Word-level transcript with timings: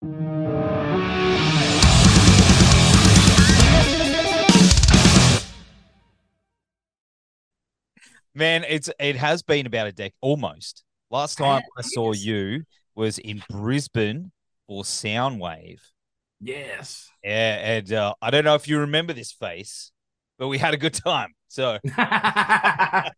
Man, 0.00 0.14
it's 8.68 8.88
it 9.00 9.16
has 9.16 9.42
been 9.42 9.66
about 9.66 9.88
a 9.88 9.92
decade 9.92 10.12
almost. 10.20 10.84
Last 11.10 11.38
time 11.38 11.62
I 11.76 11.82
saw 11.82 12.12
you 12.12 12.62
was 12.94 13.18
in 13.18 13.42
Brisbane 13.50 14.30
for 14.68 14.84
Soundwave. 14.84 15.80
Yes. 16.40 17.08
Yeah, 17.24 17.58
and 17.60 17.92
uh, 17.92 18.14
I 18.22 18.30
don't 18.30 18.44
know 18.44 18.54
if 18.54 18.68
you 18.68 18.78
remember 18.78 19.12
this 19.12 19.32
face, 19.32 19.90
but 20.38 20.46
we 20.46 20.58
had 20.58 20.74
a 20.74 20.76
good 20.76 20.94
time. 20.94 21.34
So 21.48 21.78
I'll 21.98 23.10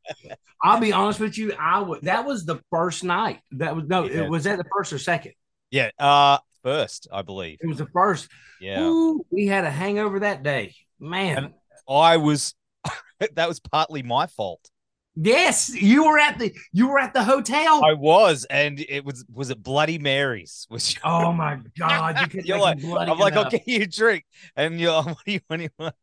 be 0.81 0.95
honest 0.95 1.21
with 1.21 1.37
you. 1.37 1.53
I 1.61 1.81
would. 1.81 2.01
That 2.03 2.25
was 2.25 2.47
the 2.47 2.63
first 2.71 3.05
night. 3.05 3.41
That 3.53 3.77
was 3.77 3.85
no. 3.87 4.05
Yeah. 4.05 4.23
It 4.23 4.31
was 4.31 4.45
that 4.45 4.57
the 4.57 4.65
first 4.75 4.95
or 4.95 4.99
second. 4.99 5.33
yeah, 5.71 5.91
uh, 5.99 6.39
first 6.63 7.09
I 7.13 7.23
believe. 7.23 7.59
It 7.61 7.67
was 7.67 7.79
the 7.79 7.87
first. 7.87 8.29
Yeah, 8.61 8.83
Ooh, 8.83 9.25
we 9.31 9.47
had 9.47 9.65
a 9.65 9.71
hangover 9.71 10.21
that 10.21 10.43
day, 10.43 10.75
man. 10.99 11.37
And- 11.39 11.55
I 11.89 12.19
was. 12.19 12.55
that 13.35 13.49
was 13.49 13.61
partly 13.61 14.03
my 14.03 14.27
fault. 14.27 14.71
yes, 15.17 15.75
you 15.75 16.05
were 16.07 16.19
at 16.19 16.39
the 16.39 16.55
you 16.73 16.89
were 16.89 16.99
at 16.99 17.13
the 17.13 17.25
hotel. 17.25 17.85
I 17.85 17.95
was, 17.95 18.47
and 18.49 18.79
it 18.81 19.05
was 19.05 19.25
was 19.33 19.51
it 19.51 19.63
Bloody 19.63 19.99
Marys? 19.99 20.67
Was 20.71 20.95
oh 21.05 21.33
my 21.33 21.59
god! 21.79 22.21
You 22.21 22.27
could 22.29 22.45
You're 22.49 22.59
like, 22.59 22.83
I'm 22.85 23.19
like, 23.19 23.35
I'll 23.35 23.51
get 23.51 23.67
you 23.67 23.83
a 23.83 23.87
drink, 23.87 24.25
and 24.57 24.81
you're 24.81 24.93
like, 24.93 25.07
what 25.07 25.25
do 25.27 25.33
you, 25.33 25.41
what 25.49 25.57
do 25.57 25.63
you 25.65 25.71
want? 25.79 25.95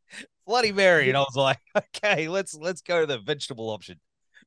Bloody 0.46 0.72
Mary, 0.72 1.08
and 1.10 1.18
I 1.18 1.22
was 1.22 1.36
like, 1.36 1.60
okay, 1.76 2.28
let's 2.28 2.54
let's 2.54 2.82
go 2.82 3.02
to 3.02 3.06
the 3.06 3.20
vegetable 3.20 3.70
option. 3.70 4.00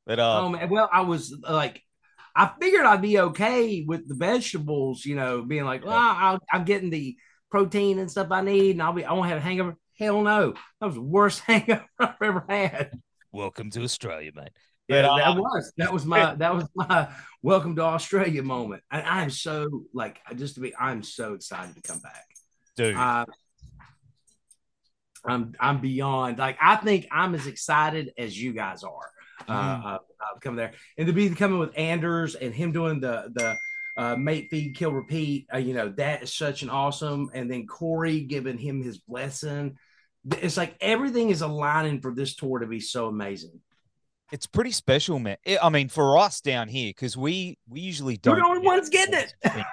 But 0.06 0.19
uh, 0.19 0.41
Oh 0.42 0.48
man, 0.50 0.69
well, 0.70 0.88
I 0.92 1.02
was 1.02 1.36
like, 1.48 1.83
I 2.34 2.52
figured 2.61 2.84
I'd 2.87 3.02
be 3.02 3.19
okay 3.20 3.84
with 3.87 4.09
the 4.09 4.15
vegetables, 4.15 5.05
you 5.05 5.16
know, 5.16 5.43
being 5.43 5.65
like, 5.65 5.84
well, 5.84 5.97
I'll, 5.97 6.39
I'm 6.53 6.65
getting 6.65 6.91
the 6.91 7.16
protein 7.51 7.98
and 7.98 8.11
stuff 8.11 8.29
I 8.30 8.43
need, 8.43 8.73
and 8.73 8.83
I'll 8.83 8.93
be, 8.93 9.05
I 9.05 9.12
won't 9.12 9.29
have 9.29 9.39
a 9.39 9.41
hangover. 9.41 9.77
Hell 9.98 10.22
no, 10.22 10.53
that 10.81 10.87
was 10.87 10.95
the 10.95 11.03
worst 11.03 11.41
hangover 11.47 11.84
I've 11.98 12.14
ever 12.22 12.45
had. 12.48 12.92
welcome 13.33 13.70
to 13.70 13.83
Australia, 13.83 14.31
mate. 14.34 14.50
Yeah, 14.89 15.03
that 15.03 15.37
was 15.37 15.72
that 15.77 15.92
was 15.92 16.05
my 16.14 16.34
that 16.37 16.55
was 16.55 16.64
my 16.75 17.09
welcome 17.42 17.77
to 17.77 17.83
Australia 17.83 18.42
moment, 18.42 18.83
and 18.91 19.03
I'm 19.06 19.31
so 19.31 19.84
like 19.92 20.20
just 20.37 20.55
to 20.56 20.61
be, 20.61 20.75
I'm 20.77 21.03
so 21.03 21.34
excited 21.34 21.77
to 21.77 21.83
come 21.83 22.00
back. 22.00 22.25
dude, 22.77 22.97
Uh, 22.97 23.25
I'm 25.25 25.55
I'm 25.61 25.81
beyond 25.81 26.39
like 26.39 26.56
I 26.61 26.77
think 26.77 27.06
I'm 27.12 27.34
as 27.34 27.47
excited 27.47 28.12
as 28.17 28.41
you 28.41 28.53
guys 28.53 28.83
are. 28.83 29.11
Uh, 29.48 29.52
Mm. 29.52 29.94
uh, 29.94 29.98
coming 30.41 30.56
there 30.56 30.72
and 30.98 31.06
to 31.06 31.12
be 31.12 31.30
coming 31.30 31.58
with 31.58 31.72
Anders 31.77 32.34
and 32.34 32.55
him 32.55 32.72
doing 32.72 33.00
the 33.00 33.30
the 33.34 33.56
uh, 33.97 34.16
Mate 34.16 34.48
Feed 34.50 34.77
Kill 34.77 34.92
Repeat. 34.92 35.47
Uh, 35.52 35.58
you 35.58 35.74
know 35.74 35.88
that 35.97 36.22
is 36.22 36.32
such 36.32 36.62
an 36.62 36.70
awesome. 36.70 37.30
And 37.34 37.50
then 37.50 37.66
Corey 37.66 38.20
giving 38.20 38.58
him 38.58 38.82
his 38.82 38.98
blessing. 38.98 39.77
It's 40.38 40.56
like 40.56 40.77
everything 40.80 41.30
is 41.30 41.41
aligning 41.42 42.00
for 42.00 42.14
this 42.14 42.34
tour 42.36 42.58
to 42.60 42.66
be 42.66 42.80
so 42.80 43.06
amazing. 43.08 43.60
it's 44.32 44.47
pretty 44.47 44.70
special, 44.70 45.19
man. 45.19 45.36
I 45.47 45.58
I 45.62 45.69
mean, 45.70 45.88
for 45.88 46.19
us 46.19 46.41
down 46.41 46.69
here, 46.69 46.91
because 46.91 47.16
we 47.16 47.58
we 47.69 47.80
usually 47.80 48.16
don't. 48.19 48.38
the 48.38 48.44
only 48.44 48.64
ones 48.66 48.88
getting 48.91 49.14
it. 49.14 49.34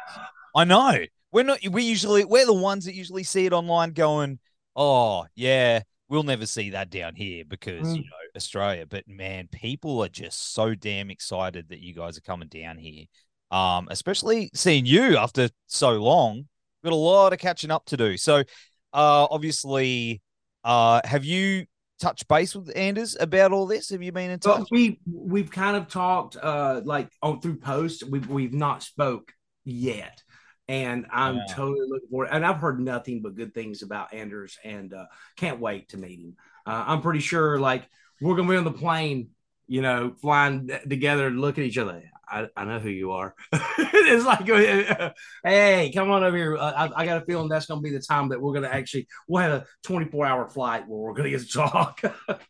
I 0.55 0.63
know. 0.63 0.97
We're 1.31 1.43
not. 1.43 1.59
We 1.69 1.83
usually 1.83 2.23
we're 2.25 2.45
the 2.45 2.53
ones 2.53 2.85
that 2.85 2.95
usually 2.95 3.23
see 3.23 3.45
it 3.45 3.53
online, 3.53 3.91
going, 3.91 4.39
"Oh 4.75 5.25
yeah, 5.35 5.81
we'll 6.09 6.23
never 6.23 6.45
see 6.45 6.71
that 6.71 6.89
down 6.89 7.15
here 7.15 7.43
because 7.45 7.85
Mm. 7.85 7.95
you 7.97 8.02
know 8.03 8.17
Australia." 8.38 8.85
But 8.85 9.07
man, 9.07 9.49
people 9.52 10.02
are 10.03 10.09
just 10.09 10.53
so 10.53 10.73
damn 10.75 11.09
excited 11.11 11.67
that 11.69 11.80
you 11.80 11.93
guys 11.93 12.17
are 12.17 12.21
coming 12.21 12.47
down 12.47 12.77
here. 12.77 13.05
Um, 13.52 13.88
especially 13.91 14.49
seeing 14.53 14.85
you 14.85 15.17
after 15.17 15.49
so 15.67 15.91
long. 16.02 16.47
Got 16.83 16.93
a 16.93 16.95
lot 16.95 17.33
of 17.33 17.39
catching 17.39 17.71
up 17.71 17.85
to 17.88 17.97
do. 17.97 18.15
So, 18.17 18.38
uh, 18.38 19.27
obviously, 19.30 20.21
uh, 20.63 21.02
have 21.03 21.25
you 21.25 21.65
touched 21.99 22.27
base 22.27 22.55
with 22.55 22.71
Anders 22.75 23.17
about 23.19 23.52
all 23.52 23.65
this? 23.65 23.89
Have 23.89 24.03
you 24.03 24.11
been 24.11 24.30
in 24.31 24.39
touch? 24.39 24.59
But 24.59 24.71
we 24.71 24.99
we've 25.11 25.49
kind 25.49 25.75
of 25.75 25.87
talked 25.87 26.37
uh 26.37 26.81
like 26.86 27.09
on 27.21 27.42
through 27.42 27.58
posts. 27.58 28.04
We've 28.04 28.27
we've 28.30 28.54
not 28.54 28.83
spoke 28.83 29.33
yet. 29.65 30.21
And 30.69 31.08
I'm 31.11 31.37
Yeah. 31.37 31.55
totally 31.55 31.87
looking 31.89 32.09
forward. 32.09 32.30
And 32.31 32.45
I've 32.45 32.58
heard 32.59 32.80
nothing 32.80 33.21
but 33.21 33.36
good 33.36 33.54
things 33.54 33.81
about 33.81 34.14
Anders 34.14 34.58
and 34.64 34.93
uh 34.93 35.05
can't 35.37 35.59
wait 35.59 35.89
to 35.89 35.98
meet 35.98 36.19
him. 36.19 36.36
Uh, 36.65 36.83
I'm 36.87 37.02
pretty 37.02 37.21
sure 37.21 37.59
like 37.59 37.87
we're 38.22 38.36
gonna 38.36 38.50
be 38.50 38.58
on 38.58 38.64
the 38.64 38.72
plane, 38.72 39.30
you 39.67 39.82
know, 39.82 40.16
flying 40.22 40.70
together 40.88 41.30
look 41.30 41.58
at 41.58 41.64
each 41.64 41.78
other. 41.78 42.04
I, 42.30 42.48
I 42.58 42.66
know 42.66 42.80
who 42.80 42.89
you 42.89 43.11
are. 43.11 43.33
it's 43.54 44.26
like, 44.26 44.45
hey, 45.44 45.92
come 45.94 46.11
on 46.11 46.23
over 46.23 46.36
here. 46.36 46.58
Uh, 46.58 46.89
I, 46.89 47.04
I 47.04 47.05
got 47.05 47.22
a 47.22 47.26
feeling 47.26 47.48
that's 47.48 47.67
going 47.67 47.80
to 47.80 47.83
be 47.83 47.95
the 47.95 48.02
time 48.02 48.30
that 48.30 48.42
we're 48.42 48.52
going 48.52 48.64
to 48.64 48.73
actually, 48.73 49.08
we'll 49.30 49.42
have 49.42 49.52
a 49.54 49.66
24 49.83 50.26
hour 50.26 50.50
flight 50.50 50.88
where 50.88 51.00
we're 51.00 51.14
going 51.14 51.32
to 51.32 51.38
get 51.38 51.48
to 51.48 51.54
talk. 51.54 52.02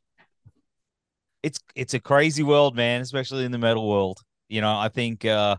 it's 1.44 1.60
it's 1.76 1.94
a 1.94 2.00
crazy 2.00 2.44
world, 2.44 2.76
man, 2.76 3.02
especially 3.02 3.46
in 3.46 3.52
the 3.52 3.58
metal 3.58 3.88
world. 3.88 4.20
You 4.50 4.62
know, 4.62 4.76
I 4.78 4.90
think 4.90 5.26
uh, 5.26 5.58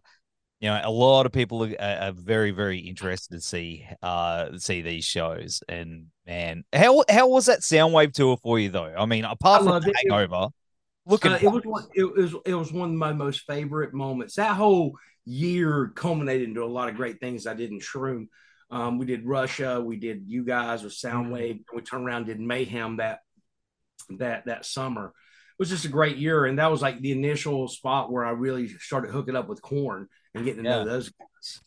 you 0.60 0.68
know 0.68 0.80
a 0.82 0.90
lot 0.90 1.26
of 1.26 1.32
people 1.32 1.64
are, 1.64 1.80
are 1.80 2.12
very 2.12 2.50
very 2.50 2.78
interested 2.78 3.34
to 3.34 3.40
see 3.40 3.86
uh 4.02 4.58
see 4.58 4.82
these 4.82 5.04
shows. 5.04 5.62
And 5.68 6.06
man, 6.26 6.64
how 6.72 7.04
how 7.08 7.28
was 7.28 7.46
that 7.46 7.60
Soundwave 7.60 8.12
tour 8.12 8.36
for 8.36 8.58
you 8.58 8.70
though? 8.70 8.92
I 8.96 9.06
mean, 9.06 9.24
apart 9.24 9.62
I 9.62 9.64
from 9.64 9.82
the 9.82 9.94
hangover, 9.96 10.48
looking 11.06 11.32
Uh, 11.32 11.38
it 11.40 11.48
was 11.48 11.64
one, 11.64 11.86
it 11.94 12.04
was 12.04 12.34
it 12.44 12.54
was 12.54 12.72
one 12.72 12.90
of 12.90 12.96
my 12.96 13.12
most 13.12 13.42
favorite 13.46 13.94
moments. 13.94 14.34
That 14.34 14.56
whole 14.56 14.96
year 15.24 15.92
culminated 15.94 16.48
into 16.48 16.64
a 16.64 16.66
lot 16.66 16.88
of 16.88 16.96
great 16.96 17.20
things 17.20 17.46
I 17.46 17.54
did 17.54 17.70
in 17.70 17.78
Shroom. 17.78 18.28
Um, 18.70 18.98
we 18.98 19.06
did 19.06 19.26
Russia, 19.26 19.80
we 19.80 19.96
did 19.96 20.24
you 20.26 20.44
guys 20.44 20.82
with 20.82 20.92
Soundwave, 20.92 21.52
and 21.52 21.64
we 21.74 21.82
turned 21.82 22.04
around 22.04 22.22
and 22.22 22.26
did 22.26 22.40
Mayhem 22.40 22.96
that 22.96 23.20
that 24.18 24.46
that 24.46 24.66
summer. 24.66 25.06
It 25.06 25.62
was 25.62 25.70
just 25.70 25.84
a 25.84 25.88
great 25.88 26.18
year, 26.18 26.46
and 26.46 26.58
that 26.58 26.70
was 26.70 26.82
like 26.82 27.00
the 27.00 27.12
initial 27.12 27.68
spot 27.68 28.12
where 28.12 28.24
I 28.24 28.30
really 28.30 28.68
started 28.68 29.10
hooking 29.10 29.36
up 29.36 29.48
with 29.48 29.62
Korn 29.62 30.08
and 30.34 30.44
getting 30.44 30.64
to 30.64 30.68
Yeah. 30.68 30.76
know 30.78 30.84
those 30.88 31.10
guys. 31.10 31.60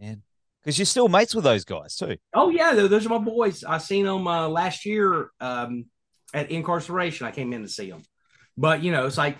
man, 0.00 0.22
because 0.62 0.78
you're 0.78 0.86
still 0.86 1.08
mates 1.08 1.34
with 1.34 1.44
those 1.44 1.64
guys 1.64 1.96
too. 1.96 2.16
Oh 2.34 2.50
yeah, 2.50 2.74
those 2.74 3.06
are 3.06 3.08
my 3.08 3.18
boys. 3.18 3.64
I 3.64 3.78
seen 3.78 4.04
them 4.06 4.26
uh, 4.26 4.48
last 4.48 4.84
year 4.86 5.30
um, 5.40 5.86
at 6.34 6.50
Inkcarceration. 6.50 7.22
I 7.26 7.30
came 7.30 7.52
in 7.52 7.62
to 7.62 7.68
see 7.68 7.90
them, 7.90 8.02
but 8.56 8.82
you 8.82 8.92
know, 8.92 9.06
it's 9.06 9.18
like 9.18 9.38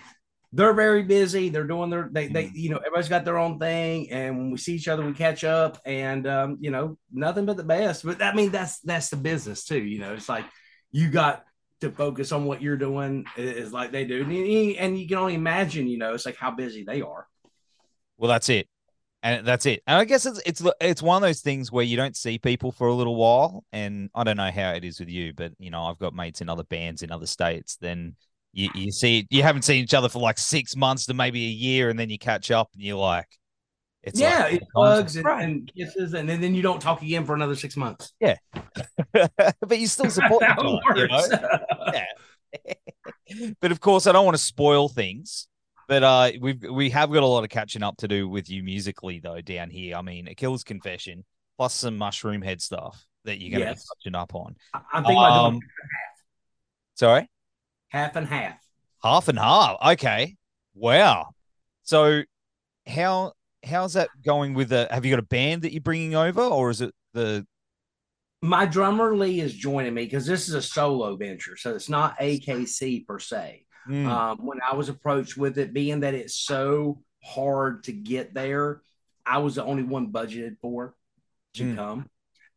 they're 0.52 0.74
very 0.74 1.04
busy. 1.04 1.48
They're 1.48 1.66
doing 1.66 1.90
their 1.90 2.08
they 2.10 2.26
they 2.26 2.50
you 2.54 2.70
know 2.70 2.78
everybody's 2.78 3.08
got 3.08 3.24
their 3.24 3.38
own 3.38 3.58
thing, 3.58 4.10
and 4.10 4.36
when 4.38 4.50
we 4.50 4.58
see 4.58 4.74
each 4.74 4.88
other, 4.88 5.04
we 5.06 5.12
catch 5.12 5.44
up, 5.44 5.78
and 5.84 6.26
um, 6.26 6.58
you 6.60 6.70
know, 6.70 6.98
nothing 7.12 7.46
but 7.46 7.56
the 7.56 7.62
best. 7.64 8.04
But 8.04 8.20
I 8.22 8.34
mean, 8.34 8.50
that's 8.50 8.80
that's 8.80 9.10
the 9.10 9.16
business 9.16 9.64
too. 9.64 9.80
You 9.80 10.00
know, 10.00 10.14
it's 10.14 10.28
like 10.28 10.46
you 10.90 11.10
got 11.10 11.44
to 11.82 11.90
focus 11.92 12.32
on 12.32 12.44
what 12.46 12.60
you're 12.60 12.76
doing 12.76 13.24
is 13.36 13.72
like 13.72 13.92
they 13.92 14.04
do, 14.04 14.22
and 14.22 14.34
you, 14.34 14.70
and 14.78 14.98
you 14.98 15.06
can 15.06 15.18
only 15.18 15.34
imagine. 15.34 15.86
You 15.86 15.98
know, 15.98 16.14
it's 16.14 16.26
like 16.26 16.36
how 16.36 16.50
busy 16.50 16.82
they 16.82 17.02
are. 17.02 17.26
Well, 18.20 18.28
that's 18.28 18.50
it. 18.50 18.68
And 19.22 19.46
that's 19.46 19.66
it. 19.66 19.82
And 19.86 19.98
I 19.98 20.04
guess 20.04 20.24
it's 20.24 20.40
it's 20.46 20.62
it's 20.80 21.02
one 21.02 21.16
of 21.16 21.26
those 21.26 21.40
things 21.40 21.72
where 21.72 21.84
you 21.84 21.96
don't 21.96 22.16
see 22.16 22.38
people 22.38 22.72
for 22.72 22.88
a 22.88 22.94
little 22.94 23.16
while. 23.16 23.64
And 23.72 24.10
I 24.14 24.24
don't 24.24 24.36
know 24.36 24.50
how 24.50 24.72
it 24.72 24.84
is 24.84 25.00
with 25.00 25.08
you, 25.08 25.32
but 25.34 25.52
you 25.58 25.70
know, 25.70 25.84
I've 25.84 25.98
got 25.98 26.14
mates 26.14 26.40
in 26.40 26.48
other 26.48 26.64
bands 26.64 27.02
in 27.02 27.10
other 27.10 27.26
states. 27.26 27.76
Then 27.80 28.14
you, 28.52 28.70
you 28.74 28.92
see 28.92 29.26
you 29.30 29.42
haven't 29.42 29.62
seen 29.62 29.82
each 29.82 29.94
other 29.94 30.08
for 30.08 30.20
like 30.20 30.38
six 30.38 30.76
months 30.76 31.06
to 31.06 31.14
maybe 31.14 31.44
a 31.44 31.50
year, 31.50 31.90
and 31.90 31.98
then 31.98 32.08
you 32.08 32.18
catch 32.18 32.50
up 32.50 32.70
and 32.74 32.82
you're 32.82 32.96
like, 32.96 33.26
it's 34.02 34.18
yeah, 34.18 34.44
like, 34.44 34.54
it's 34.54 34.66
hugs 34.74 35.16
and, 35.16 35.26
and 35.26 35.72
kisses, 35.76 36.14
and 36.14 36.28
then, 36.28 36.40
then 36.40 36.54
you 36.54 36.62
don't 36.62 36.80
talk 36.80 37.02
again 37.02 37.26
for 37.26 37.34
another 37.34 37.54
six 37.54 37.76
months. 37.76 38.14
Yeah, 38.20 38.36
but 39.12 39.78
you 39.78 39.86
still 39.86 40.10
support 40.10 40.42
each 40.48 40.48
How 40.48 40.62
it 40.62 40.80
other, 40.90 41.00
you 41.00 41.08
know? 41.08 41.16
works. 41.86 43.54
but 43.60 43.70
of 43.70 43.80
course, 43.80 44.06
I 44.06 44.12
don't 44.12 44.24
want 44.24 44.36
to 44.36 44.42
spoil 44.42 44.88
things. 44.88 45.46
But 45.90 46.04
uh, 46.04 46.30
we've 46.40 46.62
we 46.70 46.88
have 46.90 47.10
got 47.12 47.24
a 47.24 47.26
lot 47.26 47.42
of 47.42 47.50
catching 47.50 47.82
up 47.82 47.96
to 47.96 48.06
do 48.06 48.28
with 48.28 48.48
you 48.48 48.62
musically 48.62 49.18
though 49.18 49.40
down 49.40 49.70
here. 49.70 49.96
I 49.96 50.02
mean, 50.02 50.28
A 50.28 50.36
Killers 50.36 50.62
Confession 50.62 51.24
plus 51.58 51.74
some 51.74 51.98
Mushroomhead 51.98 52.60
stuff 52.60 53.04
that 53.24 53.40
you're 53.40 53.50
going 53.50 53.62
to 53.64 53.70
Yes. 53.70 53.82
be 53.82 53.88
catching 54.04 54.14
up 54.14 54.32
on. 54.36 54.54
I- 54.72 54.82
I'm 54.92 55.02
thinking 55.02 55.18
about 55.18 55.46
Um, 55.46 55.60
Sorry, 56.94 57.28
half 57.88 58.14
and 58.14 58.28
half. 58.28 58.54
half 59.02 59.26
and 59.26 59.36
half. 59.36 59.78
Okay, 59.94 60.36
wow. 60.74 61.30
So 61.82 62.22
how 62.86 63.32
how's 63.64 63.94
that 63.94 64.10
going 64.24 64.54
with 64.54 64.68
the? 64.68 64.86
Have 64.92 65.04
you 65.04 65.10
got 65.10 65.18
a 65.18 65.26
band 65.26 65.62
that 65.62 65.72
you're 65.72 65.80
bringing 65.82 66.14
over, 66.14 66.40
or 66.42 66.70
is 66.70 66.82
it 66.82 66.94
the? 67.14 67.44
My 68.42 68.64
drummer 68.64 69.16
Lee 69.16 69.40
is 69.40 69.52
joining 69.54 69.92
me 69.94 70.04
because 70.04 70.24
this 70.24 70.48
is 70.48 70.54
a 70.54 70.62
solo 70.62 71.16
venture, 71.16 71.56
so 71.56 71.74
it's 71.74 71.88
not 71.88 72.16
AKC 72.20 73.04
per 73.04 73.18
se. 73.18 73.64
Hmm, 73.86 74.06
Um, 74.06 74.38
when 74.46 74.58
I 74.68 74.74
was 74.74 74.88
approached 74.88 75.36
with 75.36 75.58
it, 75.58 75.72
being 75.72 76.00
that 76.00 76.14
it's 76.14 76.34
so 76.34 77.02
hard 77.24 77.84
to 77.84 77.92
get 77.92 78.34
there, 78.34 78.82
I 79.26 79.38
was 79.38 79.54
the 79.54 79.64
only 79.64 79.82
one 79.82 80.12
budgeted 80.12 80.58
for 80.60 80.94
to 81.54 81.64
Mm. 81.64 81.76
come. 81.76 82.06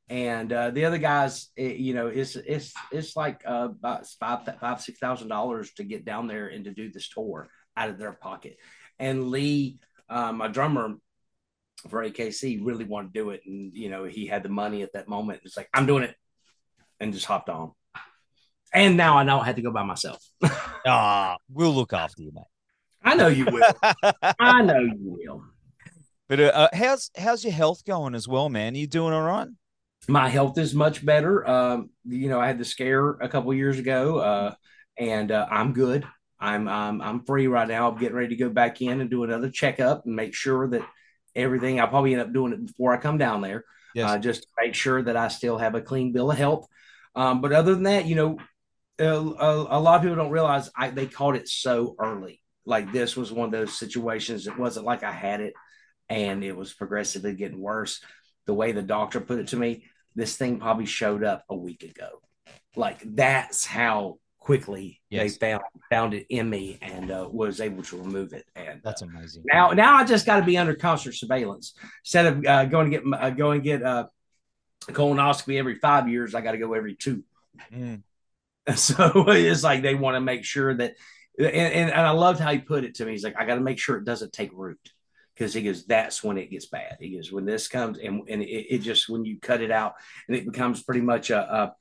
And 0.09 0.51
uh, 0.51 0.69
the 0.71 0.85
other 0.85 0.97
guys, 0.97 1.49
it, 1.55 1.77
you 1.77 1.93
know, 1.93 2.07
it's 2.07 2.35
it's 2.35 2.73
it's 2.91 3.15
like 3.15 3.41
uh, 3.47 3.69
about 3.71 4.05
five 4.19 4.39
five 4.59 4.81
six 4.81 4.99
thousand 4.99 5.29
dollars 5.29 5.73
to 5.75 5.83
get 5.83 6.03
down 6.05 6.27
there 6.27 6.47
and 6.47 6.65
to 6.65 6.71
do 6.71 6.91
this 6.91 7.07
tour 7.09 7.47
out 7.77 7.89
of 7.89 7.97
their 7.97 8.11
pocket. 8.13 8.57
And 8.99 9.29
Lee, 9.31 9.79
uh, 10.09 10.31
my 10.33 10.49
drummer, 10.49 10.95
for 11.89 12.03
AKC 12.03 12.59
really 12.63 12.85
wanted 12.85 13.13
to 13.13 13.19
do 13.19 13.29
it, 13.31 13.41
and 13.45 13.73
you 13.73 13.89
know 13.89 14.03
he 14.03 14.27
had 14.27 14.43
the 14.43 14.49
money 14.49 14.83
at 14.83 14.93
that 14.93 15.07
moment. 15.07 15.41
It's 15.45 15.57
like 15.57 15.69
I'm 15.73 15.85
doing 15.87 16.03
it, 16.03 16.15
and 16.99 17.13
just 17.13 17.25
hopped 17.25 17.49
on. 17.49 17.71
And 18.73 18.97
now 18.97 19.17
I 19.17 19.23
don't 19.23 19.45
have 19.45 19.55
to 19.57 19.61
go 19.61 19.71
by 19.71 19.83
myself. 19.83 20.23
Ah, 20.85 21.37
we'll 21.49 21.73
look 21.73 21.93
after 21.93 22.21
you, 22.21 22.31
mate. 22.33 22.43
I 23.01 23.15
know 23.15 23.27
you 23.27 23.45
will. 23.45 23.63
I 24.39 24.61
know 24.61 24.79
you 24.81 24.97
will. 24.99 25.41
But 26.27 26.41
uh, 26.41 26.51
uh, 26.53 26.67
how's 26.73 27.09
how's 27.17 27.41
your 27.45 27.53
health 27.53 27.85
going 27.85 28.15
as 28.15 28.27
well, 28.27 28.49
man? 28.49 28.73
Are 28.73 28.77
you 28.77 28.87
doing 28.87 29.13
all 29.13 29.21
right? 29.21 29.47
My 30.09 30.27
health 30.27 30.57
is 30.57 30.73
much 30.75 31.05
better. 31.05 31.47
Um, 31.47 31.89
you 32.03 32.27
know, 32.27 32.41
I 32.41 32.47
had 32.47 32.59
the 32.59 32.65
scare 32.65 33.11
a 33.11 33.29
couple 33.29 33.53
years 33.53 33.79
ago, 33.79 34.17
uh, 34.17 34.55
and 34.97 35.31
uh, 35.31 35.47
I'm 35.49 35.71
good. 35.71 36.05
I'm, 36.37 36.67
I'm 36.67 37.01
I'm 37.01 37.23
free 37.23 37.47
right 37.47 37.65
now. 37.69 37.89
I'm 37.89 37.97
getting 37.97 38.17
ready 38.17 38.35
to 38.35 38.43
go 38.43 38.49
back 38.49 38.81
in 38.81 38.99
and 38.99 39.09
do 39.09 39.23
another 39.23 39.49
checkup 39.49 40.05
and 40.05 40.17
make 40.17 40.35
sure 40.35 40.67
that 40.71 40.81
everything. 41.33 41.79
I'll 41.79 41.87
probably 41.87 42.11
end 42.11 42.23
up 42.23 42.33
doing 42.33 42.51
it 42.51 42.65
before 42.65 42.93
I 42.93 42.97
come 42.97 43.17
down 43.17 43.39
there, 43.39 43.63
Yes. 43.95 44.09
uh, 44.09 44.17
just 44.17 44.41
to 44.41 44.47
make 44.61 44.75
sure 44.75 45.01
that 45.01 45.15
I 45.15 45.29
still 45.29 45.57
have 45.59 45.75
a 45.75 45.81
clean 45.81 46.11
bill 46.11 46.29
of 46.31 46.37
health. 46.37 46.67
Um, 47.15 47.39
but 47.39 47.53
other 47.53 47.73
than 47.73 47.83
that, 47.83 48.05
you 48.05 48.15
know, 48.15 48.37
a, 48.99 49.05
a, 49.05 49.77
a 49.77 49.79
lot 49.79 49.95
of 49.97 50.01
people 50.01 50.15
don't 50.17 50.31
realize 50.31 50.69
I, 50.75 50.89
they 50.89 51.07
caught 51.07 51.35
it 51.35 51.47
so 51.47 51.95
early. 51.99 52.41
Like 52.65 52.91
this 52.91 53.17
was 53.17 53.31
one 53.31 53.47
of 53.47 53.51
those 53.51 53.77
situations. 53.77 54.47
It 54.47 54.57
wasn't 54.57 54.85
like 54.85 55.03
I 55.03 55.11
had 55.11 55.41
it 55.41 55.53
and 56.09 56.43
it 56.43 56.55
was 56.55 56.73
progressively 56.73 57.33
getting 57.35 57.59
worse. 57.59 58.01
The 58.45 58.53
way 58.53 58.71
the 58.71 58.81
doctor 58.81 59.19
put 59.19 59.39
it 59.39 59.47
to 59.49 59.57
me, 59.57 59.85
this 60.15 60.35
thing 60.37 60.59
probably 60.59 60.85
showed 60.85 61.23
up 61.23 61.43
a 61.49 61.55
week 61.55 61.83
ago. 61.83 62.21
Like 62.75 63.01
that's 63.03 63.65
how 63.65 64.19
quickly 64.39 64.99
Yes. 65.09 65.37
they 65.37 65.51
found 65.51 65.63
found 65.89 66.13
it 66.13 66.25
in 66.29 66.49
me 66.49 66.77
and 66.81 67.09
uh, 67.11 67.27
was 67.31 67.61
able 67.61 67.83
to 67.83 67.97
remove 67.97 68.33
it. 68.33 68.45
And 68.55 68.81
That's 68.83 69.01
amazing. 69.01 69.43
now, 69.45 69.71
now 69.71 69.95
I 69.95 70.03
just 70.03 70.25
got 70.25 70.39
to 70.39 70.45
be 70.45 70.57
under 70.57 70.75
constant 70.75 71.15
surveillance 71.15 71.73
instead 72.03 72.25
of 72.25 72.45
uh, 72.45 72.65
going 72.65 72.91
to 72.91 72.97
get 72.99 73.03
uh, 73.21 73.29
going 73.29 73.55
and 73.57 73.63
get 73.63 73.83
uh, 73.83 74.07
a 74.87 74.91
colonoscopy 74.91 75.57
every 75.57 75.75
five 75.75 76.09
years. 76.09 76.35
I 76.35 76.41
got 76.41 76.51
to 76.53 76.57
go 76.57 76.73
every 76.73 76.95
two. 76.95 77.23
Mm, 77.73 78.01
So 78.75 79.25
it's 79.27 79.63
like 79.63 79.81
they 79.81 79.95
want 79.95 80.15
to 80.15 80.21
make 80.21 80.45
sure 80.45 80.73
that, 80.73 80.95
and, 81.37 81.47
and, 81.47 81.91
and 81.91 82.01
I 82.01 82.11
loved 82.11 82.39
how 82.39 82.51
he 82.51 82.59
put 82.59 82.83
it 82.83 82.95
to 82.95 83.05
me. 83.05 83.11
He's 83.11 83.23
like, 83.23 83.35
I 83.37 83.45
got 83.45 83.55
to 83.55 83.61
make 83.61 83.79
sure 83.79 83.97
it 83.97 84.05
doesn't 84.05 84.31
take 84.31 84.51
root 84.53 84.79
because 85.35 85.53
he 85.53 85.63
goes, 85.63 85.85
that's 85.85 86.23
when 86.23 86.37
it 86.37 86.49
gets 86.49 86.67
bad. 86.67 86.97
He 86.99 87.15
goes, 87.15 87.31
when 87.31 87.43
this 87.45 87.67
comes 87.67 87.97
and, 87.97 88.21
and 88.29 88.41
it, 88.41 88.75
it 88.75 88.77
just, 88.79 89.09
when 89.09 89.25
you 89.25 89.39
cut 89.39 89.61
it 89.61 89.71
out 89.71 89.95
and 90.27 90.37
it 90.37 90.45
becomes 90.45 90.81
pretty 90.81 91.01
much 91.01 91.29
a, 91.29 91.39
a, 91.39 91.75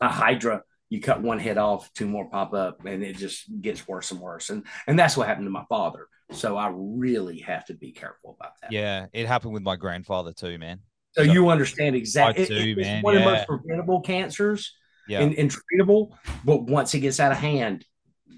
a 0.00 0.08
hydra, 0.08 0.62
you 0.90 1.00
cut 1.00 1.22
one 1.22 1.38
head 1.38 1.58
off, 1.58 1.92
two 1.92 2.06
more 2.06 2.30
pop 2.30 2.54
up 2.54 2.84
and 2.84 3.02
it 3.02 3.16
just 3.16 3.44
gets 3.60 3.88
worse 3.88 4.10
and 4.10 4.20
worse. 4.20 4.50
And, 4.50 4.64
and 4.86 4.98
that's 4.98 5.16
what 5.16 5.26
happened 5.26 5.46
to 5.46 5.50
my 5.50 5.64
father. 5.68 6.06
So 6.30 6.56
I 6.56 6.70
really 6.72 7.38
have 7.40 7.64
to 7.66 7.74
be 7.74 7.90
careful 7.92 8.36
about 8.38 8.52
that. 8.62 8.70
yeah, 8.70 9.06
it 9.12 9.26
happened 9.26 9.54
with 9.54 9.62
my 9.62 9.76
grandfather 9.76 10.32
too, 10.32 10.56
man. 10.58 10.80
So 11.12 11.24
So- 11.24 11.32
you 11.32 11.48
understand 11.48 11.96
exactly. 11.96 12.44
I 12.44 12.46
do, 12.46 12.74
it's 12.78 12.86
man, 12.86 13.02
one 13.02 13.16
of 13.16 13.24
the 13.24 13.30
most 13.30 13.48
preventable 13.48 14.02
cancers 14.02 14.74
Yeah, 15.08 15.20
and, 15.20 15.34
and 15.38 15.50
treatable. 15.50 16.12
But 16.44 16.64
once 16.64 16.94
it 16.94 17.00
gets 17.00 17.18
out 17.20 17.32
of 17.32 17.38
hand, 17.38 17.84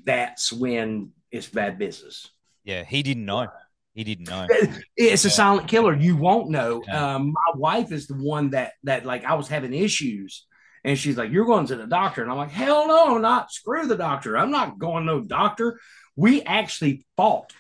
that's 0.05 0.53
when 0.53 1.11
it's 1.31 1.49
bad 1.49 1.79
business. 1.79 2.29
yeah. 2.65 2.85
He 2.85 3.03
didn't 3.03 3.25
know. 3.25 3.49
He 3.95 4.05
didn't 4.05 4.29
know. 4.29 4.47
It's 4.97 5.25
a 5.25 5.31
silent 5.31 5.69
killer. 5.69 5.95
You 5.95 6.17
won't 6.17 6.51
know. 6.51 6.83
Yeah. 6.87 7.17
Um, 7.17 7.33
my 7.33 7.59
wife 7.59 7.91
is 7.93 8.07
the 8.07 8.15
one 8.15 8.51
that 8.51 8.73
that 8.85 9.05
like 9.05 9.25
I 9.25 9.35
was 9.35 9.49
having 9.49 9.75
issues, 9.75 10.47
and 10.85 10.97
she's 10.99 11.17
like, 11.17 11.31
"You're 11.33 11.45
going 11.47 11.67
to 11.67 11.77
the 11.77 11.87
doctor," 11.87 12.23
and 12.23 12.31
I'm 12.31 12.39
like, 12.39 12.51
"Hell 12.51 12.87
no, 12.87 13.17
I'm 13.17 13.23
not. 13.23 13.53
Screw 13.53 13.87
the 13.87 13.97
doctor. 13.97 14.39
I'm 14.39 14.51
not 14.51 14.79
going 14.79 15.07
to 15.07 15.13
no 15.13 15.21
doctor." 15.21 15.81
We 16.17 16.43
actually 16.43 17.05
fought 17.17 17.53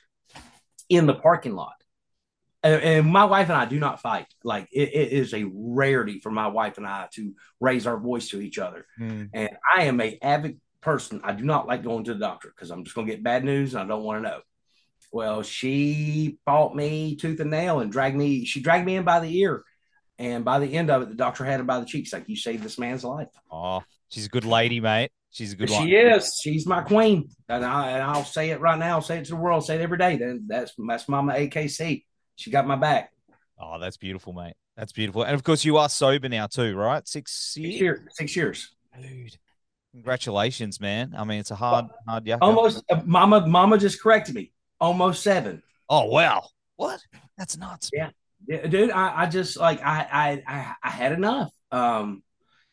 in 0.88 1.06
the 1.06 1.14
parking 1.14 1.54
lot. 1.54 1.79
And, 2.62 2.82
and 2.82 3.06
my 3.06 3.24
wife 3.24 3.48
and 3.48 3.56
I 3.56 3.64
do 3.64 3.78
not 3.78 4.00
fight. 4.02 4.26
Like 4.44 4.68
it, 4.72 4.90
it 4.92 5.12
is 5.12 5.32
a 5.32 5.44
rarity 5.52 6.20
for 6.20 6.30
my 6.30 6.48
wife 6.48 6.76
and 6.78 6.86
I 6.86 7.08
to 7.14 7.34
raise 7.60 7.86
our 7.86 7.98
voice 7.98 8.28
to 8.30 8.40
each 8.40 8.58
other. 8.58 8.86
Mm, 9.00 9.30
And 9.32 9.50
I 9.76 9.84
am 9.84 10.00
a 10.00 10.18
avid 10.20 10.60
person. 10.80 11.20
I 11.24 11.32
do 11.32 11.44
not 11.44 11.66
like 11.66 11.82
going 11.82 12.04
to 12.04 12.14
the 12.14 12.20
doctor 12.20 12.52
because 12.54 12.70
I'm 12.70 12.84
just 12.84 12.94
going 12.94 13.06
to 13.06 13.12
get 13.14 13.22
bad 13.22 13.44
news 13.44 13.74
and 13.74 13.82
I 13.82 13.86
don't 13.86 14.02
want 14.04 14.22
to 14.22 14.28
know. 14.30 14.40
Well, 15.12 15.42
she 15.42 16.38
fought 16.44 16.76
me 16.76 17.16
tooth 17.16 17.40
and 17.40 17.50
nail 17.50 17.80
and 17.80 17.90
dragged 17.90 18.16
me. 18.16 18.44
She 18.44 18.60
dragged 18.60 18.86
me 18.86 18.96
in 18.96 19.04
by 19.04 19.20
the 19.20 19.38
ear. 19.38 19.64
And 20.18 20.44
by 20.44 20.58
the 20.58 20.74
end 20.76 20.90
of 20.90 21.00
it, 21.02 21.08
the 21.08 21.14
doctor 21.14 21.44
had 21.46 21.60
her 21.60 21.64
by 21.64 21.80
the 21.80 21.86
cheeks, 21.86 22.12
like, 22.12 22.28
you 22.28 22.36
saved 22.36 22.62
this 22.62 22.78
man's 22.78 23.02
life. 23.04 23.28
Oh, 23.50 23.82
she's 24.10 24.26
a 24.26 24.28
good 24.28 24.44
lady, 24.44 24.78
mate. 24.78 25.10
She's 25.30 25.54
a 25.54 25.56
good 25.56 25.70
one. 25.70 25.86
she 25.86 25.94
is. 25.94 26.38
She's 26.42 26.66
my 26.66 26.82
queen. 26.82 27.30
And, 27.48 27.64
I, 27.64 27.92
and 27.92 28.02
I'll 28.02 28.24
say 28.24 28.50
it 28.50 28.60
right 28.60 28.78
now. 28.78 28.96
I'll 28.96 29.02
say 29.02 29.16
it 29.18 29.24
to 29.24 29.30
the 29.30 29.36
world. 29.36 29.64
Say 29.64 29.76
it 29.76 29.80
every 29.80 29.96
day. 29.96 30.16
Then 30.16 30.44
that's, 30.46 30.72
that's 30.86 31.08
Mama 31.08 31.32
AKC. 31.32 32.04
She 32.40 32.50
got 32.50 32.66
my 32.66 32.76
back. 32.76 33.12
Oh, 33.58 33.78
that's 33.78 33.98
beautiful, 33.98 34.32
mate. 34.32 34.54
That's 34.74 34.92
beautiful. 34.92 35.24
And 35.24 35.34
of 35.34 35.44
course, 35.44 35.62
you 35.62 35.76
are 35.76 35.90
sober 35.90 36.26
now 36.26 36.46
too, 36.46 36.74
right? 36.74 37.06
Six 37.06 37.52
Six 37.52 37.66
years. 37.66 38.00
Six 38.12 38.34
years. 38.34 38.74
Dude, 38.98 39.36
congratulations, 39.92 40.80
man. 40.80 41.14
I 41.18 41.24
mean, 41.24 41.40
it's 41.40 41.50
a 41.50 41.54
hard, 41.54 41.86
hard 42.08 42.26
yucca. 42.26 42.42
Almost. 42.42 42.82
Uh, 42.90 43.02
Mama. 43.04 43.46
Mama 43.46 43.76
just 43.76 44.02
corrected 44.02 44.34
me. 44.34 44.52
Almost 44.80 45.22
seven. 45.22 45.62
Oh 45.90 46.06
wow, 46.06 46.46
what? 46.76 47.00
That's 47.36 47.58
nuts. 47.58 47.90
Yeah. 47.92 48.10
Yeah, 48.48 48.66
dude, 48.66 48.90
I, 48.90 49.22
I 49.22 49.26
just 49.26 49.58
like 49.58 49.82
I, 49.84 50.06
I 50.10 50.42
I 50.46 50.74
I 50.82 50.90
had 50.90 51.12
enough. 51.12 51.52
Um, 51.70 52.22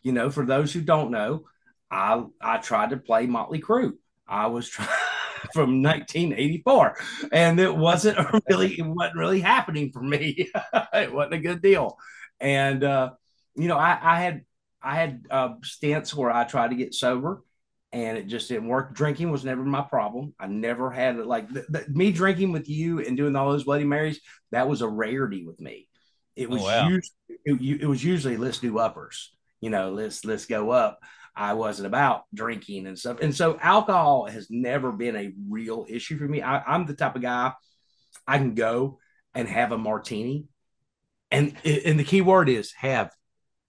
you 0.01 0.13
know, 0.13 0.29
for 0.29 0.45
those 0.45 0.71
who 0.71 0.79
don't 0.79 1.11
know, 1.11 1.43
I 1.91 2.23
I 2.39 2.59
tried 2.59 2.91
to 2.91 2.97
play 2.97 3.25
Motley 3.25 3.59
Crue. 3.59 3.97
I 4.25 4.47
was 4.47 4.69
trying 4.69 4.87
from 5.54 5.81
1984, 5.81 6.95
and 7.31 7.60
it 7.60 7.75
wasn't 7.75 8.18
really 8.50 8.74
it 8.80 8.86
wasn't 8.86 9.18
really 9.18 9.42
happening 9.42 9.92
for 9.92 10.01
me. 10.01 10.50
it 10.94 11.13
wasn't 11.13 11.34
a 11.36 11.39
good 11.39 11.62
deal, 11.62 11.98
and 12.39 12.84
uh, 12.84 13.12
you 13.56 13.68
know, 13.68 13.78
I 13.78 13.98
I 14.01 14.22
had 14.22 14.42
I 14.81 14.95
had 14.95 15.24
uh, 15.30 15.56
stints 15.63 16.13
where 16.13 16.31
I 16.31 16.44
tried 16.44 16.69
to 16.69 16.75
get 16.75 16.94
sober, 16.94 17.44
and 17.92 18.18
it 18.18 18.28
just 18.28 18.48
didn't 18.50 18.68
work. 18.68 18.94
Drinking 18.94 19.31
was 19.31 19.45
never 19.45 19.63
my 19.63 19.81
problem. 19.81 20.34
I 20.39 20.48
never 20.48 20.92
had 20.92 21.18
like 21.18 21.48
me 21.89 22.12
drinking 22.12 22.51
with 22.51 22.69
you 22.69 23.00
and 23.00 23.18
doing 23.18 23.36
all 23.36 23.51
those 23.51 23.63
Bloody 23.63 23.86
Marys. 23.86 24.19
That 24.51 24.68
was 24.68 24.81
a 24.81 24.88
rarity 24.88 25.45
with 25.45 25.60
me. 25.60 25.88
It 26.36 26.50
was 26.50 26.62
Oh, 26.62 26.66
wow. 26.66 26.88
usually 26.88 27.12
it, 27.45 27.81
it 27.81 27.88
was 27.88 28.04
usually 28.04 28.38
let's 28.38 28.60
do 28.60 28.78
uppers. 28.80 29.34
You 29.62 29.69
know, 29.69 29.92
let's 29.92 30.24
let's 30.25 30.45
go 30.45 30.69
up. 30.69 31.00
I 31.38 31.54
wasn't 31.54 31.88
about 31.88 32.24
drinking 32.34 32.88
and 32.88 32.98
stuff, 32.98 33.19
and 33.22 33.36
so 33.36 33.57
alcohol 33.62 34.25
has 34.25 34.48
never 34.50 34.92
been 34.92 35.16
a 35.16 35.34
real 35.50 35.86
issue 35.88 36.18
for 36.18 36.28
me. 36.28 36.42
I, 36.42 36.60
I'm 36.62 36.86
the 36.86 36.95
type 36.95 37.16
of 37.16 37.22
guy 37.22 37.54
I 38.28 38.38
can 38.38 38.56
go 38.56 39.00
and 39.34 39.48
have 39.48 39.72
a 39.72 39.78
martini, 39.78 40.45
and 41.31 41.56
and 41.63 42.00
the 42.00 42.04
key 42.04 42.22
word 42.22 42.50
is 42.50 42.74
have 42.74 43.12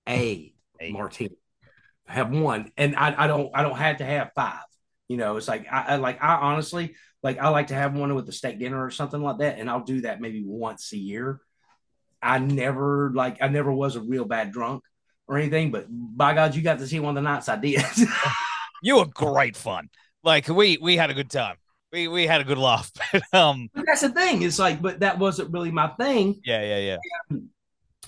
a 0.08 0.52
A. 0.80 0.92
martini. 0.92 1.36
Have 2.06 2.30
one. 2.30 2.72
And 2.76 2.96
I, 2.96 3.24
I 3.24 3.26
don't 3.26 3.50
i 3.54 3.62
don't 3.62 3.76
have 3.76 3.98
to 3.98 4.04
have 4.04 4.30
five. 4.34 4.64
You 5.08 5.18
know 5.18 5.36
it's 5.36 5.48
like 5.48 5.66
I, 5.70 5.84
I 5.88 5.96
like 5.96 6.22
i 6.22 6.36
honestly 6.36 6.94
like 7.22 7.38
i 7.38 7.48
like 7.48 7.68
to 7.68 7.74
have 7.74 7.94
one 7.94 8.14
with 8.14 8.28
a 8.28 8.32
steak 8.32 8.58
dinner 8.58 8.82
or 8.82 8.90
something 8.90 9.22
like 9.22 9.38
that. 9.38 9.58
And 9.58 9.68
i'll 9.68 9.84
do 9.84 10.00
that 10.02 10.20
maybe 10.20 10.42
once 10.44 10.92
a 10.92 10.98
year. 10.98 11.40
I 12.22 12.38
never 12.38 13.12
like 13.14 13.38
i 13.42 13.48
never 13.48 13.72
was 13.72 13.96
a 13.96 14.00
real 14.00 14.24
bad 14.24 14.52
drunk 14.52 14.84
or 15.28 15.38
anything 15.38 15.70
but 15.70 15.86
by 15.90 16.34
god 16.34 16.54
you 16.54 16.62
got 16.62 16.78
to 16.78 16.86
see 16.86 16.98
one 17.00 17.10
of 17.10 17.14
the 17.22 17.28
nights 17.30 17.48
i 17.48 17.56
did 17.56 17.82
You 18.80 18.98
were 18.98 19.06
great 19.06 19.56
fun. 19.56 19.88
Like 20.22 20.46
we 20.48 20.78
we 20.80 20.96
had 20.96 21.10
a 21.10 21.14
good 21.14 21.30
time. 21.30 21.56
We 21.92 22.06
we 22.06 22.28
had 22.28 22.40
a 22.40 22.44
good 22.44 22.58
laugh. 22.58 22.92
But 23.12 23.22
um, 23.34 23.68
but 23.74 23.84
that's 23.86 24.02
the 24.02 24.10
thing 24.10 24.42
it's 24.42 24.58
like 24.60 24.80
but 24.80 25.00
that 25.00 25.18
wasn't 25.18 25.52
really 25.52 25.72
my 25.72 25.88
thing 25.88 26.40
yeah, 26.44 26.62
yeah, 26.62 26.96
yeah. 27.30 27.38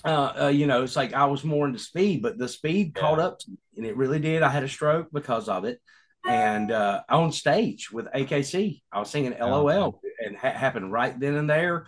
uh, 0.05 0.43
uh, 0.43 0.47
you 0.47 0.67
know, 0.67 0.83
it's 0.83 0.95
like 0.95 1.13
I 1.13 1.25
was 1.25 1.43
more 1.43 1.67
into 1.67 1.79
speed, 1.79 2.21
but 2.21 2.37
the 2.37 2.47
speed 2.47 2.93
Yeah. 2.95 3.01
caught 3.01 3.19
up 3.19 3.39
to 3.39 3.51
me, 3.51 3.57
and 3.77 3.85
it 3.85 3.97
really 3.97 4.19
did. 4.19 4.43
I 4.43 4.49
had 4.49 4.63
a 4.63 4.69
stroke 4.69 5.09
because 5.11 5.49
of 5.49 5.65
it. 5.65 5.81
And 6.25 6.71
uh, 6.71 7.01
on 7.09 7.31
stage 7.31 7.91
with 7.91 8.05
AKC, 8.05 8.81
I 8.93 8.99
was 8.99 9.09
singing 9.09 9.35
Oh, 9.41 9.63
LOL, 9.63 10.01
and 10.23 10.37
ha- 10.37 10.51
happened 10.51 10.91
right 10.91 11.19
then 11.19 11.35
and 11.35 11.49
there. 11.49 11.87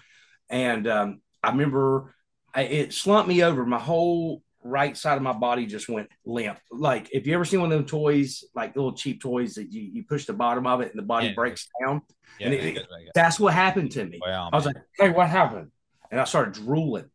And 0.50 0.88
um, 0.88 1.22
I 1.44 1.52
remember 1.52 2.14
I, 2.54 2.64
it 2.64 2.94
slumped 2.94 3.30
me 3.30 3.44
over. 3.44 3.66
My 3.66 3.80
whole 3.80 4.42
right 4.64 4.96
side 4.98 5.18
of 5.18 5.24
my 5.24 5.34
body 5.34 5.66
just 5.66 5.90
went 5.90 6.10
limp. 6.26 6.58
Like 6.72 7.10
if 7.12 7.28
you 7.28 7.34
ever 7.36 7.46
seen 7.46 7.62
one 7.62 7.72
of 7.72 7.80
those 7.82 7.90
toys, 7.90 8.44
like 8.56 8.76
little 8.76 8.94
cheap 8.94 9.22
toys 9.22 9.56
that 9.56 9.72
you, 9.72 9.82
you 9.82 10.04
push 10.04 10.26
the 10.26 10.34
bottom 10.34 10.66
of 10.68 10.82
it 10.82 10.92
and 10.92 10.98
the 10.98 11.06
body 11.06 11.28
Yeah. 11.28 11.34
breaks 11.34 11.68
down. 11.82 12.02
yeah, 12.40 12.48
And 12.48 12.54
it-. 12.56 12.88
That's 13.14 13.40
what 13.40 13.54
happened 13.54 13.92
to 13.92 14.06
me. 14.06 14.20
Wow, 14.26 14.50
I 14.52 14.56
was 14.56 14.66
man. 14.66 14.74
like, 14.76 14.84
hey, 14.98 15.10
what 15.10 15.30
happened? 15.30 15.72
And 16.12 16.20
I 16.22 16.24
started 16.26 16.54
drooling 16.54 17.10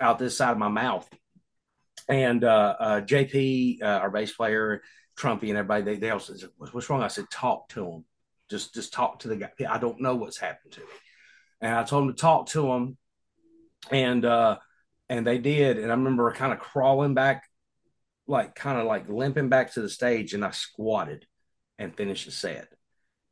out 0.00 0.18
this 0.18 0.36
side 0.36 0.52
of 0.52 0.58
my 0.58 0.68
mouth. 0.68 1.08
And 2.08 2.42
uh, 2.42 2.76
uh, 2.80 3.00
JP, 3.02 3.82
uh, 3.82 3.86
our 3.86 4.10
bass 4.10 4.32
player, 4.32 4.82
Trumpy, 5.18 5.48
and 5.50 5.58
everybody, 5.58 5.82
they, 5.82 5.96
they 5.96 6.10
all 6.10 6.18
said, 6.18 6.36
"What's 6.56 6.72
what's 6.72 6.90
wrong?" 6.90 7.02
I 7.02 7.08
said, 7.08 7.26
"Talk 7.30 7.68
to 7.70 7.86
him. 7.86 8.04
Just 8.50 8.72
just 8.74 8.92
talk 8.92 9.20
to 9.20 9.28
the 9.28 9.36
guy. 9.36 9.50
I 9.68 9.78
don't 9.78 10.00
know 10.00 10.16
what's 10.16 10.38
happened 10.38 10.72
to 10.72 10.80
me." 10.80 10.86
And 11.60 11.74
I 11.76 11.84
told 11.84 12.04
him 12.08 12.14
to 12.14 12.20
talk 12.20 12.46
to 12.48 12.72
him, 12.72 12.96
and 13.92 14.24
uh, 14.24 14.56
and 15.10 15.26
they 15.26 15.38
did. 15.38 15.76
And 15.76 15.88
I 15.88 15.94
remember 15.94 16.30
kind 16.32 16.52
of 16.52 16.60
crawling 16.60 17.14
back, 17.14 17.42
like 18.26 18.54
kind 18.54 18.78
of 18.78 18.86
like 18.86 19.08
limping 19.10 19.50
back 19.50 19.74
to 19.74 19.82
the 19.82 19.90
stage, 19.90 20.32
and 20.32 20.44
I 20.44 20.52
squatted 20.52 21.26
and 21.78 21.94
finished 21.94 22.26
the 22.26 22.32
set. 22.32 22.68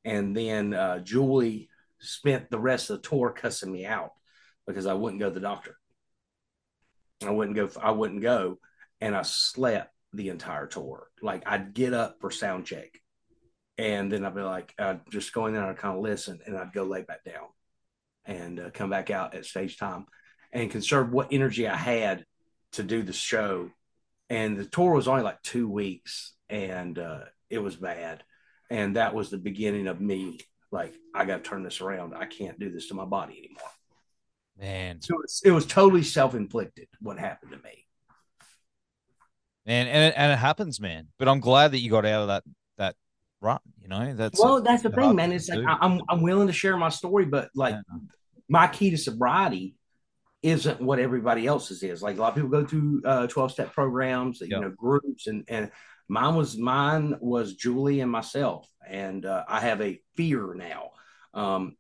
And 0.05 0.37
then 0.37 0.75
uh, 0.75 0.99
Julie 0.99 1.71
spent 2.01 2.51
the 2.51 2.59
rest 2.59 2.91
of 2.91 3.01
the 3.01 3.09
tour 3.09 3.31
cussing 3.31 3.73
me 3.73 3.87
out 3.87 4.11
because 4.67 4.87
I 4.87 4.95
wouldn't 4.95 5.21
go 5.21 5.29
to 5.29 5.35
the 5.35 5.41
doctor. 5.41 5.77
I 7.25 7.31
wouldn't 7.31 7.57
go. 7.57 7.71
I 7.81 7.93
wouldn't 7.93 8.23
go, 8.23 8.59
and 9.01 9.15
I 9.15 9.23
slept 9.23 9.95
the 10.13 10.31
entire 10.31 10.67
tour. 10.67 11.09
Like 11.23 11.45
I'd 11.47 11.75
get 11.75 11.95
up 11.95 12.17
for 12.21 12.31
sound 12.33 12.67
check, 12.67 13.01
and 13.77 14.11
then 14.11 14.25
I'd 14.25 14.35
be 14.35 14.43
like, 14.43 14.75
I'd 14.79 15.01
just 15.11 15.33
go 15.33 15.47
in 15.47 15.53
there 15.53 15.63
and 15.63 15.71
I'd 15.71 15.79
kind 15.79 15.97
of 15.97 16.03
listen, 16.03 16.41
and 16.45 16.57
I'd 16.57 16.73
go 16.73 16.83
lay 16.83 17.03
back 17.03 17.25
down, 17.25 17.47
and 18.25 18.59
uh, 18.59 18.71
come 18.73 18.91
back 18.91 19.11
out 19.11 19.35
at 19.35 19.47
stage 19.47 19.79
time, 19.79 20.07
and 20.53 20.71
conserve 20.71 21.11
what 21.11 21.29
energy 21.33 21.67
I 21.67 21.77
had 21.77 22.25
to 22.73 22.83
do 22.83 23.03
the 23.03 23.13
show. 23.13 23.71
And 24.31 24.57
the 24.57 24.65
tour 24.65 24.93
was 24.93 25.09
only 25.09 25.23
like 25.23 25.43
two 25.43 25.69
weeks, 25.69 26.35
and 26.51 26.99
uh, 26.99 27.21
it 27.49 27.59
was 27.59 27.77
bad, 27.77 28.23
and 28.71 28.97
that 28.97 29.15
was 29.15 29.31
the 29.31 29.39
beginning 29.39 29.87
of 29.87 30.01
me 30.01 30.41
like 30.71 30.95
I 31.15 31.25
got 31.25 31.43
to 31.43 31.49
turn 31.49 31.63
this 31.63 31.81
around. 31.81 32.15
I 32.15 32.27
can't 32.27 32.59
do 32.59 32.71
this 32.71 32.89
to 32.89 32.95
my 32.95 33.07
body 33.07 33.39
anymore. 33.39 33.71
Man, 34.59 35.01
so 35.01 35.15
it 35.45 35.53
was 35.53 35.67
totally 35.67 36.03
self 36.03 36.35
inflicted 36.35 36.89
what 37.01 37.19
happened 37.19 37.53
to 37.53 37.59
me. 37.59 37.87
Man, 39.65 39.87
and 39.87 40.05
it, 40.05 40.15
and 40.17 40.33
it 40.33 40.39
happens, 40.39 40.81
man. 40.81 41.09
But 41.19 41.29
I'm 41.29 41.41
glad 41.41 41.73
that 41.73 41.79
you 41.79 41.91
got 41.91 42.05
out 42.05 42.23
of 42.23 42.29
that 42.29 42.45
that 42.77 42.97
rut. 43.41 43.63
You 43.81 43.89
know, 43.89 44.15
that's 44.15 44.39
well, 44.39 44.57
a, 44.57 44.63
that's 44.63 44.83
the 44.83 44.91
thing, 44.91 45.15
man. 45.15 45.33
It's 45.33 45.49
like 45.49 45.65
I, 45.67 45.87
am 45.87 46.03
I'm 46.09 46.23
willing 46.23 46.49
to 46.49 46.53
share 46.53 46.77
my 46.77 46.89
story, 46.89 47.25
but 47.25 47.51
like 47.55 47.75
yeah. 47.75 47.99
my 48.49 48.67
key 48.67 48.91
to 48.91 48.99
sobriety 48.99 49.75
isn't 50.43 50.81
what 50.81 50.99
everybody 50.99 51.47
else's 51.47 51.83
is. 51.83 52.03
Like 52.03 52.17
a 52.17 52.21
lot 52.21 52.29
of 52.31 52.35
people 52.35 52.51
go 52.51 52.65
through 52.65 53.03
uh, 53.05 53.27
12 53.27 53.53
step 53.53 53.73
programs, 53.73 54.41
yep. 54.41 54.51
you 54.51 54.61
know, 54.61 54.71
groups, 54.71 55.27
and 55.27 55.45
and 55.49 55.71
mine 56.09 56.35
was 56.35 56.57
mine 56.57 57.17
was 57.21 57.55
Julie 57.55 58.01
and 58.01 58.11
myself, 58.11 58.69
and 58.87 59.25
uh, 59.27 59.45
I 59.49 59.61
have 59.61 59.81
a 59.81 60.01
fear 60.17 60.55
now. 60.55 60.91
Um, 61.35 61.77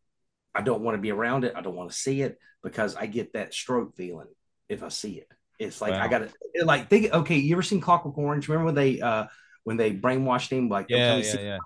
I 0.54 0.62
don't 0.62 0.82
want 0.82 0.96
to 0.96 1.02
be 1.02 1.12
around 1.12 1.44
it. 1.44 1.54
I 1.56 1.60
don't 1.60 1.76
want 1.76 1.90
to 1.90 1.96
see 1.96 2.22
it 2.22 2.38
because 2.62 2.96
I 2.96 3.06
get 3.06 3.34
that 3.34 3.54
stroke 3.54 3.94
feeling 3.96 4.28
if 4.68 4.82
I 4.82 4.88
see 4.88 5.14
it. 5.14 5.28
It's 5.58 5.80
like 5.80 5.92
wow. 5.92 6.02
I 6.02 6.08
got 6.08 6.18
to 6.18 6.64
like 6.64 6.88
think. 6.88 7.12
Okay, 7.12 7.36
you 7.36 7.54
ever 7.54 7.62
seen 7.62 7.80
Clockwork 7.80 8.16
Orange? 8.18 8.48
Remember 8.48 8.66
when 8.66 8.74
they 8.74 9.00
uh 9.00 9.26
when 9.64 9.76
they 9.76 9.92
brainwashed 9.92 10.50
him? 10.50 10.68
Like 10.68 10.86
yeah, 10.88 11.16
yeah, 11.16 11.40
yeah. 11.40 11.58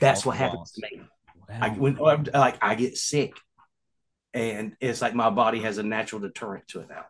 That's 0.00 0.26
what 0.26 0.36
happens 0.36 0.72
to 0.72 0.82
me. 0.82 1.02
Wow. 1.48 1.58
I 1.60 1.68
when 1.70 1.96
like 1.96 2.58
I 2.62 2.74
get 2.74 2.96
sick, 2.96 3.34
and 4.34 4.76
it's 4.80 5.00
like 5.00 5.14
my 5.14 5.30
body 5.30 5.60
has 5.60 5.78
a 5.78 5.82
natural 5.82 6.20
deterrent 6.20 6.66
to 6.68 6.80
it 6.80 6.88
now. 6.90 7.06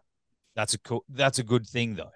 That's 0.55 0.75
a 0.75 0.79
cool. 0.79 1.05
That's 1.09 1.39
a 1.39 1.43
good 1.43 1.67
thing 1.67 1.95
though. 1.95 2.13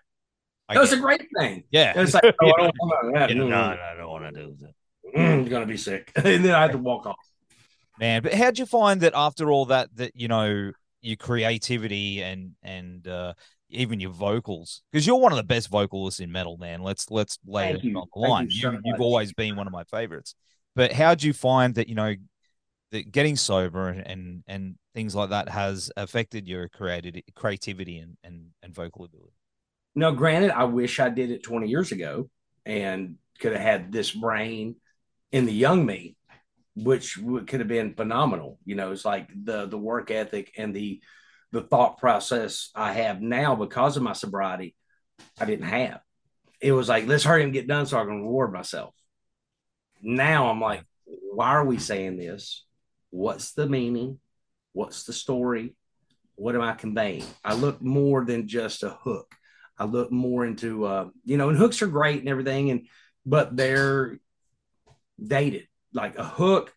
That's 0.68 0.92
a 0.92 0.98
great 0.98 1.26
thing. 1.38 1.64
Yeah. 1.70 1.94
It's 1.96 2.12
like, 2.14 2.24
oh, 2.42 2.52
I 2.58 2.60
don't 2.60 2.74
want 2.78 3.28
to. 3.30 3.34
no, 3.34 3.48
no, 3.48 3.56
I 3.56 3.94
don't 3.96 4.10
want 4.10 4.34
to 4.34 4.42
do 4.42 4.56
that. 4.60 4.74
Mm, 5.16 5.40
you're 5.40 5.48
gonna 5.48 5.66
be 5.66 5.78
sick, 5.78 6.12
and 6.16 6.44
then 6.44 6.54
I 6.54 6.62
have 6.62 6.72
to 6.72 6.78
walk 6.78 7.06
off. 7.06 7.16
Man, 7.98 8.22
but 8.22 8.34
how'd 8.34 8.58
you 8.58 8.66
find 8.66 9.00
that 9.00 9.12
after 9.14 9.50
all 9.50 9.64
that, 9.66 9.88
that 9.96 10.14
you 10.14 10.28
know 10.28 10.72
your 11.00 11.16
creativity 11.16 12.22
and 12.22 12.52
and 12.62 13.08
uh, 13.08 13.32
even 13.70 14.00
your 14.00 14.10
vocals, 14.10 14.82
because 14.92 15.06
you're 15.06 15.16
one 15.16 15.32
of 15.32 15.38
the 15.38 15.44
best 15.44 15.70
vocalists 15.70 16.20
in 16.20 16.30
metal, 16.30 16.58
man. 16.58 16.82
Let's 16.82 17.10
let's 17.10 17.38
lay 17.46 17.72
Thank 17.72 17.84
it 17.84 17.96
on 17.96 18.06
the 18.14 18.20
line. 18.20 18.48
You, 18.50 18.60
so 18.60 18.78
you've 18.84 19.00
always 19.00 19.32
been 19.32 19.56
one 19.56 19.66
of 19.66 19.72
my 19.72 19.84
favorites. 19.84 20.34
But 20.76 20.92
how'd 20.92 21.22
you 21.22 21.32
find 21.32 21.74
that 21.76 21.88
you 21.88 21.94
know 21.94 22.14
that 22.92 23.10
getting 23.10 23.36
sober 23.36 23.88
and 23.88 24.44
and 24.46 24.76
things 24.98 25.14
like 25.14 25.30
that 25.30 25.48
has 25.48 25.92
affected 25.96 26.48
your 26.48 26.68
created 26.68 27.22
creativity 27.36 27.98
and 27.98 28.16
and, 28.24 28.46
and 28.64 28.74
vocal 28.74 29.04
ability? 29.04 29.32
Now, 29.94 30.10
granted, 30.10 30.50
I 30.50 30.64
wish 30.64 30.98
I 30.98 31.08
did 31.08 31.30
it 31.30 31.44
20 31.44 31.68
years 31.68 31.92
ago 31.92 32.28
and 32.66 33.14
could 33.38 33.52
have 33.52 33.60
had 33.60 33.92
this 33.92 34.10
brain 34.10 34.74
in 35.30 35.46
the 35.46 35.52
young 35.52 35.86
me, 35.86 36.16
which 36.74 37.16
could 37.46 37.60
have 37.60 37.68
been 37.68 37.94
phenomenal. 37.94 38.58
You 38.64 38.74
know, 38.74 38.90
it's 38.90 39.04
like 39.04 39.28
the 39.44 39.66
the 39.66 39.78
work 39.78 40.10
ethic 40.10 40.50
and 40.58 40.74
the 40.74 41.00
the 41.52 41.62
thought 41.62 41.98
process 41.98 42.70
I 42.74 42.92
have 42.92 43.22
now 43.22 43.54
because 43.54 43.96
of 43.96 44.02
my 44.02 44.14
sobriety, 44.14 44.74
I 45.40 45.44
didn't 45.44 45.66
have. 45.66 46.00
It 46.60 46.72
was 46.72 46.88
like, 46.88 47.06
let's 47.06 47.22
hurry 47.22 47.44
and 47.44 47.52
get 47.52 47.68
done 47.68 47.86
so 47.86 47.98
I 47.98 48.04
can 48.04 48.22
reward 48.22 48.52
myself. 48.52 48.94
Now 50.02 50.48
I'm 50.50 50.60
like, 50.60 50.82
why 51.04 51.50
are 51.50 51.64
we 51.64 51.78
saying 51.78 52.16
this? 52.16 52.64
What's 53.10 53.52
the 53.52 53.68
meaning? 53.68 54.18
What's 54.78 55.02
the 55.02 55.12
story? 55.12 55.74
What 56.36 56.54
am 56.54 56.60
I 56.60 56.72
conveying? 56.72 57.24
I 57.44 57.54
look 57.54 57.82
more 57.82 58.24
than 58.24 58.46
just 58.46 58.84
a 58.84 58.90
hook. 58.90 59.34
I 59.76 59.86
look 59.86 60.12
more 60.12 60.46
into 60.46 60.84
uh, 60.84 61.08
you 61.24 61.36
know, 61.36 61.48
and 61.48 61.58
hooks 61.58 61.82
are 61.82 61.88
great 61.88 62.20
and 62.20 62.28
everything, 62.28 62.70
and 62.70 62.86
but 63.26 63.56
they're 63.56 64.20
dated. 65.20 65.66
Like 65.92 66.16
a 66.16 66.22
hook 66.22 66.72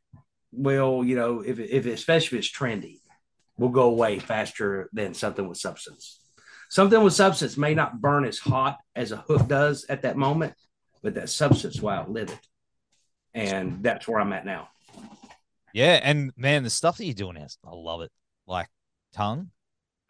will, 0.51 1.05
you 1.05 1.15
know, 1.15 1.41
if 1.41 1.59
if 1.59 1.85
especially 1.85 2.39
if 2.39 2.45
it's 2.45 2.51
trendy, 2.51 3.01
will 3.59 3.69
go 3.69 3.83
away 3.83 4.17
faster 4.17 4.89
than 4.93 5.13
something 5.13 5.47
with 5.47 5.59
substance. 5.59 6.19
Something 6.71 7.03
with 7.03 7.13
substance 7.13 7.55
may 7.55 7.75
not 7.75 8.01
burn 8.01 8.25
as 8.25 8.39
hot 8.39 8.79
as 8.95 9.11
a 9.11 9.17
hook 9.17 9.47
does 9.47 9.85
at 9.89 10.01
that 10.01 10.17
moment, 10.17 10.55
but 11.03 11.13
that 11.13 11.29
substance 11.29 11.79
will 11.79 11.91
outlive 11.91 12.31
it. 12.31 12.47
And 13.35 13.83
that's 13.83 14.07
where 14.07 14.19
I'm 14.19 14.33
at 14.33 14.43
now. 14.43 14.69
Yeah, 15.73 15.99
and 16.03 16.31
man, 16.35 16.63
the 16.63 16.69
stuff 16.69 16.97
that 16.97 17.05
you're 17.05 17.13
doing 17.13 17.37
is 17.37 17.57
I 17.65 17.71
love 17.71 18.01
it. 18.01 18.11
Like 18.47 18.67
tongue. 19.13 19.51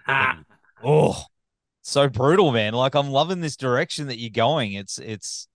Ah. 0.07 0.39
Oh, 0.83 1.23
so 1.81 2.07
brutal, 2.09 2.51
man. 2.51 2.73
Like 2.73 2.95
I'm 2.95 3.09
loving 3.09 3.41
this 3.41 3.55
direction 3.55 4.07
that 4.07 4.19
you're 4.19 4.29
going. 4.29 4.73
It's 4.73 4.97
it's 4.97 5.47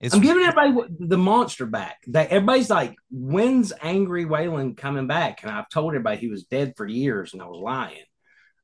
it's 0.00 0.14
I'm 0.14 0.20
giving 0.20 0.44
everybody 0.44 0.94
the 0.98 1.18
monster 1.18 1.66
back. 1.66 1.98
That 2.08 2.30
everybody's 2.30 2.70
like, 2.70 2.94
when's 3.10 3.72
Angry 3.82 4.24
Waylon 4.24 4.76
coming 4.76 5.06
back? 5.06 5.42
And 5.42 5.50
I've 5.50 5.68
told 5.68 5.92
everybody 5.92 6.18
he 6.18 6.28
was 6.28 6.44
dead 6.44 6.74
for 6.76 6.86
years, 6.86 7.32
and 7.32 7.42
I 7.42 7.46
was 7.46 7.60
lying. 7.60 8.04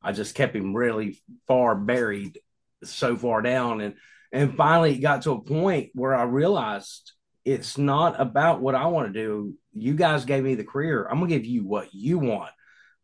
I 0.03 0.13
just 0.13 0.35
kept 0.35 0.57
him 0.57 0.75
really 0.75 1.21
far 1.47 1.75
buried, 1.77 2.39
so 2.83 3.17
far 3.17 3.43
down, 3.43 3.81
and 3.81 3.95
and 4.33 4.57
finally 4.57 4.95
it 4.95 5.01
got 5.01 5.23
to 5.23 5.33
a 5.33 5.43
point 5.43 5.91
where 5.95 6.15
I 6.15 6.25
realized 6.25 7.13
it's 7.45 7.79
not 7.79 8.21
about 8.21 8.61
what 8.61 8.75
I 8.75 8.87
want 8.87 9.13
to 9.13 9.13
do. 9.13 9.55
You 9.73 9.95
guys 9.95 10.25
gave 10.25 10.45
me 10.45 10.55
the 10.55 10.65
career. 10.65 11.07
I'm 11.07 11.19
gonna 11.19 11.29
give 11.29 11.47
you 11.47 11.65
what 11.67 11.95
you 11.95 12.19
want. 12.19 12.53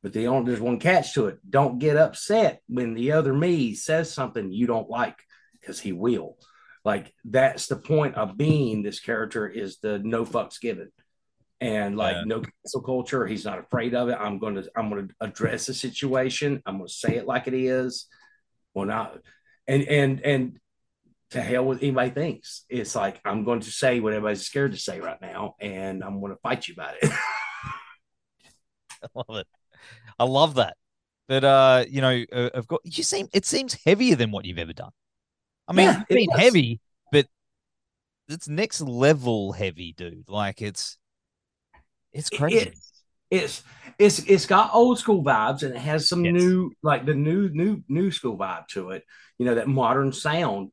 But 0.02 0.12
the 0.12 0.28
only 0.28 0.50
there's 0.50 0.60
one 0.60 0.78
catch 0.78 1.14
to 1.14 1.26
it. 1.26 1.38
Don't 1.48 1.78
get 1.78 1.96
upset 1.96 2.60
when 2.68 2.94
the 2.94 3.12
other 3.12 3.34
me 3.34 3.74
says 3.74 4.12
something 4.12 4.52
you 4.52 4.66
don't 4.66 4.90
like, 4.90 5.16
because 5.60 5.80
he 5.80 5.92
will. 5.92 6.36
Like 6.84 7.12
that's 7.24 7.66
the 7.66 7.76
point 7.76 8.14
of 8.14 8.36
being 8.36 8.82
this 8.82 9.00
character 9.00 9.48
is 9.48 9.78
the 9.78 9.98
no 9.98 10.24
fucks 10.24 10.60
given. 10.60 10.92
And 11.60 11.96
like 11.96 12.16
yeah. 12.16 12.22
no 12.26 12.42
cancel 12.42 12.82
culture, 12.82 13.26
he's 13.26 13.44
not 13.44 13.58
afraid 13.58 13.94
of 13.94 14.08
it. 14.10 14.18
I'm 14.20 14.38
going 14.38 14.56
to 14.56 14.70
I'm 14.76 14.90
going 14.90 15.08
to 15.08 15.14
address 15.20 15.66
the 15.66 15.74
situation. 15.74 16.62
I'm 16.66 16.76
going 16.76 16.88
to 16.88 16.92
say 16.92 17.16
it 17.16 17.26
like 17.26 17.48
it 17.48 17.54
is. 17.54 18.06
Well, 18.74 18.84
not 18.84 19.18
and 19.66 19.82
and 19.82 20.20
and 20.20 20.58
to 21.30 21.40
hell 21.40 21.64
with 21.64 21.82
anybody 21.82 22.10
thinks. 22.10 22.64
It's 22.68 22.94
like 22.94 23.20
I'm 23.24 23.44
going 23.44 23.60
to 23.60 23.70
say 23.70 24.00
what 24.00 24.12
everybody's 24.12 24.46
scared 24.46 24.72
to 24.72 24.78
say 24.78 25.00
right 25.00 25.20
now, 25.20 25.54
and 25.60 26.02
I'm 26.02 26.20
going 26.20 26.32
to 26.32 26.38
fight 26.40 26.68
you 26.68 26.74
about 26.74 26.94
it. 27.02 27.10
I 29.02 29.08
love 29.14 29.38
it. 29.38 29.46
I 30.18 30.24
love 30.24 30.54
that. 30.54 30.76
But 31.28 31.44
uh, 31.44 31.84
you 31.88 32.00
know, 32.00 32.24
uh, 32.32 32.50
I've 32.54 32.68
got 32.68 32.80
you 32.84 33.02
seem 33.02 33.28
it 33.32 33.44
seems 33.44 33.74
heavier 33.84 34.14
than 34.14 34.30
what 34.30 34.44
you've 34.44 34.58
ever 34.58 34.72
done. 34.72 34.92
I 35.68 35.72
mean, 35.72 35.86
yeah, 35.86 36.00
it's 36.00 36.08
been 36.08 36.28
it 36.30 36.38
heavy, 36.38 36.80
but 37.10 37.26
it's 38.28 38.48
next 38.48 38.80
level 38.80 39.52
heavy, 39.52 39.92
dude. 39.92 40.28
Like 40.28 40.62
it's 40.62 40.98
it's 42.12 42.30
crazy. 42.30 42.58
It, 42.58 42.74
it's 43.30 43.62
it's 43.98 44.20
it's 44.20 44.46
got 44.46 44.74
old 44.74 44.98
school 44.98 45.24
vibes 45.24 45.62
and 45.62 45.74
it 45.74 45.80
has 45.80 46.08
some 46.08 46.24
yes. 46.24 46.34
new 46.34 46.70
like 46.82 47.06
the 47.06 47.14
new 47.14 47.48
new 47.48 47.82
new 47.88 48.10
school 48.10 48.38
vibe 48.38 48.68
to 48.68 48.90
it. 48.90 49.02
You 49.38 49.46
know 49.46 49.56
that 49.56 49.68
modern 49.68 50.12
sound, 50.12 50.70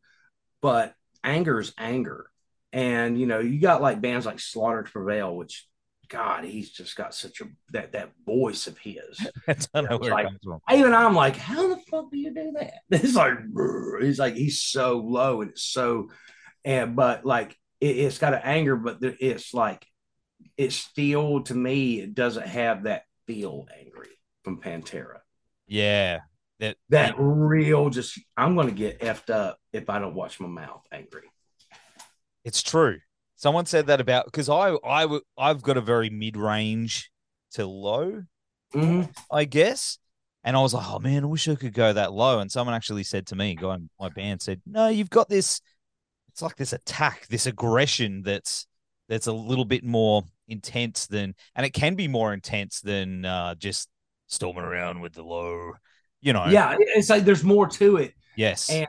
but 0.63 0.96
anger's 1.24 1.74
anger. 1.77 2.29
And 2.72 3.20
you 3.20 3.27
know 3.27 3.39
you 3.39 3.60
got 3.60 3.84
like 3.84 4.01
bands 4.01 4.25
like 4.25 4.39
Slaughter 4.39 4.82
to 4.82 4.91
Prevail, 4.91 5.36
which 5.36 5.67
God, 6.08 6.43
he's 6.43 6.72
just 6.72 6.96
got 6.96 7.13
such 7.13 7.41
a 7.41 7.46
that 7.72 7.91
that 7.91 8.12
voice 8.25 8.65
of 8.65 8.79
his. 8.79 9.27
That's 9.48 9.67
like, 9.74 10.27
even 10.72 10.93
I'm 10.93 11.13
like, 11.13 11.38
how 11.38 11.67
the 11.67 11.77
fuck 11.91 12.10
do 12.12 12.17
you 12.17 12.34
do 12.34 12.53
that? 12.60 12.74
It's 12.89 13.15
like 13.15 13.34
he's 14.01 14.17
like 14.17 14.36
he's 14.36 14.62
so 14.62 14.98
low 14.98 15.41
and 15.41 15.51
it's 15.51 15.63
so, 15.63 16.10
and 16.65 16.96
but 16.96 17.25
like 17.25 17.55
it, 17.79 17.98
has 17.98 18.17
got 18.17 18.34
an 18.34 18.41
anger, 18.43 18.75
but 18.75 18.98
it's 19.01 19.53
like 19.53 19.86
it's 20.58 20.75
still 20.75 21.43
to 21.43 21.53
me 21.53 22.00
it 22.00 22.15
doesn't 22.15 22.48
have 22.48 22.84
that 22.84 23.03
feel 23.27 23.67
angry 23.79 24.10
from 24.43 24.62
Pantera. 24.62 25.20
Yeah, 25.67 26.22
that 26.60 26.78
that 26.90 27.16
real 27.18 27.90
just 27.90 28.20
I'm 28.38 28.56
gonna 28.56 28.72
get 28.72 29.00
effed 29.00 29.30
up 29.30 29.60
if 29.72 29.90
I 29.90 30.00
don't 30.00 30.16
watch 30.16 30.40
my 30.40 30.48
mouth 30.48 30.82
angry. 30.92 31.30
It's 32.44 32.62
true. 32.62 33.00
Someone 33.36 33.66
said 33.66 33.88
that 33.88 34.02
about 34.02 34.26
because 34.26 34.50
I 34.50 34.76
I 34.86 35.20
I've 35.38 35.62
got 35.62 35.78
a 35.78 35.82
very 35.82 36.10
mid 36.10 36.38
range 36.38 37.12
to 37.54 37.66
low, 37.66 38.24
mm-hmm. 38.74 39.04
I 39.32 39.46
guess. 39.46 39.98
And 40.46 40.58
I 40.58 40.62
was 40.62 40.74
like, 40.74 40.86
oh 40.90 41.00
man, 41.00 41.24
I 41.24 41.28
wish 41.28 41.48
I 41.48 41.56
could 41.56 41.74
go 41.74 41.94
that 41.94 42.12
low. 42.12 42.40
And 42.40 42.52
someone 42.52 42.76
actually 42.76 43.04
said 43.04 43.28
to 43.28 43.36
me, 43.36 43.56
going, 43.56 43.90
my 43.98 44.10
band 44.10 44.42
said, 44.42 44.62
no, 44.66 44.90
you've 44.90 45.10
got 45.10 45.30
this. 45.30 45.62
It's 46.30 46.42
like 46.42 46.58
this 46.58 46.74
attack, 46.74 47.28
this 47.28 47.46
aggression 47.46 48.24
that's 48.24 48.68
that's 49.08 49.28
a 49.28 49.34
little 49.34 49.66
bit 49.66 49.84
more 49.84 50.24
intense 50.48 51.08
than, 51.08 51.36
and 51.56 51.66
it 51.66 51.72
can 51.72 51.96
be 51.96 52.08
more 52.08 52.34
intense 52.34 52.82
than 52.82 53.26
uh, 53.26 53.56
just 53.56 53.88
storming 54.28 54.64
around 54.64 55.00
with 55.00 55.14
the 55.14 55.24
low, 55.24 55.74
you 56.24 56.34
know. 56.34 56.46
Yeah, 56.48 56.75
it's 56.80 57.10
like 57.10 57.25
there's 57.25 57.44
more 57.44 57.68
to 57.68 57.98
it. 57.98 58.13
Yes. 58.36 58.70
And 58.70 58.88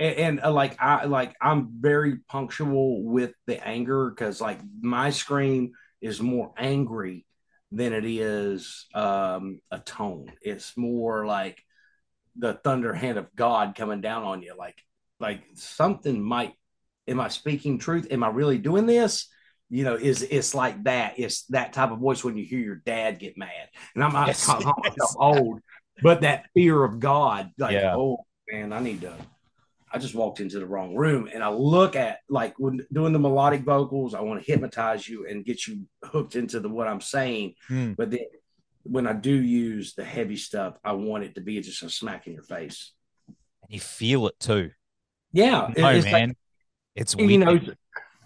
and, 0.00 0.16
and 0.16 0.40
uh, 0.42 0.52
like 0.52 0.80
I 0.80 1.04
like 1.04 1.34
I'm 1.40 1.68
very 1.80 2.18
punctual 2.28 3.02
with 3.02 3.32
the 3.46 3.64
anger 3.66 4.10
because 4.10 4.40
like 4.40 4.60
my 4.80 5.10
scream 5.10 5.72
is 6.00 6.22
more 6.22 6.54
angry 6.56 7.26
than 7.72 7.92
it 7.92 8.04
is 8.06 8.86
um, 8.94 9.60
a 9.70 9.78
tone. 9.80 10.32
It's 10.40 10.76
more 10.76 11.26
like 11.26 11.60
the 12.36 12.54
thunder 12.54 12.94
hand 12.94 13.18
of 13.18 13.34
God 13.34 13.74
coming 13.74 14.00
down 14.00 14.22
on 14.22 14.42
you. 14.42 14.54
Like 14.56 14.76
like 15.20 15.42
something 15.54 16.22
might. 16.22 16.54
Am 17.08 17.20
I 17.20 17.28
speaking 17.28 17.78
truth? 17.78 18.06
Am 18.10 18.22
I 18.22 18.28
really 18.28 18.58
doing 18.58 18.86
this? 18.86 19.28
You 19.70 19.84
know, 19.84 19.94
is 19.96 20.22
it's 20.22 20.54
like 20.54 20.84
that. 20.84 21.18
It's 21.18 21.44
that 21.46 21.72
type 21.72 21.90
of 21.90 21.98
voice 21.98 22.22
when 22.22 22.36
you 22.36 22.44
hear 22.44 22.60
your 22.60 22.76
dad 22.76 23.18
get 23.18 23.36
mad. 23.36 23.68
And 23.94 24.04
I'm 24.04 24.12
not 24.12 24.28
Yes. 24.28 24.44
calling 24.44 24.66
myself 24.66 25.14
old, 25.18 25.60
but 26.02 26.20
that 26.22 26.46
fear 26.54 26.84
of 26.84 27.00
God, 27.00 27.50
like, 27.58 27.72
Yeah. 27.72 27.94
oh 27.96 28.24
man, 28.50 28.72
I 28.72 28.80
need 28.80 29.00
to 29.02 29.14
I 29.90 29.98
just 29.98 30.14
walked 30.14 30.40
into 30.40 30.58
the 30.58 30.66
wrong 30.66 30.94
room 30.94 31.30
and 31.32 31.42
I 31.42 31.48
look 31.48 31.96
at 31.96 32.18
like 32.28 32.54
when 32.58 32.86
doing 32.92 33.14
the 33.14 33.18
melodic 33.18 33.62
vocals, 33.62 34.12
I 34.14 34.20
want 34.20 34.44
to 34.44 34.50
hypnotize 34.50 35.08
you 35.08 35.26
and 35.26 35.44
get 35.46 35.66
you 35.66 35.86
hooked 36.04 36.36
into 36.36 36.60
the 36.60 36.68
what 36.68 36.86
I'm 36.88 37.00
saying. 37.00 37.54
Hmm. 37.68 37.92
But 37.94 38.10
then 38.10 38.26
when 38.82 39.06
I 39.06 39.14
do 39.14 39.32
use 39.32 39.94
the 39.94 40.04
heavy 40.04 40.36
stuff, 40.36 40.76
I 40.84 40.92
want 40.92 41.24
it 41.24 41.34
to 41.36 41.40
be 41.40 41.58
just 41.62 41.82
a 41.82 41.88
smack 41.88 42.26
in 42.26 42.34
your 42.34 42.42
face. 42.42 42.92
you 43.68 43.80
feel 43.80 44.26
it 44.26 44.38
too. 44.38 44.70
Yeah, 45.32 45.72
No, 45.76 45.88
it's 45.88 46.04
man. 46.04 46.28
like 46.28 46.36
it's 46.94 47.14
you 47.18 47.38
know. 47.38 47.58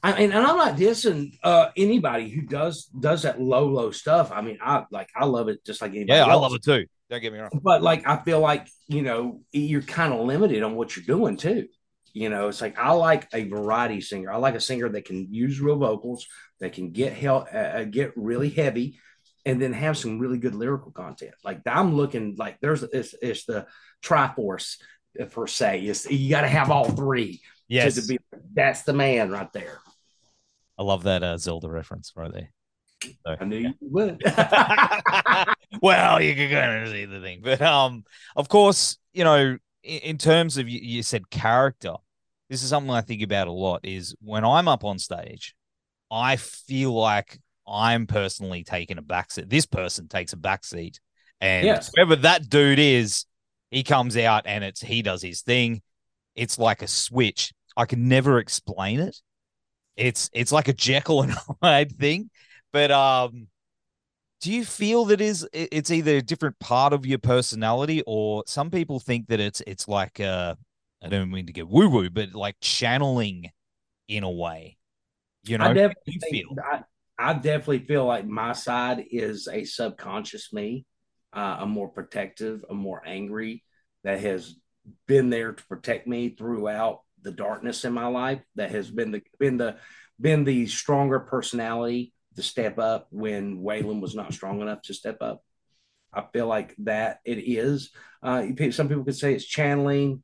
I 0.05 0.19
mean, 0.19 0.33
and 0.33 0.45
I'm 0.45 0.57
not 0.57 0.77
dissing 0.77 1.39
uh, 1.45 1.69
anybody 1.77 2.29
who 2.29 2.43
does 2.43 2.87
does 2.87 3.23
that 3.23 3.41
low 3.41 3.67
low 3.69 3.93
stuff. 3.93 4.33
I 4.33 4.41
mean, 4.41 4.59
I 4.61 4.85
like 4.91 5.09
I 5.15 5.27
love 5.27 5.49
it 5.49 5.65
just 5.65 5.81
like 5.81 5.93
anybody. 5.93 6.19
Yeah, 6.19 6.25
I 6.27 6.35
love 6.35 6.55
it 6.55 6.65
too. 6.65 6.87
Don't 7.13 7.21
get 7.21 7.31
me 7.35 7.41
wrong. 7.41 7.51
but 7.63 7.83
like 7.83 8.09
I 8.09 8.17
feel 8.23 8.41
like 8.41 8.67
you 8.89 9.03
know 9.03 9.43
you're 9.53 9.83
kind 9.83 10.15
of 10.15 10.25
limited 10.25 10.63
on 10.63 10.75
what 10.77 10.97
you're 10.97 11.05
doing 11.05 11.37
too. 11.37 11.69
You 12.15 12.31
know, 12.31 12.49
it's 12.49 12.63
like 12.63 12.79
I 12.79 12.93
like 12.93 13.29
a 13.35 13.45
variety 13.45 14.01
singer. 14.01 14.33
I 14.33 14.39
like 14.39 14.55
a 14.55 14.61
singer 14.61 14.89
that 14.89 15.05
can 15.05 15.31
use 15.31 15.61
real 15.61 15.77
vocals, 15.77 16.27
that 16.61 16.73
can 16.73 16.91
get 16.91 17.13
hell, 17.13 17.47
uh, 17.53 17.85
get 17.85 18.15
really 18.17 18.49
heavy, 18.49 18.99
and 19.45 19.61
then 19.61 19.75
have 19.75 19.99
some 19.99 20.19
really 20.21 20.39
good 20.39 20.55
lyrical 20.55 20.91
content. 20.91 21.35
Like 21.45 21.61
I'm 21.67 21.97
looking 21.97 22.37
like 22.39 22.59
there's 22.63 22.83
it's, 22.83 23.15
it's 23.21 23.45
the 23.45 23.67
Triforce 24.03 24.79
uh, 25.21 25.27
per 25.27 25.47
se. 25.47 25.83
It's, 25.83 26.11
you 26.11 26.31
got 26.31 26.43
to 26.43 26.49
have 26.49 26.71
all 26.71 26.89
three 26.89 27.43
Yes. 27.69 27.95
to 27.95 28.07
be. 28.07 28.19
That's 28.55 28.85
the 28.85 28.95
man 28.95 29.31
right 29.31 29.53
there. 29.53 29.81
I 30.79 30.83
love 30.83 31.03
that 31.03 31.23
uh, 31.23 31.37
Zelda 31.37 31.69
reference 31.69 32.13
right 32.17 32.33
there. 32.33 32.53
So, 33.03 33.37
I 33.41 33.45
knew 33.45 33.59
yeah. 33.59 33.71
you 33.81 33.89
would. 33.91 34.23
well, 35.83 36.23
you 36.23 36.35
can 36.35 36.51
kind 36.51 36.83
of 36.83 36.89
see 36.91 37.05
the 37.05 37.21
thing, 37.21 37.41
but 37.43 37.61
um, 37.61 38.05
of 38.37 38.49
course, 38.49 38.99
you 39.13 39.25
know, 39.25 39.59
in, 39.83 39.99
in 39.99 40.19
terms 40.19 40.57
of 40.57 40.69
you, 40.69 40.81
you 40.81 41.03
said 41.03 41.31
character, 41.31 41.95
this 42.49 42.63
is 42.63 42.69
something 42.69 42.91
I 42.91 43.01
think 43.01 43.23
about 43.23 43.49
a 43.49 43.53
lot. 43.53 43.81
Is 43.85 44.15
when 44.21 44.45
I'm 44.45 44.69
up 44.69 44.85
on 44.85 44.99
stage, 44.99 45.55
I 46.11 46.37
feel 46.37 46.93
like 46.93 47.39
I'm 47.67 48.07
personally 48.07 48.65
taking 48.65 48.99
a 48.99 49.03
backseat. 49.03 49.49
This 49.49 49.67
person 49.67 50.09
takes 50.09 50.33
a 50.33 50.37
backseat, 50.37 50.99
and 51.41 51.67
Yes. 51.67 51.91
whoever 51.95 52.17
that 52.17 52.49
dude 52.49 52.79
is, 52.79 53.27
he 53.71 53.83
comes 53.83 54.17
out 54.17 54.43
and 54.47 54.63
it's 54.63 54.81
he 54.81 55.03
does 55.03 55.23
his 55.23 55.43
thing. 55.43 55.83
It's 56.37 56.59
like 56.59 56.83
a 56.83 56.87
switch. 56.87 57.53
I 57.77 57.87
can 57.87 58.09
never 58.09 58.39
explain 58.39 59.01
it. 59.01 59.17
It's 59.97 60.31
it's 60.33 60.53
like 60.53 60.69
a 60.69 60.73
Jekyll 60.73 61.23
and 61.23 61.35
Hyde 61.63 61.97
thing, 61.99 62.31
but 62.73 62.91
um 62.91 63.49
do 64.41 64.53
you 64.53 64.65
feel 64.65 65.05
that 65.07 65.21
is 65.21 65.49
it's 65.53 65.91
either 65.91 66.17
a 66.17 66.23
different 66.23 66.59
part 66.59 66.93
of 66.93 67.07
your 67.07 67.19
personality 67.19 68.03
or 68.07 68.43
some 68.47 68.71
people 68.71 68.99
think 68.99 69.29
that 69.29 69.41
it's 69.41 69.63
it's 69.67 69.87
like 69.87 70.21
uh 70.21 70.55
I 71.03 71.09
don't 71.09 71.31
mean 71.31 71.47
to 71.47 71.53
get 71.53 71.69
woo 71.69 71.89
woo 71.89 72.11
but 72.11 72.35
like 72.35 72.57
channeling 72.61 73.51
in 74.09 74.25
a 74.25 74.31
way 74.31 74.77
you 75.45 75.59
know 75.59 75.67
I 75.67 75.75
definitely 75.75 76.19
think, 76.21 76.47
feel 76.47 76.57
I, 76.63 76.83
I 77.19 77.35
definitely 77.35 77.85
feel 77.85 78.05
like 78.05 78.27
my 78.27 78.53
side 78.53 79.05
is 79.11 79.47
a 79.47 79.65
subconscious 79.65 80.53
me, 80.53 80.85
uh, 81.33 81.59
a 81.61 81.67
more 81.67 81.89
protective, 81.89 82.65
a 82.69 82.75
more 82.75 83.01
angry 83.07 83.63
that 84.03 84.21
has 84.21 84.57
been 85.07 85.31
there 85.31 85.53
to 85.53 85.65
protect 85.67 86.09
me 86.09 86.31
throughout 86.31 87.03
the 87.23 87.31
darkness 87.31 87.85
in 87.85 87.93
my 87.93 88.07
life. 88.07 88.41
That 88.57 88.73
has 88.73 88.91
been 88.91 89.13
the 89.13 89.23
been 89.39 89.57
the 89.57 89.77
been 90.21 90.43
the 90.43 90.67
stronger 90.67 91.21
personality 91.21 92.12
to 92.37 92.43
step 92.43 92.79
up 92.79 93.09
when 93.11 93.59
Waylon 93.59 94.01
was 94.01 94.15
not 94.15 94.33
strong 94.33 94.61
enough 94.61 94.83
to 94.83 94.95
step 94.95 95.19
up. 95.21 95.43
I 96.13 96.25
feel 96.33 96.47
like 96.47 96.75
that 96.79 97.21
it 97.25 97.39
is. 97.39 97.91
Uh, 98.23 98.45
some 98.71 98.89
people 98.89 99.05
could 99.05 99.17
say 99.17 99.35
it's 99.35 99.45
channeling, 99.45 100.23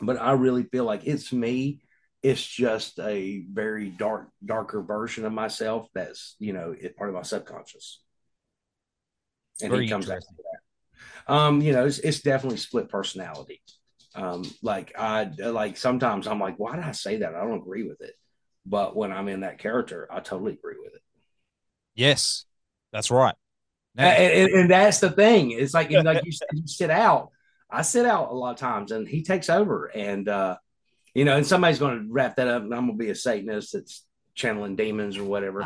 but 0.00 0.20
I 0.20 0.32
really 0.32 0.64
feel 0.64 0.84
like 0.84 1.02
it's 1.06 1.32
me. 1.32 1.80
It's 2.22 2.44
just 2.44 2.98
a 2.98 3.44
very 3.52 3.90
dark 3.90 4.28
darker 4.44 4.82
version 4.82 5.24
of 5.24 5.32
myself 5.32 5.86
that's 5.94 6.34
you 6.38 6.52
know 6.52 6.74
it, 6.78 6.96
part 6.96 7.10
of 7.10 7.14
my 7.14 7.22
subconscious. 7.22 8.00
And 9.62 9.72
Very 9.72 9.84
he 9.84 9.90
comes 9.90 10.06
interesting. 10.06 10.36
that. 11.28 11.32
Um 11.32 11.60
you 11.60 11.72
know 11.72 11.86
it's, 11.86 11.98
it's 12.00 12.20
definitely 12.20 12.58
split 12.58 12.88
personality. 12.88 13.62
Um 14.14 14.44
like 14.62 14.92
i 14.98 15.24
like 15.24 15.76
sometimes 15.76 16.26
i'm 16.26 16.40
like 16.40 16.56
why 16.58 16.74
did 16.74 16.84
i 16.84 16.92
say 16.92 17.18
that? 17.18 17.34
I 17.34 17.40
don't 17.40 17.58
agree 17.58 17.84
with 17.84 18.00
it. 18.00 18.14
But 18.66 18.96
when 18.96 19.12
i'm 19.12 19.28
in 19.28 19.40
that 19.40 19.58
character 19.58 20.08
i 20.10 20.20
totally 20.20 20.54
agree 20.54 20.76
with 20.82 20.94
it 20.94 21.02
yes 21.98 22.46
that's 22.92 23.10
right. 23.10 23.34
Now- 23.94 24.08
and, 24.08 24.50
and- 24.50 24.70
that's 24.70 25.00
the 25.00 25.10
thing. 25.10 25.50
It's 25.50 25.74
like 25.74 25.90
like 25.90 26.24
you 26.24 26.32
you 26.52 26.62
sit 26.66 26.90
out. 26.90 27.30
I 27.70 27.82
sit 27.82 28.06
out 28.06 28.30
a 28.30 28.34
lot 28.34 28.52
of 28.52 28.56
times 28.56 28.92
and 28.92 29.06
he 29.06 29.22
takes 29.22 29.50
over 29.50 29.86
and 29.86 30.26
uh 30.28 30.56
you 31.14 31.24
know 31.26 31.36
and 31.36 31.46
somebody's 31.46 31.78
going 31.78 31.98
to 31.98 32.10
wrap 32.10 32.36
that 32.36 32.48
up 32.48 32.62
and 32.62 32.72
i'm 32.72 32.86
going 32.86 32.98
to 32.98 33.04
be 33.04 33.10
a 33.10 33.14
satanist 33.14 33.74
that's 33.74 34.06
channeling 34.34 34.76
demons 34.76 35.18
or 35.18 35.24
whatever. 35.24 35.60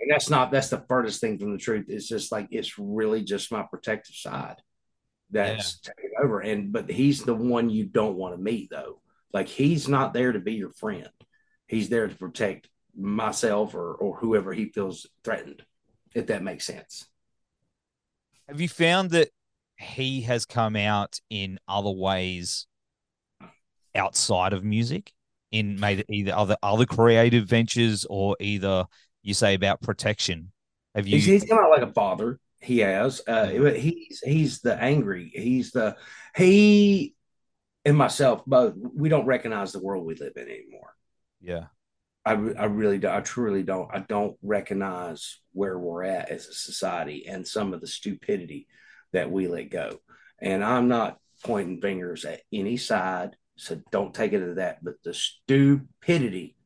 And 0.00 0.10
that's 0.10 0.30
not 0.30 0.50
that's 0.50 0.70
the 0.70 0.84
furthest 0.88 1.20
thing 1.20 1.38
from 1.38 1.52
the 1.52 1.58
truth. 1.58 1.86
It's 1.88 2.08
just 2.08 2.32
like 2.32 2.48
it's 2.50 2.78
really 2.78 3.22
just 3.22 3.52
my 3.52 3.62
protective 3.62 4.14
side 4.14 4.56
that's 5.30 5.80
taking 5.80 6.10
over. 6.22 6.40
And 6.40 6.72
but 6.72 6.90
he's 6.90 7.22
the 7.22 7.34
one 7.34 7.68
you 7.68 7.84
don't 7.84 8.16
want 8.16 8.34
to 8.34 8.42
meet 8.42 8.70
though. 8.70 9.00
Like 9.32 9.48
he's 9.48 9.88
not 9.88 10.14
there 10.14 10.32
to 10.32 10.40
be 10.40 10.54
your 10.54 10.72
friend. 10.72 11.08
He's 11.66 11.88
there 11.90 12.08
to 12.08 12.14
protect 12.14 12.68
myself 12.96 13.74
or 13.74 13.94
or 13.94 14.16
whoever 14.16 14.52
he 14.52 14.66
feels 14.66 15.06
threatened 15.22 15.62
if 16.14 16.26
that 16.26 16.42
makes 16.42 16.64
sense 16.64 17.06
Have 18.48 18.60
you 18.60 18.68
found 18.68 19.10
that 19.10 19.28
he 19.76 20.22
has 20.22 20.46
come 20.46 20.76
out 20.76 21.20
in 21.30 21.58
other 21.66 21.90
ways 21.90 22.66
outside 23.94 24.52
of 24.52 24.64
music, 24.64 25.12
in 25.50 25.78
maybe 25.78 26.04
either 26.08 26.34
other 26.34 26.56
other 26.62 26.86
creative 26.86 27.46
ventures 27.46 28.06
or 28.08 28.36
either 28.40 28.86
you 29.22 29.34
say 29.34 29.54
about 29.54 29.82
protection? 29.82 30.52
Have 30.94 31.06
you? 31.06 31.18
He's, 31.18 31.44
come 31.44 31.58
out 31.58 31.70
like 31.70 31.82
a 31.82 31.92
father. 31.92 32.38
He 32.60 32.78
has. 32.78 33.20
Uh, 33.26 33.52
but 33.58 33.78
he's 33.78 34.20
he's 34.24 34.60
the 34.60 34.80
angry. 34.80 35.30
He's 35.34 35.72
the 35.72 35.96
he 36.36 37.14
and 37.84 37.96
myself 37.96 38.44
both. 38.46 38.74
We 38.76 39.08
don't 39.08 39.26
recognize 39.26 39.72
the 39.72 39.82
world 39.82 40.06
we 40.06 40.14
live 40.14 40.32
in 40.36 40.48
anymore. 40.48 40.94
yeah, 41.40 41.64
I, 42.24 42.32
I 42.32 42.64
really 42.66 42.98
do. 42.98 43.08
I 43.08 43.20
truly 43.20 43.62
don't. 43.62 43.88
I 43.92 44.00
don't 44.00 44.36
recognize 44.42 45.40
where 45.52 45.78
we're 45.78 46.04
at 46.04 46.30
as 46.30 46.46
a 46.46 46.54
society 46.54 47.26
and 47.26 47.46
some 47.46 47.74
of 47.74 47.80
the 47.80 47.86
stupidity 47.86 48.68
that 49.12 49.30
we 49.30 49.48
let 49.48 49.70
go. 49.70 50.00
And 50.40 50.64
I'm 50.64 50.88
not 50.88 51.18
pointing 51.44 51.80
fingers 51.80 52.24
at 52.24 52.42
any 52.52 52.76
side, 52.76 53.36
so 53.56 53.80
don't 53.90 54.14
take 54.14 54.32
it 54.32 54.40
to 54.40 54.54
that. 54.54 54.84
But 54.84 54.94
the 55.04 55.14
stupidity 55.14 56.56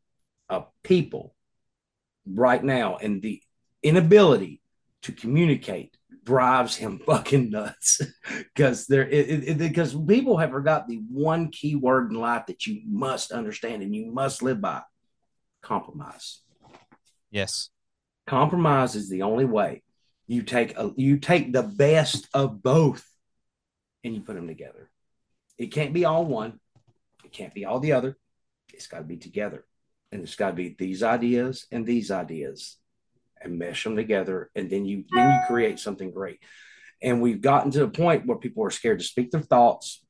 of 0.48 0.66
people 0.82 1.34
right 2.26 2.62
now 2.62 2.96
and 2.96 3.22
the 3.22 3.42
inability 3.82 4.60
to 5.02 5.12
communicate 5.12 5.96
drives 6.24 6.76
him 6.76 7.00
fucking 7.06 7.50
nuts 7.50 8.02
because 8.54 8.86
there 8.86 9.06
because 9.06 9.96
people 10.06 10.36
have 10.36 10.50
forgot 10.50 10.86
the 10.86 11.00
one 11.10 11.48
key 11.48 11.76
word 11.76 12.10
in 12.10 12.18
life 12.18 12.46
that 12.46 12.66
you 12.66 12.82
must 12.86 13.32
understand 13.32 13.82
and 13.82 13.94
you 13.94 14.12
must 14.12 14.42
live 14.42 14.60
by 14.60 14.82
compromise. 15.66 16.40
Yes, 17.30 17.70
compromise 18.26 18.94
is 18.94 19.08
the 19.08 19.22
only 19.22 19.44
way 19.44 19.82
you 20.26 20.42
take 20.42 20.76
a, 20.76 20.92
you 20.96 21.18
take 21.18 21.52
the 21.52 21.62
best 21.62 22.28
of 22.34 22.62
both 22.62 23.04
and 24.04 24.14
you 24.14 24.20
put 24.20 24.36
them 24.36 24.48
together. 24.48 24.90
It 25.58 25.68
can't 25.68 25.92
be 25.92 26.04
all 26.04 26.24
one. 26.24 26.60
It 27.24 27.32
can't 27.32 27.54
be 27.54 27.64
all 27.64 27.80
the 27.80 27.92
other. 27.92 28.16
It's 28.72 28.86
got 28.86 28.98
to 28.98 29.04
be 29.04 29.16
together. 29.16 29.64
And 30.12 30.22
it's 30.22 30.36
got 30.36 30.50
to 30.50 30.54
be 30.54 30.74
these 30.78 31.02
ideas 31.02 31.66
and 31.70 31.86
these 31.86 32.10
ideas 32.10 32.76
and 33.40 33.58
mesh 33.58 33.84
them 33.84 33.96
together. 33.96 34.50
And 34.54 34.70
then 34.70 34.84
you 34.84 35.04
then 35.12 35.32
you 35.32 35.40
create 35.46 35.78
something 35.78 36.10
great. 36.10 36.40
And 37.02 37.20
we've 37.20 37.40
gotten 37.40 37.70
to 37.72 37.84
a 37.84 37.88
point 37.88 38.26
where 38.26 38.38
people 38.38 38.64
are 38.64 38.70
scared 38.70 39.00
to 39.00 39.04
speak 39.04 39.30
their 39.30 39.42
thoughts 39.42 40.04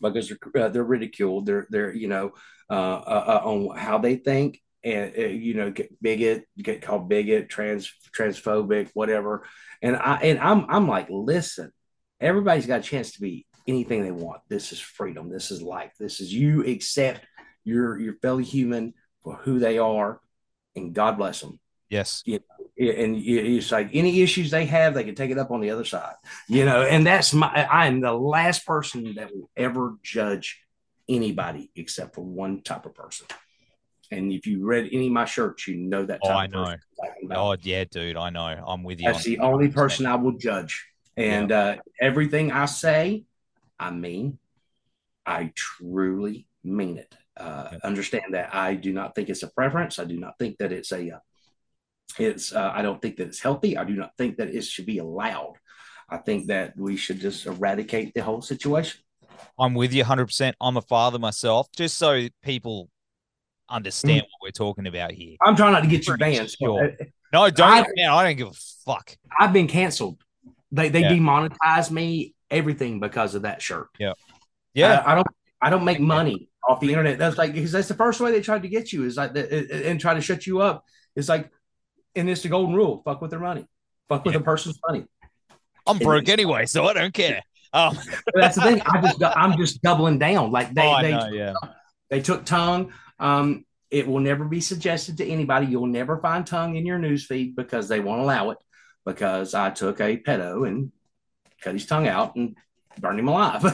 because 0.00 0.28
they're, 0.28 0.64
uh, 0.64 0.68
they're 0.68 0.84
ridiculed. 0.84 1.46
They're 1.46 1.66
they're 1.70 1.94
you 1.94 2.08
know 2.08 2.32
uh, 2.70 2.72
uh, 2.72 3.24
uh, 3.44 3.48
on 3.48 3.76
how 3.76 3.98
they 3.98 4.16
think 4.16 4.60
and 4.84 5.12
uh, 5.16 5.22
you 5.22 5.54
know 5.54 5.70
get 5.70 5.90
bigot 6.02 6.44
get 6.58 6.82
called 6.82 7.08
bigot 7.08 7.48
trans 7.48 7.92
transphobic 8.16 8.90
whatever 8.94 9.46
and 9.80 9.96
i 9.96 10.16
and 10.16 10.38
i'm 10.40 10.66
i'm 10.68 10.88
like 10.88 11.06
listen 11.08 11.72
everybody's 12.20 12.66
got 12.66 12.80
a 12.80 12.82
chance 12.82 13.12
to 13.12 13.20
be 13.20 13.46
anything 13.66 14.02
they 14.02 14.10
want. 14.10 14.42
This 14.48 14.72
is 14.72 14.80
freedom. 14.80 15.28
This 15.28 15.50
is 15.50 15.62
life. 15.62 15.92
This 15.98 16.20
is 16.20 16.32
you 16.32 16.64
accept 16.66 17.24
your 17.64 17.98
your 17.98 18.14
fellow 18.14 18.38
human 18.38 18.94
for 19.22 19.36
who 19.36 19.58
they 19.58 19.78
are, 19.78 20.20
and 20.74 20.94
God 20.94 21.18
bless 21.18 21.40
them. 21.40 21.58
Yes. 21.88 22.22
You 22.24 22.38
know, 22.38 22.92
and 22.92 23.16
it's 23.16 23.70
like 23.70 23.90
any 23.92 24.22
issues 24.22 24.50
they 24.50 24.64
have, 24.64 24.94
they 24.94 25.04
can 25.04 25.14
take 25.14 25.30
it 25.30 25.38
up 25.38 25.50
on 25.50 25.60
the 25.60 25.70
other 25.70 25.84
side. 25.84 26.14
You 26.48 26.64
know, 26.64 26.82
and 26.82 27.06
that's 27.06 27.32
my. 27.34 27.48
I 27.48 27.86
am 27.86 28.00
the 28.00 28.12
last 28.12 28.66
person 28.66 29.14
that 29.16 29.30
will 29.34 29.50
ever 29.56 29.96
judge 30.02 30.60
anybody 31.08 31.70
except 31.76 32.14
for 32.14 32.22
one 32.22 32.62
type 32.62 32.86
of 32.86 32.94
person. 32.94 33.26
And 34.12 34.30
if 34.30 34.46
you 34.46 34.64
read 34.64 34.90
any 34.92 35.06
of 35.06 35.12
my 35.12 35.24
shirts, 35.24 35.66
you 35.66 35.76
know 35.76 36.04
that. 36.04 36.20
oh, 36.22 36.28
I 36.28 36.46
know. 36.46 36.76
Oh, 37.30 37.56
yeah, 37.62 37.84
dude, 37.90 38.16
I 38.16 38.30
know. 38.30 38.62
I'm 38.66 38.82
with 38.82 39.00
you. 39.00 39.06
That's 39.10 39.24
the 39.24 39.38
only 39.38 39.68
person 39.68 40.06
I 40.06 40.16
will 40.16 40.32
judge. 40.32 40.86
And 41.16 41.50
yeah. 41.50 41.60
uh, 41.60 41.76
everything 42.00 42.52
I 42.52 42.66
say, 42.66 43.24
I 43.78 43.90
mean, 43.90 44.38
I 45.24 45.52
truly 45.54 46.46
mean 46.62 46.98
it. 46.98 47.14
Uh, 47.36 47.70
yeah. 47.72 47.78
Understand 47.82 48.34
that 48.34 48.54
I 48.54 48.74
do 48.74 48.92
not 48.92 49.14
think 49.14 49.30
it's 49.30 49.42
a 49.42 49.48
preference. 49.48 49.98
I 49.98 50.04
do 50.04 50.20
not 50.20 50.38
think 50.38 50.58
that 50.58 50.72
it's 50.72 50.92
a. 50.92 51.12
Uh, 51.12 51.18
it's. 52.18 52.52
Uh, 52.52 52.70
I 52.74 52.82
don't 52.82 53.00
think 53.00 53.16
that 53.16 53.28
it's 53.28 53.40
healthy. 53.40 53.78
I 53.78 53.84
do 53.84 53.94
not 53.94 54.12
think 54.18 54.36
that 54.36 54.54
it 54.54 54.64
should 54.64 54.86
be 54.86 54.98
allowed. 54.98 55.54
I 56.10 56.18
think 56.18 56.48
that 56.48 56.76
we 56.76 56.96
should 56.96 57.20
just 57.20 57.46
eradicate 57.46 58.12
the 58.12 58.22
whole 58.22 58.42
situation. 58.42 59.00
I'm 59.58 59.72
with 59.74 59.94
you 59.94 60.04
100%. 60.04 60.52
I'm 60.60 60.76
a 60.76 60.82
father 60.82 61.18
myself, 61.18 61.68
just 61.74 61.96
so 61.96 62.28
people 62.42 62.90
understand 63.72 64.20
mm. 64.20 64.24
what 64.24 64.48
we're 64.48 64.50
talking 64.50 64.86
about 64.86 65.12
here. 65.12 65.36
I'm 65.42 65.56
trying 65.56 65.72
not 65.72 65.82
to 65.82 65.88
get 65.88 66.06
you 66.06 66.16
banned. 66.16 66.50
Sure. 66.50 66.84
Uh, 66.84 67.04
no, 67.32 67.50
don't. 67.50 67.68
I, 67.68 67.86
man, 67.96 68.10
I 68.10 68.24
don't 68.24 68.36
give 68.36 68.48
a 68.48 68.52
fuck. 68.84 69.16
I've 69.38 69.52
been 69.52 69.66
canceled. 69.66 70.22
They 70.70 70.88
they 70.88 71.00
yeah. 71.00 71.10
demonetized 71.10 71.90
me 71.90 72.34
everything 72.50 73.00
because 73.00 73.34
of 73.34 73.42
that 73.42 73.62
shirt. 73.62 73.88
Yeah, 73.98 74.12
yeah. 74.74 75.02
I, 75.04 75.12
I 75.12 75.14
don't 75.14 75.26
I 75.60 75.70
don't 75.70 75.84
make 75.84 76.00
money 76.00 76.48
off 76.68 76.80
the 76.80 76.88
internet. 76.88 77.18
That's 77.18 77.38
like 77.38 77.52
because 77.54 77.72
that's 77.72 77.88
the 77.88 77.94
first 77.94 78.20
way 78.20 78.32
they 78.32 78.40
tried 78.40 78.62
to 78.62 78.68
get 78.68 78.92
you 78.92 79.04
is 79.04 79.16
like 79.16 79.32
the, 79.34 79.86
and 79.86 80.00
try 80.00 80.14
to 80.14 80.20
shut 80.20 80.46
you 80.46 80.60
up. 80.60 80.84
It's 81.16 81.28
like, 81.28 81.50
and 82.14 82.28
it's 82.28 82.42
the 82.42 82.48
golden 82.48 82.74
rule: 82.74 83.02
fuck 83.04 83.20
with 83.20 83.30
their 83.30 83.40
money, 83.40 83.66
fuck 84.08 84.24
with 84.24 84.34
yeah. 84.34 84.40
a 84.40 84.44
person's 84.44 84.78
money. 84.86 85.06
I'm 85.86 85.98
broke 85.98 86.28
anyway, 86.28 86.66
so 86.66 86.86
I 86.86 86.92
don't 86.92 87.14
care. 87.14 87.42
Um. 87.72 87.98
that's 88.34 88.56
the 88.56 88.62
thing. 88.62 88.82
I 88.84 89.00
just 89.18 89.22
I'm 89.22 89.56
just 89.56 89.82
doubling 89.82 90.18
down. 90.18 90.50
Like 90.50 90.74
they 90.74 90.86
oh, 90.86 91.02
they 91.02 91.12
know, 91.12 91.28
yeah. 91.28 91.54
they 92.10 92.20
took 92.20 92.44
tongue. 92.44 92.92
Um, 93.22 93.64
it 93.88 94.06
will 94.08 94.20
never 94.20 94.44
be 94.44 94.60
suggested 94.60 95.18
to 95.18 95.26
anybody. 95.26 95.66
You'll 95.66 95.86
never 95.86 96.18
find 96.18 96.46
tongue 96.46 96.76
in 96.76 96.84
your 96.84 96.98
newsfeed 96.98 97.54
because 97.54 97.88
they 97.88 98.00
won't 98.00 98.20
allow 98.20 98.50
it. 98.50 98.58
Because 99.06 99.54
I 99.54 99.70
took 99.70 100.00
a 100.00 100.16
pedo 100.16 100.66
and 100.66 100.92
cut 101.60 101.74
his 101.74 101.86
tongue 101.86 102.08
out 102.08 102.34
and 102.34 102.56
burned 102.98 103.20
him 103.20 103.28
alive. 103.28 103.64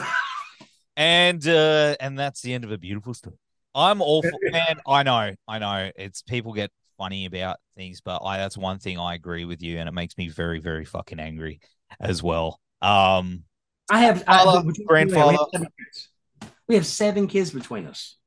and 0.97 1.45
uh, 1.47 1.95
and 1.99 2.17
that's 2.17 2.41
the 2.41 2.53
end 2.53 2.63
of 2.63 2.71
a 2.71 2.77
beautiful 2.77 3.13
story. 3.13 3.37
I'm 3.73 4.01
awful, 4.01 4.37
man. 4.41 4.79
I 4.87 5.03
know, 5.03 5.35
I 5.47 5.59
know. 5.59 5.91
It's 5.95 6.21
people 6.23 6.53
get 6.53 6.71
funny 6.97 7.25
about 7.25 7.57
things, 7.77 8.01
but 8.01 8.21
I 8.23 8.37
that's 8.37 8.57
one 8.57 8.79
thing 8.79 8.99
I 8.99 9.13
agree 9.13 9.45
with 9.45 9.61
you, 9.61 9.77
and 9.77 9.87
it 9.87 9.93
makes 9.93 10.17
me 10.17 10.29
very, 10.29 10.59
very 10.59 10.85
fucking 10.85 11.19
angry 11.19 11.59
as 11.99 12.21
well. 12.21 12.59
Um, 12.81 13.43
I 13.89 13.99
have 14.01 14.23
I, 14.27 14.63
grandfather. 14.85 15.37
We 15.53 15.59
have, 15.59 16.51
we 16.67 16.75
have 16.75 16.85
seven 16.85 17.27
kids 17.27 17.51
between 17.51 17.85
us 17.85 18.18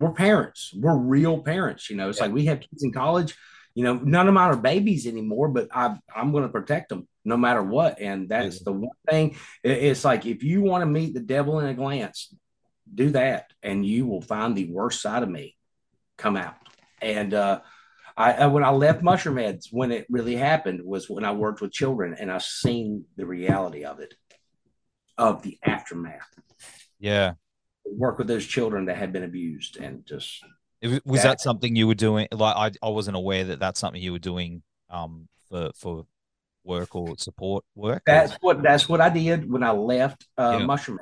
we're 0.00 0.12
parents. 0.12 0.72
We're 0.74 0.96
real 0.96 1.42
parents. 1.42 1.90
You 1.90 1.96
know, 1.96 2.08
it's 2.08 2.18
yeah. 2.18 2.24
like 2.24 2.32
we 2.32 2.46
have 2.46 2.60
kids 2.60 2.82
in 2.82 2.92
college. 2.92 3.36
You 3.74 3.84
know, 3.84 3.94
none 3.94 4.26
of 4.26 4.34
mine 4.34 4.50
are 4.50 4.56
babies 4.56 5.06
anymore, 5.06 5.48
but 5.48 5.68
i 5.72 5.96
am 6.16 6.32
going 6.32 6.42
to 6.42 6.48
protect 6.48 6.88
them 6.88 7.06
no 7.24 7.36
matter 7.36 7.62
what. 7.62 8.00
And 8.00 8.28
that's 8.28 8.64
the 8.64 8.72
one 8.72 8.90
thing. 9.08 9.36
It's 9.62 10.04
like 10.04 10.26
if 10.26 10.42
you 10.42 10.62
want 10.62 10.82
to 10.82 10.86
meet 10.86 11.14
the 11.14 11.20
devil 11.20 11.60
in 11.60 11.66
a 11.66 11.74
glance, 11.74 12.34
do 12.92 13.10
that, 13.10 13.52
and 13.62 13.86
you 13.86 14.06
will 14.06 14.22
find 14.22 14.56
the 14.56 14.72
worst 14.72 15.00
side 15.00 15.22
of 15.22 15.28
me 15.28 15.56
come 16.18 16.36
out. 16.36 16.56
And 17.00 17.32
uh, 17.32 17.60
I, 18.16 18.46
when 18.46 18.64
I 18.64 18.70
left 18.70 19.02
Mushroomheads, 19.02 19.68
when 19.70 19.92
it 19.92 20.06
really 20.10 20.34
happened 20.34 20.84
was 20.84 21.08
when 21.08 21.24
I 21.24 21.32
worked 21.32 21.60
with 21.60 21.72
children, 21.72 22.16
and 22.18 22.30
I 22.30 22.38
seen 22.38 23.04
the 23.16 23.26
reality 23.26 23.84
of 23.84 24.00
it, 24.00 24.14
of 25.16 25.42
the 25.42 25.58
aftermath. 25.64 26.28
Yeah, 26.98 27.34
work 27.96 28.18
with 28.18 28.26
those 28.26 28.46
children 28.46 28.86
that 28.86 28.96
had 28.96 29.12
been 29.12 29.24
abused 29.24 29.76
and 29.76 30.06
just 30.06 30.44
was, 30.82 31.00
was 31.04 31.22
that, 31.22 31.28
that, 31.28 31.40
something 31.40 31.76
you 31.76 31.86
were 31.86 31.94
doing 31.94 32.28
like 32.32 32.56
I, 32.56 32.86
I 32.86 32.90
wasn't 32.90 33.16
aware 33.16 33.44
that 33.44 33.60
that's 33.60 33.80
something 33.80 34.00
you 34.00 34.12
were 34.12 34.18
doing 34.18 34.62
um 34.88 35.28
for 35.48 35.70
for 35.74 36.06
work 36.64 36.94
or 36.94 37.16
support 37.16 37.64
work 37.74 38.02
that's 38.06 38.32
or? 38.34 38.38
what 38.40 38.62
that's 38.62 38.88
what 38.88 39.00
i 39.00 39.08
did 39.08 39.50
when 39.50 39.62
i 39.62 39.70
left 39.70 40.26
uh 40.36 40.58
yeah. 40.58 40.66
mushroom 40.66 40.98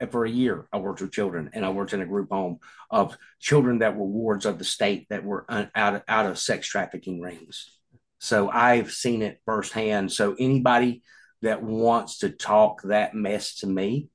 and 0.00 0.10
for 0.10 0.24
a 0.24 0.30
year 0.30 0.66
i 0.72 0.78
worked 0.78 1.00
with 1.00 1.12
children 1.12 1.50
and 1.52 1.64
i 1.64 1.70
worked 1.70 1.92
in 1.92 2.00
a 2.00 2.06
group 2.06 2.30
home 2.30 2.58
of 2.90 3.16
children 3.40 3.78
that 3.78 3.96
were 3.96 4.06
wards 4.06 4.46
of 4.46 4.58
the 4.58 4.64
state 4.64 5.06
that 5.10 5.24
were 5.24 5.44
un, 5.48 5.70
out, 5.74 5.96
of, 5.96 6.02
out 6.08 6.26
of 6.26 6.38
sex 6.38 6.66
trafficking 6.66 7.20
rings 7.20 7.78
so 8.18 8.48
i've 8.48 8.92
seen 8.92 9.22
it 9.22 9.40
firsthand 9.44 10.10
so 10.10 10.34
anybody 10.38 11.02
that 11.42 11.62
wants 11.62 12.18
to 12.18 12.30
talk 12.30 12.82
that 12.82 13.14
mess 13.14 13.56
to 13.56 13.66
me 13.66 14.08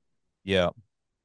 yeah 0.43 0.69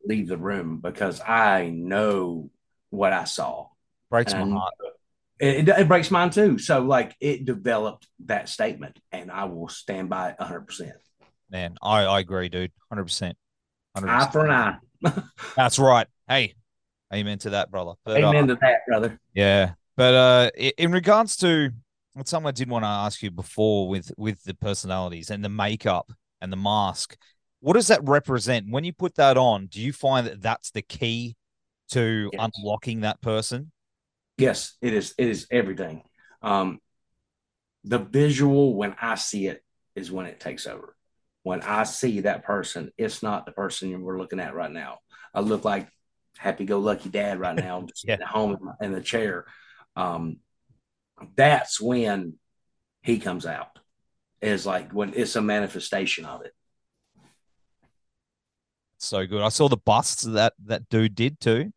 leave 0.05 0.29
the 0.29 0.37
room 0.37 0.81
because 0.83 1.21
I 1.21 1.71
know 1.75 2.51
what 2.91 3.13
I 3.13 3.25
saw. 3.25 3.69
Breaks 4.11 4.33
and 4.33 4.53
my 4.53 4.61
heart. 4.61 4.75
It, 5.41 5.69
it, 5.69 5.89
breaks 5.89 6.11
mine 6.11 6.31
too. 6.31 6.59
So, 6.59 6.83
like, 6.83 7.17
it 7.19 7.45
developed 7.45 8.07
that 8.27 8.49
statement, 8.49 8.99
and 9.11 9.31
I 9.31 9.45
will 9.45 9.69
stand 9.69 10.09
by 10.09 10.31
it 10.31 10.37
100%. 10.39 10.93
Man, 11.51 11.77
I, 11.83 12.05
I 12.05 12.21
agree, 12.21 12.49
dude. 12.49 12.71
100%. 12.93 13.35
100%. 13.97 14.09
Eye 14.09 14.31
for 14.31 14.47
an 14.47 14.51
eye. 14.53 15.13
That's 15.57 15.79
right. 15.81 16.07
Hey, 16.29 16.55
amen 17.13 17.39
to 17.41 17.51
that, 17.51 17.71
brother. 17.71 17.95
But, 18.05 18.23
amen 18.23 18.45
uh, 18.45 18.55
to 18.55 18.61
that, 18.61 18.81
brother. 18.87 19.19
Yeah. 19.35 19.73
But 19.97 20.15
uh, 20.15 20.51
in 20.79 20.93
regards 20.93 21.37
to 21.39 21.71
what 22.15 22.29
something 22.29 22.49
I 22.49 22.53
did 22.53 22.71
want 22.71 22.85
to 22.85 22.89
ask 22.89 23.23
you 23.23 23.31
before 23.31 23.89
with 23.89 24.13
with 24.17 24.43
the 24.45 24.55
personalities 24.55 25.31
and 25.31 25.45
the 25.45 25.49
makeup 25.49 26.13
and 26.41 26.53
the 26.53 26.57
mask, 26.57 27.17
what 27.63 27.75
does 27.75 27.87
that 27.87 28.01
represent 28.03 28.69
when 28.69 28.83
you 28.83 28.93
put 28.93 29.15
that 29.15 29.39
on? 29.39 29.67
Do 29.67 29.81
you 29.81 29.93
find 29.93 30.27
that 30.27 30.43
that's 30.43 30.73
the 30.73 30.83
key 30.83 31.37
to 31.93 32.29
yes. 32.33 32.51
unlocking 32.59 33.03
that 33.03 33.21
person? 33.21 33.71
Yes, 34.37 34.77
it 34.83 34.93
is. 34.93 35.15
It 35.17 35.29
is 35.29 35.47
everything. 35.49 36.03
Um, 36.43 36.81
the 37.85 37.99
visual 37.99 38.75
when 38.75 38.97
I 39.01 39.15
see 39.15 39.47
it 39.47 39.63
is 39.95 40.11
when 40.11 40.27
it 40.27 40.41
takes 40.41 40.67
over. 40.67 40.97
When 41.45 41.63
I 41.63 41.85
see 41.85 42.21
that 42.21 42.45
person, 42.45 42.91
it's 42.99 43.23
not 43.23 43.47
the 43.47 43.53
person 43.53 44.03
we're 44.03 44.19
looking 44.19 44.41
at 44.41 44.55
right 44.55 44.71
now. 44.71 44.99
I 45.33 45.41
look 45.41 45.65
like 45.65 45.89
happy-go-lucky 46.39 47.11
dad 47.11 47.39
right 47.39 47.57
now, 47.57 47.83
just 47.89 48.09
yeah. 48.09 48.15
at 48.15 48.23
home 48.23 48.57
in, 48.57 48.65
my, 48.65 48.73
in 48.81 48.93
the 48.93 49.01
chair. 49.01 49.47
Um, 49.95 50.39
that's 51.37 51.81
when 51.81 52.35
he 53.03 53.21
comes 53.21 53.47
out. 53.47 53.69
Is 54.41 54.67
like 54.67 54.91
when 54.91 55.13
it's 55.15 55.37
a 55.37 55.43
manifestation 55.43 56.25
of 56.25 56.43
it 56.45 56.53
so 59.05 59.27
good. 59.27 59.43
I 59.43 59.49
saw 59.49 59.69
the 59.69 59.77
busts 59.77 60.23
that 60.23 60.55
that 60.67 60.89
dude 60.89 61.15
did 61.15 61.41
too. 61.41 61.73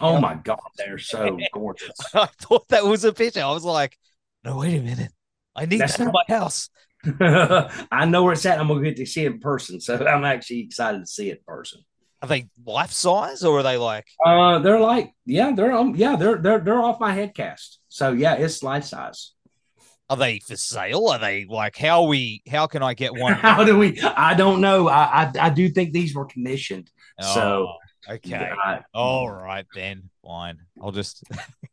Oh 0.00 0.20
my 0.20 0.34
god, 0.34 0.60
they're 0.76 0.98
so 0.98 1.38
gorgeous. 1.52 1.96
I 2.14 2.26
thought 2.26 2.68
that 2.68 2.84
was 2.84 3.04
a 3.04 3.12
picture. 3.12 3.42
I 3.42 3.52
was 3.52 3.64
like, 3.64 3.98
no, 4.44 4.58
wait 4.58 4.76
a 4.76 4.82
minute. 4.82 5.12
I 5.56 5.66
need 5.66 5.80
That's 5.80 5.96
that 5.96 6.06
in 6.06 6.12
my 6.12 6.22
house. 6.28 6.70
I 7.20 8.04
know 8.06 8.24
where 8.24 8.32
it's 8.32 8.46
at. 8.46 8.58
I'm 8.58 8.68
gonna 8.68 8.82
get 8.82 8.96
to 8.96 9.06
see 9.06 9.24
it 9.24 9.32
in 9.32 9.40
person. 9.40 9.80
So 9.80 10.04
I'm 10.06 10.24
actually 10.24 10.60
excited 10.60 11.00
to 11.00 11.06
see 11.06 11.30
it 11.30 11.38
in 11.38 11.44
person. 11.46 11.80
Are 12.20 12.28
they 12.28 12.48
life 12.66 12.90
size 12.90 13.44
or 13.44 13.60
are 13.60 13.62
they 13.62 13.76
like 13.76 14.06
uh 14.26 14.58
they're 14.58 14.80
like 14.80 15.12
yeah, 15.24 15.52
they're 15.54 15.72
um 15.72 15.94
yeah, 15.94 16.16
they're 16.16 16.38
they're 16.38 16.58
they're 16.58 16.80
off 16.80 17.00
my 17.00 17.12
head 17.12 17.34
cast. 17.34 17.78
So 17.88 18.12
yeah, 18.12 18.34
it's 18.34 18.62
life 18.62 18.84
size. 18.84 19.34
Are 20.10 20.16
they 20.16 20.38
for 20.38 20.56
sale? 20.56 21.08
Are 21.08 21.18
they 21.18 21.44
like 21.44 21.76
how 21.76 22.04
we? 22.04 22.42
How 22.50 22.66
can 22.66 22.82
I 22.82 22.94
get 22.94 23.14
one? 23.14 23.32
how 23.34 23.62
do 23.62 23.78
we? 23.78 24.00
I 24.00 24.34
don't 24.34 24.60
know. 24.60 24.88
I 24.88 25.24
I, 25.24 25.32
I 25.40 25.50
do 25.50 25.68
think 25.68 25.92
these 25.92 26.14
were 26.14 26.24
commissioned. 26.24 26.90
Oh, 27.20 27.34
so 27.34 27.72
okay, 28.08 28.50
all 28.94 29.30
right 29.30 29.66
then, 29.74 30.08
fine. 30.24 30.58
I'll 30.82 30.92
just. 30.92 31.24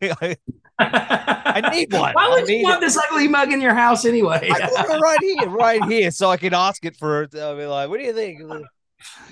I 0.78 1.70
need 1.72 1.94
one. 1.94 2.14
Why 2.14 2.30
would 2.30 2.50
you 2.50 2.64
want 2.64 2.82
this 2.82 2.98
ugly 2.98 3.30
mug 3.30 3.54
in 3.54 3.62
your 3.62 3.74
house 3.74 4.04
anyway? 4.04 4.50
I 4.52 4.60
got 4.60 4.90
it 4.90 5.00
right 5.00 5.20
here, 5.22 5.50
right 5.50 5.84
here, 5.86 6.12
so 6.12 6.30
I 6.30 6.36
can 6.36 6.54
ask 6.54 6.84
it 6.84 6.98
for. 6.98 7.24
it. 7.24 7.36
I'll 7.36 7.56
be 7.56 7.66
like, 7.66 7.90
"What 7.90 8.00
do 8.00 8.04
you 8.04 8.14
think?" 8.14 8.42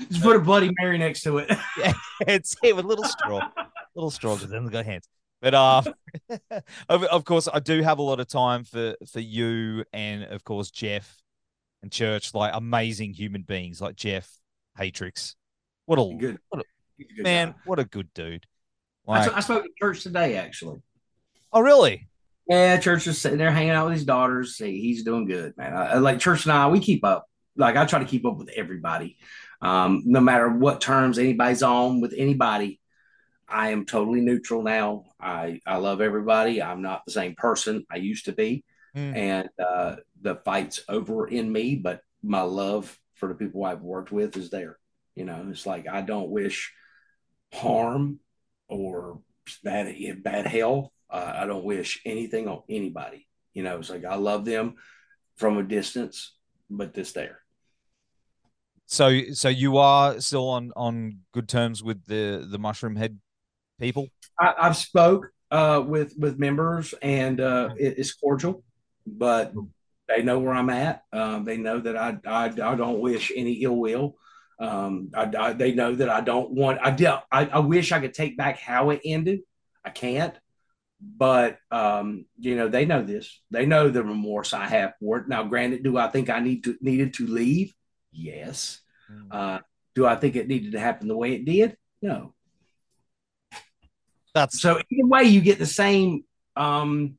Just 0.10 0.24
put 0.24 0.36
a 0.36 0.40
Bloody 0.40 0.72
Mary 0.80 0.98
next 0.98 1.24
to 1.24 1.40
it. 1.40 1.52
yeah, 1.78 1.94
it's 2.22 2.56
it 2.64 2.74
with 2.76 2.86
little 2.86 3.04
straw, 3.04 3.50
little 3.96 4.12
straw, 4.12 4.36
because 4.36 4.50
then 4.50 4.66
got 4.68 4.86
hands. 4.86 5.10
But 5.44 5.54
uh, 5.54 5.82
of, 6.90 7.04
of 7.04 7.26
course, 7.26 7.50
I 7.54 7.60
do 7.60 7.82
have 7.82 8.00
a 8.00 8.02
lot 8.02 8.22
of 8.22 8.28
time 8.28 8.64
for 8.64 8.96
for 9.12 9.20
you 9.20 9.84
and 9.92 10.24
of 10.24 10.46
course 10.46 10.72
Jeff 10.72 11.22
and 11.82 11.92
Church, 11.92 12.34
like 12.34 12.52
amazing 12.56 13.14
human 13.14 13.42
beings 13.42 13.82
like 13.82 13.98
Jeff 13.98 14.40
Hatrix. 14.80 15.36
What 15.86 16.00
a 16.00 16.16
good, 16.16 16.40
what 16.48 16.62
a, 16.62 17.04
good 17.04 17.24
man! 17.24 17.50
Guy. 17.50 17.56
What 17.66 17.80
a 17.80 17.84
good 17.84 18.08
dude. 18.14 18.46
Like, 19.06 19.34
I, 19.34 19.38
I 19.38 19.40
spoke 19.42 19.66
to 19.66 19.70
Church 19.78 20.02
today, 20.04 20.38
actually. 20.38 20.80
Oh, 21.52 21.60
really? 21.60 22.08
Yeah, 22.48 22.78
Church 22.78 23.06
is 23.08 23.20
sitting 23.20 23.38
there 23.38 23.52
hanging 23.52 23.72
out 23.72 23.88
with 23.88 23.96
his 23.96 24.06
daughters. 24.06 24.58
He's 24.58 25.04
doing 25.04 25.26
good, 25.26 25.58
man. 25.58 25.76
I, 25.76 25.96
like 25.96 26.20
Church 26.20 26.46
and 26.46 26.54
I, 26.54 26.70
we 26.70 26.80
keep 26.80 27.04
up. 27.04 27.28
like 27.58 27.76
I 27.76 27.84
try 27.86 28.00
to 28.00 28.06
keep 28.06 28.26
up 28.26 28.38
with 28.38 28.50
everybody, 28.56 29.18
um, 29.62 30.04
no 30.06 30.22
matter 30.22 30.48
what 30.50 30.80
terms 30.80 31.20
anybody's 31.20 31.64
on 31.64 32.00
with 32.00 32.14
anybody. 32.18 32.80
I 33.48 33.70
am 33.70 33.86
totally 33.86 34.22
neutral 34.22 34.64
now. 34.64 35.06
I 35.20 35.60
I 35.66 35.78
love 35.78 36.02
everybody. 36.02 36.62
I'm 36.62 36.82
not 36.82 37.04
the 37.06 37.12
same 37.12 37.36
person 37.36 37.86
I 37.92 37.98
used 37.98 38.26
to 38.26 38.32
be, 38.32 38.64
mm. 38.96 39.16
and 39.16 39.50
uh, 39.60 39.98
the 40.22 40.36
fight's 40.36 40.82
over 40.88 41.28
in 41.28 41.52
me. 41.52 41.76
But 41.76 42.02
my 42.22 42.42
love 42.42 42.98
for 43.16 43.28
the 43.28 43.36
people 43.36 43.64
I've 43.64 43.82
worked 43.82 44.12
with 44.12 44.38
is 44.38 44.50
there. 44.50 44.78
You 45.16 45.26
know, 45.26 45.48
it's 45.50 45.66
like 45.66 45.88
I 45.88 46.02
don't 46.02 46.30
wish 46.30 46.74
harm 47.54 48.20
or 48.68 49.20
bad 49.64 49.96
bad 50.24 50.48
health. 50.48 50.90
Uh, 51.10 51.34
I 51.38 51.46
don't 51.46 51.66
wish 51.66 52.02
anything 52.06 52.48
on 52.48 52.64
anybody. 52.70 53.28
You 53.54 53.64
know, 53.64 53.78
it's 53.78 53.90
like 53.90 54.06
I 54.06 54.16
love 54.16 54.46
them 54.46 54.76
from 55.38 55.58
a 55.58 55.64
distance, 55.64 56.34
but 56.70 56.94
this 56.94 57.12
there. 57.12 57.40
So, 58.86 59.22
so 59.34 59.50
you 59.50 59.78
are 59.78 60.20
still 60.20 60.50
on 60.50 60.72
on 60.76 61.20
good 61.34 61.48
terms 61.48 61.84
with 61.84 62.06
the 62.06 62.46
the 62.50 62.60
Mushroomhead 62.60 63.18
people? 63.84 64.08
I, 64.40 64.54
have 64.58 64.78
spoke 64.78 65.30
uh, 65.52 65.84
with 65.86 66.14
with 66.18 66.40
members, 66.40 66.94
and 67.02 67.40
uh, 67.40 67.70
it, 67.78 67.96
it's 67.98 68.14
cordial, 68.14 68.64
but 69.06 69.54
they 70.08 70.24
know 70.24 70.40
where 70.40 70.54
I'm 70.54 70.70
at. 70.70 71.04
Um, 71.12 71.46
they 71.46 71.58
know 71.58 71.80
that 71.80 71.96
I, 71.96 72.18
I, 72.26 72.46
I 72.46 72.76
don't 72.76 73.00
wish 73.00 73.32
any 73.36 73.54
ill 73.64 73.76
will. 73.76 74.16
Um, 74.60 75.10
I, 75.14 75.30
I, 75.38 75.54
they 75.54 75.74
know 75.74 75.96
that 75.96 76.10
I 76.10 76.22
don't 76.22 76.52
want. 76.52 76.80
I, 76.82 77.22
I 77.32 77.46
I 77.46 77.60
wish 77.60 77.92
I 77.92 78.00
could 78.00 78.14
take 78.14 78.38
back 78.38 78.60
how 78.60 78.90
it 78.92 79.02
ended. 79.04 79.42
I 79.84 79.90
can't, 79.90 80.34
but 81.02 81.58
um, 81.72 82.26
you 82.40 82.56
know 82.56 82.70
they 82.70 82.86
know 82.86 83.04
this. 83.04 83.42
They 83.52 83.66
know 83.66 83.90
the 83.90 84.04
remorse 84.04 84.54
I 84.54 84.66
have 84.66 84.94
for 85.00 85.18
it. 85.18 85.28
Now, 85.28 85.44
granted, 85.44 85.84
do 85.84 85.98
I 85.98 86.08
think 86.08 86.30
I 86.30 86.40
need 86.40 86.64
to 86.64 86.78
needed 86.82 87.16
to 87.16 87.28
leave? 87.28 87.74
Yes. 88.12 88.80
Mm. 89.12 89.28
Uh, 89.32 89.60
do 89.96 90.06
I 90.06 90.16
think 90.16 90.36
it 90.36 90.48
needed 90.48 90.72
to 90.74 90.80
happen 90.80 91.08
the 91.08 91.18
way 91.18 91.34
it 91.34 91.46
did? 91.46 91.78
No. 92.02 92.34
That's 94.34 94.60
so 94.62 94.80
either 94.90 95.08
way, 95.08 95.24
you 95.24 95.42
get 95.42 95.60
the 95.60 95.66
same 95.66 96.24
um, 96.56 97.18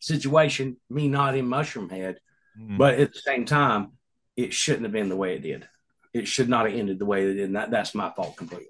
situation. 0.00 0.76
Me 0.88 1.08
not 1.08 1.36
in 1.36 1.46
Mushroomhead, 1.46 2.16
mm. 2.58 2.78
but 2.78 2.94
at 2.94 3.12
the 3.12 3.20
same 3.20 3.44
time, 3.44 3.92
it 4.36 4.52
shouldn't 4.52 4.84
have 4.84 4.92
been 4.92 5.08
the 5.08 5.16
way 5.16 5.34
it 5.34 5.42
did. 5.42 5.68
It 6.12 6.28
should 6.28 6.48
not 6.48 6.66
have 6.66 6.74
ended 6.74 6.98
the 6.98 7.04
way 7.04 7.24
it 7.24 7.34
did. 7.34 7.44
And 7.44 7.56
that, 7.56 7.70
that's 7.70 7.94
my 7.94 8.10
fault 8.10 8.36
completely. 8.36 8.68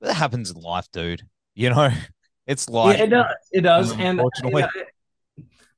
That 0.00 0.14
happens 0.14 0.50
in 0.50 0.60
life, 0.60 0.86
dude. 0.92 1.22
You 1.54 1.70
know, 1.70 1.90
it's 2.46 2.68
life. 2.68 2.98
Yeah, 2.98 3.04
it 3.04 3.10
does. 3.10 3.36
It 3.52 3.60
does. 3.62 3.92
And 3.92 4.20
unfortunately. 4.20 4.64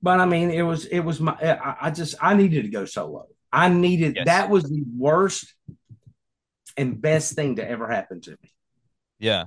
but 0.03 0.21
I 0.21 0.27
mean, 0.27 0.51
it 0.51 0.63
was 0.63 0.85
it 0.87 1.01
was 1.01 1.21
my. 1.21 1.33
I, 1.33 1.87
I, 1.87 1.91
just 1.91 2.17
I 2.21 2.35
needed 2.35 2.63
to 2.63 2.69
go 2.69 2.85
solo. 2.85 3.27
I 3.53 3.69
needed 3.69 4.17
yes. 4.17 4.27
that 4.27 4.51
was 4.51 4.65
the 4.65 4.85
worst 4.97 5.55
and 6.77 7.01
best 7.01 7.35
thing 7.35 7.57
to 7.57 7.69
ever 7.69 7.89
happen 7.89 8.21
to 8.23 8.31
me. 8.31 8.53
Yeah, 9.19 9.45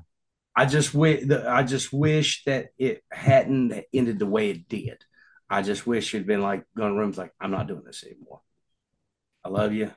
I 0.56 0.66
just 0.66 0.94
wish 0.94 1.30
I 1.30 1.64
just 1.64 1.94
wish 1.94 2.44
that 2.46 2.68
it 2.78 3.04
hadn't 3.12 3.86
ended 3.94 4.20
the 4.20 4.26
way 4.26 4.50
it 4.50 4.68
did. 4.68 5.04
I 5.50 5.62
just 5.62 5.88
wish 5.88 6.14
it'd 6.14 6.28
been 6.28 6.42
like 6.42 6.64
going 6.76 6.96
rooms 6.96 7.18
like 7.18 7.34
I'm 7.40 7.52
not 7.52 7.68
doing 7.68 7.84
this 7.86 8.04
anymore. 8.04 8.42
I 9.44 9.50
love 9.50 9.74
you. 9.74 9.92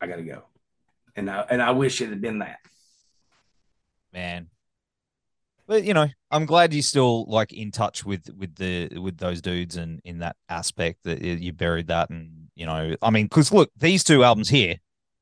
I 0.00 0.06
gotta 0.06 0.22
go. 0.22 0.44
And 1.14 1.30
I 1.30 1.40
and 1.48 1.62
I 1.62 1.70
wish 1.72 2.00
it 2.00 2.10
had 2.10 2.20
been 2.20 2.40
that. 2.40 2.58
Man. 4.12 4.48
But 5.66 5.84
you 5.84 5.94
know, 5.94 6.08
I'm 6.32 6.46
glad 6.46 6.72
you're 6.72 6.82
still 6.82 7.24
like 7.26 7.52
in 7.52 7.70
touch 7.70 8.04
with 8.04 8.28
with 8.36 8.56
the 8.56 8.98
with 8.98 9.18
those 9.18 9.40
dudes 9.40 9.76
and 9.76 10.00
in 10.04 10.18
that 10.18 10.36
aspect 10.48 11.04
that 11.04 11.22
you 11.22 11.52
buried 11.52 11.86
that 11.86 12.10
and 12.10 12.48
you 12.56 12.66
know, 12.66 12.96
I 13.00 13.10
mean, 13.10 13.26
because 13.26 13.52
look, 13.52 13.70
these 13.76 14.02
two 14.02 14.24
albums 14.24 14.48
here, 14.48 14.76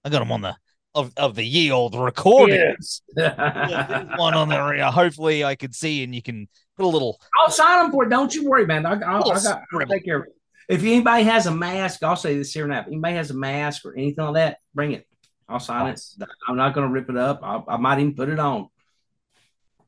I 0.04 0.08
got 0.08 0.20
them 0.20 0.32
on 0.32 0.40
the 0.40 0.56
of, 0.94 1.12
of 1.16 1.34
the 1.34 1.44
ye 1.44 1.70
old 1.70 1.94
recordings. 1.94 3.02
Yeah. 3.16 4.16
one 4.16 4.34
on 4.34 4.48
there. 4.48 4.82
Hopefully, 4.90 5.44
I 5.44 5.54
could 5.54 5.74
see 5.74 6.02
and 6.02 6.14
you 6.14 6.22
can 6.22 6.48
put 6.76 6.84
a 6.84 6.88
little. 6.88 7.20
I'll 7.40 7.50
sign 7.50 7.84
them 7.84 7.92
for 7.92 8.04
it. 8.04 8.10
Don't 8.10 8.34
you 8.34 8.48
worry, 8.48 8.66
man. 8.66 8.86
I, 8.86 8.92
I'll, 9.00 9.30
I 9.30 9.40
got, 9.40 9.62
I'll 9.72 9.86
take 9.86 10.04
care 10.04 10.18
of 10.18 10.24
it. 10.24 10.34
If 10.68 10.82
anybody 10.82 11.24
has 11.24 11.46
a 11.46 11.50
mask, 11.50 12.02
I'll 12.02 12.16
say 12.16 12.36
this 12.36 12.52
here 12.52 12.66
now. 12.66 12.80
If 12.80 12.88
anybody 12.88 13.14
has 13.14 13.30
a 13.30 13.34
mask 13.34 13.86
or 13.86 13.94
anything 13.96 14.24
like 14.24 14.34
that, 14.34 14.58
bring 14.74 14.92
it. 14.92 15.06
I'll 15.48 15.60
sign 15.60 15.86
nice. 15.86 16.14
it. 16.20 16.28
I'm 16.46 16.56
not 16.56 16.74
going 16.74 16.86
to 16.86 16.92
rip 16.92 17.08
it 17.08 17.16
up. 17.16 17.40
I, 17.42 17.62
I, 17.68 17.76
might 17.78 17.98
even 17.98 18.14
put 18.14 18.28
it 18.28 18.38
on. 18.38 18.68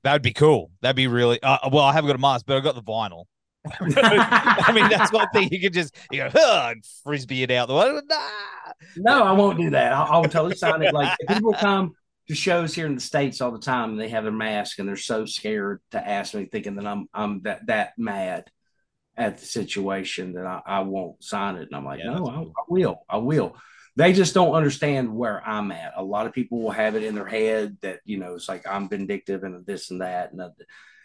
That'd 0.03 0.23
be 0.23 0.33
cool. 0.33 0.71
That'd 0.81 0.97
be 0.97 1.07
really. 1.07 1.43
Uh, 1.43 1.59
well, 1.71 1.85
I 1.85 1.93
haven't 1.93 2.09
got 2.09 2.17
a 2.17 2.21
mask, 2.21 2.47
but 2.47 2.57
I've 2.57 2.63
got 2.63 2.75
the 2.75 2.83
vinyl. 2.83 3.25
I 3.81 4.73
mean, 4.75 4.89
that's 4.89 5.13
one 5.13 5.29
thing 5.35 5.49
you 5.51 5.61
could 5.61 5.75
just 5.75 5.95
you 6.11 6.27
go 6.31 6.69
and 6.71 6.83
frisbee 7.05 7.43
it 7.43 7.51
out 7.51 7.69
the 7.69 7.75
way. 7.75 8.01
Nah. 8.09 8.17
No, 8.97 9.25
I 9.25 9.33
won't 9.33 9.59
do 9.59 9.71
that. 9.71 9.93
I'll, 9.93 10.13
I'll 10.13 10.23
totally 10.25 10.57
sign 10.57 10.83
it. 10.83 10.95
Like 10.95 11.17
people 11.29 11.53
come 11.53 11.95
to 12.29 12.35
shows 12.35 12.75
here 12.75 12.87
in 12.87 12.95
the 12.95 13.01
states 13.01 13.41
all 13.41 13.51
the 13.51 13.59
time, 13.59 13.91
and 13.91 14.01
they 14.01 14.09
have 14.09 14.25
their 14.25 14.33
mask, 14.33 14.79
and 14.79 14.89
they're 14.89 14.97
so 14.97 15.27
scared 15.27 15.81
to 15.91 16.07
ask 16.09 16.33
me, 16.33 16.47
thinking 16.47 16.77
that 16.77 16.87
I'm 16.87 17.09
I'm 17.13 17.43
that 17.43 17.67
that 17.67 17.99
mad 17.99 18.45
at 19.17 19.39
the 19.39 19.45
situation 19.45 20.33
that 20.33 20.47
I, 20.47 20.63
I 20.65 20.81
won't 20.81 21.23
sign 21.23 21.57
it. 21.57 21.69
And 21.69 21.77
I'm 21.77 21.85
like, 21.85 21.99
yeah, 21.99 22.15
no, 22.15 22.27
I, 22.27 22.41
I 22.41 22.65
will, 22.69 23.05
I 23.09 23.17
will. 23.19 23.57
They 23.97 24.15
just 24.15 24.33
don't 24.33 24.55
understand 24.55 25.15
where 25.15 25.47
I'm 25.47 25.71
at. 25.73 25.93
A 25.97 26.03
lot 26.03 26.27
of 26.27 26.33
people 26.33 26.63
will 26.63 26.71
have 26.71 26.95
it 26.95 27.05
in 27.05 27.15
their 27.15 27.27
head 27.27 27.77
that 27.83 28.01
you 28.05 28.17
know 28.17 28.37
it's 28.37 28.49
like 28.49 28.67
I'm 28.67 28.89
vindictive 28.89 29.43
and 29.43 29.67
this 29.67 29.91
and 29.91 30.01
that, 30.01 30.33
and 30.33 30.41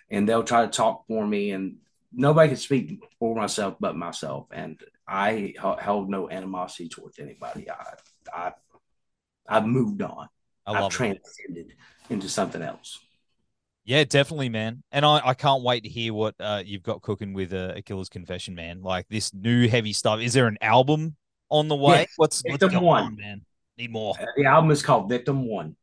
and 0.09 0.29
they'll 0.29 0.43
try 0.43 0.61
to 0.65 0.71
talk 0.71 1.05
for 1.07 1.25
me, 1.27 1.51
and 1.51 1.77
nobody 2.15 2.49
can 2.49 2.57
speak 2.57 3.03
for 3.19 3.35
myself 3.35 3.75
but 3.79 3.95
myself, 3.95 4.47
and 4.51 4.79
I 5.07 5.53
held 5.79 6.09
no 6.09 6.29
animosity 6.29 6.89
towards 6.89 7.19
anybody. 7.19 7.69
I, 7.69 7.93
I, 8.33 8.51
I've 9.47 9.65
moved 9.65 10.01
on. 10.01 10.27
I 10.65 10.81
have 10.81 10.91
transcended 10.91 11.67
it. 11.69 11.75
into 12.09 12.27
something 12.27 12.61
else. 12.61 12.99
Yeah, 13.83 14.03
definitely, 14.03 14.49
man. 14.49 14.81
And 14.91 15.05
I, 15.05 15.21
I 15.23 15.33
can't 15.35 15.61
wait 15.61 15.83
to 15.83 15.89
hear 15.89 16.11
what 16.11 16.33
uh, 16.39 16.63
you've 16.65 16.81
got 16.81 17.03
cooking 17.03 17.33
with 17.33 17.53
uh, 17.53 17.73
a 17.75 17.83
Killer's 17.83 18.09
Confession, 18.09 18.55
man. 18.55 18.81
Like 18.81 19.07
this 19.09 19.31
new 19.31 19.67
heavy 19.67 19.93
stuff. 19.93 20.21
Is 20.21 20.33
there 20.33 20.47
an 20.47 20.57
album 20.59 21.15
on 21.49 21.67
the 21.67 21.75
way? 21.75 22.07
what's 22.15 22.41
Victim 22.41 22.73
what's 22.73 22.83
One, 22.83 23.03
on, 23.03 23.15
man? 23.15 23.41
Need 23.77 23.91
more. 23.91 24.15
Uh, 24.19 24.25
the 24.35 24.45
album 24.45 24.71
is 24.71 24.81
called 24.81 25.07
Victim 25.07 25.47
One. 25.47 25.75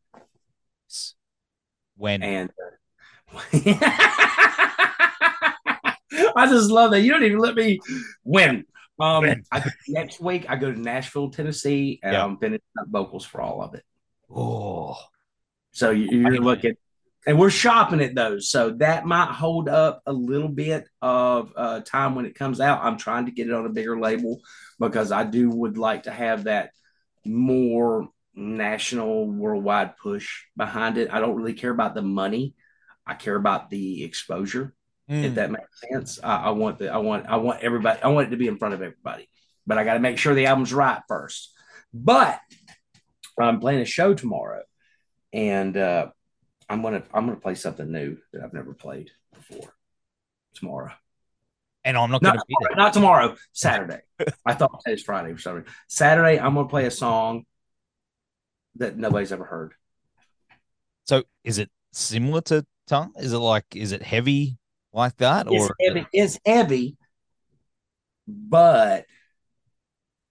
When 1.97 2.23
and 2.23 2.51
uh, 2.51 3.53
I 6.37 6.47
just 6.47 6.71
love 6.71 6.91
that. 6.93 7.01
You 7.01 7.13
don't 7.13 7.25
even 7.25 7.39
let 7.39 7.55
me 7.55 7.81
win. 8.25 8.65
Um, 8.99 9.25
I, 9.51 9.65
next 9.89 10.21
week 10.21 10.47
I 10.49 10.57
go 10.57 10.71
to 10.71 10.79
Nashville, 10.79 11.31
Tennessee, 11.31 11.99
and 12.03 12.13
yeah. 12.13 12.25
I'm 12.25 12.37
finishing 12.37 12.63
up 12.79 12.89
vocals 12.89 13.25
for 13.25 13.41
all 13.41 13.63
of 13.63 13.75
it. 13.75 13.85
Oh, 14.31 14.97
so 15.73 15.91
you, 15.91 16.27
are 16.27 16.39
looking, 16.39 16.75
and 17.27 17.39
we're 17.39 17.51
shopping 17.51 18.01
at 18.01 18.15
those, 18.15 18.49
so 18.49 18.71
that 18.71 19.07
might 19.07 19.33
hold 19.33 19.69
up 19.69 20.03
a 20.07 20.13
little 20.13 20.49
bit 20.49 20.87
of 21.01 21.53
uh, 21.57 21.81
time 21.81 22.15
when 22.15 22.27
it 22.27 22.35
comes 22.35 22.61
out. 22.61 22.85
I'm 22.85 22.99
trying 22.99 23.27
to 23.27 23.33
get 23.33 23.49
it 23.49 23.55
on 23.55 23.67
a 23.67 23.71
bigger 23.71 23.99
label 23.99 24.41
because 24.79 25.11
I 25.11 25.25
do 25.25 25.51
would 25.51 25.79
like 25.79 26.05
to 26.05 26.11
have 26.11 26.45
that 26.45 26.71
more 27.25 28.09
national, 28.35 29.27
worldwide 29.27 29.97
push 29.97 30.45
behind 30.57 30.99
it. 30.99 31.13
I 31.13 31.21
don't 31.21 31.37
really 31.37 31.55
care 31.55 31.71
about 31.71 31.95
the 31.95 32.03
money. 32.03 32.55
I 33.07 33.15
care 33.15 33.37
about 33.37 33.71
the 33.71 34.05
exposure 34.05 34.75
mm. 35.13 35.25
if 35.25 35.35
that 35.35 35.51
makes 35.51 35.81
sense. 35.91 36.19
I, 36.23 36.37
I, 36.37 36.51
want 36.51 36.79
the 36.79 36.93
I 36.93 36.99
want 36.99 37.27
I 37.27 37.37
want 37.37 37.63
everybody 37.63 38.01
I 38.03 38.09
want 38.09 38.29
it 38.29 38.31
to 38.31 38.37
be 38.37 38.49
in 38.49 38.59
front 38.59 38.75
of 38.75 38.83
everybody, 38.83 39.29
but 39.67 39.79
I 39.79 39.85
got 39.85 39.95
to 39.95 40.01
make 40.01 40.19
sure 40.19 40.35
the 40.35 40.47
album's 40.47 40.73
right 40.73 41.01
first. 41.09 41.53
But 41.93 42.41
I'm 43.39 43.61
playing 43.61 43.81
a 43.81 43.85
show 43.85 44.15
tomorrow, 44.15 44.63
and 45.33 45.77
uh, 45.77 46.09
I'm 46.69 46.83
gonna 46.83 47.03
I'm 47.13 47.27
gonna 47.27 47.41
play 47.41 47.55
something 47.55 47.91
new 47.91 48.17
that 48.33 48.43
I've 48.43 48.55
never 48.55 48.75
played 48.75 49.11
before 49.35 49.75
tomorrow. 50.55 50.93
And 51.85 51.97
I'm 51.97 52.11
not, 52.11 52.23
not 52.23 52.35
gonna 52.35 52.45
be 52.47 52.55
there. 52.61 52.77
Not 52.77 52.93
tomorrow, 52.93 53.37
Saturday. 53.53 54.01
I 54.47 54.55
thought 54.55 54.81
today's 54.85 55.03
Friday 55.03 55.33
for 55.33 55.41
some 55.41 55.55
reason. 55.57 55.73
Saturday, 55.89 56.39
I'm 56.39 56.55
gonna 56.55 56.69
play 56.69 56.87
a 56.87 56.91
song 56.91 57.45
that 58.77 58.97
nobody's 58.97 59.33
ever 59.33 59.45
heard. 59.45 59.75
So 61.05 61.25
is 61.45 61.59
it 61.59 61.71
similar 61.93 62.41
to 62.43 62.65
tongue? 62.87 63.13
Is 63.17 63.33
it 63.33 63.39
like 63.39 63.65
is 63.75 63.93
it 63.93 64.03
heavy? 64.03 64.59
Like 64.93 65.17
that? 65.19 65.47
It's 65.51 65.71
or 65.71 65.77
heavy, 65.81 66.07
it's 66.13 66.39
heavy, 66.45 66.97
but 68.27 69.07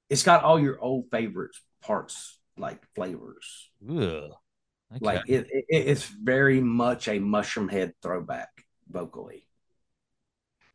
it's 0.09 0.23
got 0.23 0.43
all 0.43 0.59
your 0.59 0.79
old 0.79 1.05
favorite 1.09 1.55
parts, 1.81 2.39
like 2.57 2.79
flavors. 2.93 3.69
Okay. 3.89 4.29
Like 4.99 5.21
it, 5.27 5.47
it, 5.49 5.65
it's 5.69 6.05
very 6.05 6.61
much 6.61 7.07
a 7.07 7.19
Mushroomhead 7.19 7.93
throwback 8.03 8.49
vocally. 8.89 9.47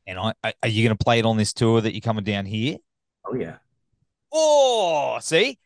And 0.06 0.18
I, 0.18 0.32
are 0.62 0.68
you 0.68 0.84
going 0.84 0.96
to 0.96 1.04
play 1.04 1.18
it 1.18 1.26
on 1.26 1.36
this 1.36 1.52
tour 1.52 1.80
that 1.80 1.92
you're 1.92 2.00
coming 2.00 2.24
down 2.24 2.46
here? 2.46 2.78
Oh 3.24 3.34
yeah. 3.34 3.56
Oh, 4.32 5.18
see, 5.20 5.58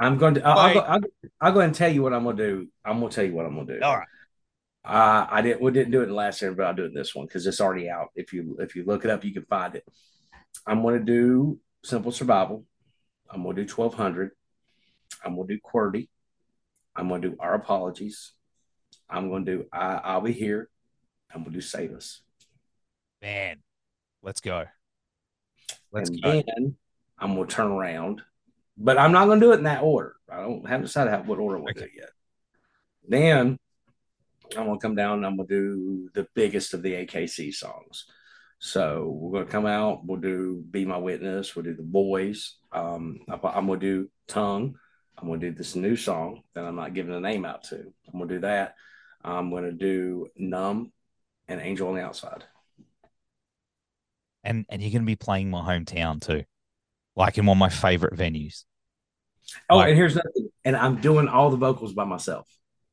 I'm 0.00 0.16
going 0.16 0.34
to. 0.34 0.46
I'll, 0.46 0.58
I'll, 0.58 0.74
go, 0.74 0.80
I'll, 0.80 1.00
I'll, 1.40 1.52
go 1.52 1.60
and 1.60 1.74
tell 1.74 1.92
you 1.92 2.02
what 2.02 2.12
I'm 2.12 2.22
going 2.22 2.36
to 2.36 2.46
do. 2.46 2.68
I'm 2.84 3.00
going 3.00 3.10
to 3.10 3.14
tell 3.14 3.24
you 3.24 3.34
what 3.34 3.46
I'm 3.46 3.54
going 3.54 3.66
to 3.66 3.78
do. 3.78 3.84
All 3.84 3.96
right. 3.96 4.08
Uh, 4.84 5.26
I 5.30 5.42
didn't 5.42 5.60
we 5.60 5.72
didn't 5.72 5.92
do 5.92 6.00
it 6.00 6.04
in 6.04 6.08
the 6.10 6.14
last 6.14 6.40
year, 6.40 6.52
but 6.52 6.66
I'll 6.66 6.74
do 6.74 6.84
it 6.84 6.94
this 6.94 7.14
one 7.14 7.26
because 7.26 7.46
it's 7.46 7.60
already 7.60 7.90
out. 7.90 8.08
If 8.14 8.32
you 8.32 8.56
if 8.60 8.74
you 8.74 8.84
look 8.84 9.04
it 9.04 9.10
up, 9.10 9.24
you 9.24 9.34
can 9.34 9.44
find 9.44 9.74
it. 9.74 9.84
I'm 10.66 10.82
going 10.82 10.98
to 10.98 11.04
do 11.04 11.58
simple 11.84 12.12
survival. 12.12 12.64
I'm 13.30 13.42
going 13.42 13.56
to 13.56 13.64
do 13.64 13.72
1200. 13.72 14.30
I'm 15.24 15.36
gonna 15.36 15.48
do 15.48 15.58
QWERTY. 15.58 16.08
I'm 16.94 17.08
gonna 17.08 17.22
do 17.22 17.36
our 17.38 17.54
apologies. 17.54 18.32
I'm 19.08 19.30
gonna 19.30 19.44
do 19.44 19.66
I, 19.72 19.94
I'll 19.96 20.20
be 20.20 20.32
here. 20.32 20.68
I'm 21.32 21.42
gonna 21.42 21.54
do 21.54 21.60
Save 21.60 21.92
Us. 21.92 22.22
Man, 23.22 23.58
let's 24.22 24.40
go. 24.40 24.64
Let's 25.92 26.10
and 26.10 26.22
go. 26.22 26.30
then 26.30 26.76
I'm 27.18 27.34
gonna 27.34 27.46
turn 27.46 27.70
around, 27.70 28.22
but 28.76 28.98
I'm 28.98 29.12
not 29.12 29.26
gonna 29.26 29.40
do 29.40 29.52
it 29.52 29.58
in 29.58 29.64
that 29.64 29.82
order. 29.82 30.16
I 30.30 30.40
don't 30.40 30.68
have 30.68 30.82
decided 30.82 31.10
how, 31.10 31.22
what 31.22 31.38
order 31.38 31.58
we'll 31.58 31.70
okay. 31.70 31.86
do 31.86 31.90
yet. 31.96 32.10
Then 33.08 33.58
I'm 34.56 34.66
gonna 34.66 34.78
come 34.78 34.94
down 34.94 35.18
and 35.18 35.26
I'm 35.26 35.36
gonna 35.36 35.48
do 35.48 36.08
the 36.14 36.26
biggest 36.34 36.74
of 36.74 36.82
the 36.82 36.94
AKC 36.94 37.52
songs. 37.52 38.06
So 38.58 39.08
we're 39.08 39.40
gonna 39.40 39.50
come 39.50 39.66
out. 39.66 40.04
We'll 40.04 40.20
do 40.20 40.64
"Be 40.70 40.84
My 40.84 40.98
Witness." 40.98 41.54
We'll 41.54 41.64
do 41.64 41.74
"The 41.74 41.82
Boys." 41.82 42.56
Um, 42.72 43.20
I'm 43.28 43.66
gonna 43.66 43.76
do 43.76 44.10
"Tongue." 44.26 44.76
I'm 45.16 45.28
gonna 45.28 45.40
do 45.40 45.52
this 45.52 45.74
new 45.74 45.96
song 45.96 46.42
that 46.54 46.64
I'm 46.64 46.76
not 46.76 46.94
giving 46.94 47.14
a 47.14 47.20
name 47.20 47.44
out 47.44 47.64
to. 47.64 47.76
I'm 47.78 48.18
gonna 48.18 48.26
do 48.26 48.40
that. 48.40 48.74
I'm 49.22 49.50
gonna 49.50 49.72
do 49.72 50.28
"Numb" 50.36 50.92
and 51.48 51.60
"Angel 51.60 51.88
on 51.88 51.96
the 51.96 52.02
Outside." 52.02 52.44
And 54.44 54.64
and 54.68 54.80
you're 54.80 54.92
gonna 54.92 55.04
be 55.04 55.16
playing 55.16 55.50
my 55.50 55.60
hometown 55.60 56.20
too, 56.24 56.44
like 57.16 57.38
in 57.38 57.46
one 57.46 57.56
of 57.56 57.60
my 57.60 57.68
favorite 57.68 58.14
venues. 58.14 58.64
Oh, 59.68 59.76
like, 59.76 59.88
and 59.88 59.96
here's 59.96 60.14
nothing. 60.14 60.50
And 60.64 60.76
I'm 60.76 61.00
doing 61.00 61.28
all 61.28 61.50
the 61.50 61.56
vocals 61.56 61.92
by 61.92 62.04
myself. 62.04 62.48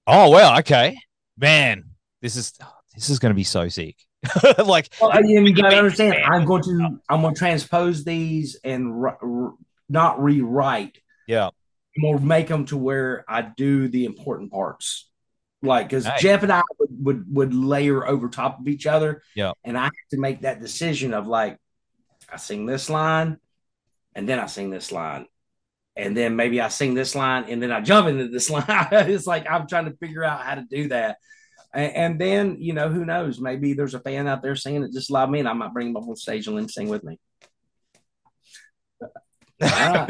Oh 0.08 0.30
well, 0.30 0.60
okay, 0.60 0.98
man. 1.38 1.84
This 2.22 2.36
is 2.36 2.54
this 2.94 3.10
is 3.10 3.20
gonna 3.20 3.34
be 3.34 3.44
so 3.44 3.70
sick. 3.70 3.96
like, 4.66 4.90
well, 5.02 5.24
you 5.24 5.54
gotta 5.54 5.78
understand. 5.78 6.16
I'm 6.16 6.46
going 6.46 6.64
to 6.64 7.00
I'm 7.10 7.22
going 7.22 7.34
to 7.34 7.40
transpose 7.40 8.04
these 8.04 8.58
and 8.64 9.06
not 9.90 10.24
rewrite. 10.24 10.98
Yeah, 11.28 11.50
or 12.04 12.20
make 12.20 12.48
them 12.48 12.66
to 12.68 12.78
where 12.78 13.24
I 13.28 13.42
do 13.42 13.88
the 13.88 14.06
important 14.06 14.52
parts. 14.52 15.10
Like, 15.62 15.90
because 15.90 16.06
nice. 16.06 16.22
Jeff 16.22 16.44
and 16.44 16.52
I 16.52 16.62
would, 16.80 16.90
would 17.06 17.36
would 17.36 17.54
layer 17.54 18.06
over 18.06 18.30
top 18.30 18.60
of 18.60 18.68
each 18.68 18.86
other. 18.86 19.22
Yeah, 19.36 19.54
and 19.64 19.78
I 19.78 19.86
have 19.86 19.92
to 20.12 20.18
make 20.18 20.42
that 20.42 20.60
decision 20.60 21.14
of 21.14 21.28
like, 21.28 21.58
I 22.32 22.38
sing 22.38 22.66
this 22.66 22.90
line, 22.90 23.38
and 24.14 24.28
then 24.30 24.40
I 24.40 24.46
sing 24.46 24.70
this 24.70 24.92
line, 24.92 25.28
and 25.96 26.16
then 26.16 26.36
maybe 26.36 26.60
I 26.60 26.68
sing 26.68 26.94
this 26.94 27.16
line, 27.16 27.46
and 27.50 27.62
then 27.62 27.72
I 27.72 27.82
jump 27.82 28.08
into 28.08 28.28
this 28.28 28.50
line. 28.52 28.66
it's 28.68 29.28
like 29.28 29.50
I'm 29.50 29.68
trying 29.68 29.86
to 29.86 29.98
figure 29.98 30.24
out 30.24 30.42
how 30.42 30.56
to 30.56 30.66
do 30.70 30.90
that. 30.90 31.18
And, 31.74 32.18
then, 32.18 32.56
you 32.62 32.72
know, 32.72 32.88
who 32.88 33.04
knows? 33.04 33.42
Maybe 33.42 33.74
there's 33.74 33.96
a 33.96 34.00
fan 34.00 34.30
out 34.30 34.42
there 34.42 34.56
singing 34.56 34.84
it 34.84 34.94
just 34.94 35.12
like 35.12 35.30
me, 35.30 35.40
and 35.40 35.48
I 35.48 35.52
might 35.52 35.74
bring 35.74 35.88
them 35.88 36.02
up 36.02 36.08
on 36.08 36.16
stage 36.16 36.48
and 36.48 36.56
let 36.56 36.62
them 36.62 36.70
sing 36.70 36.88
with 36.88 37.04
me. 37.04 37.20
All 39.62 39.70
right. 39.70 40.10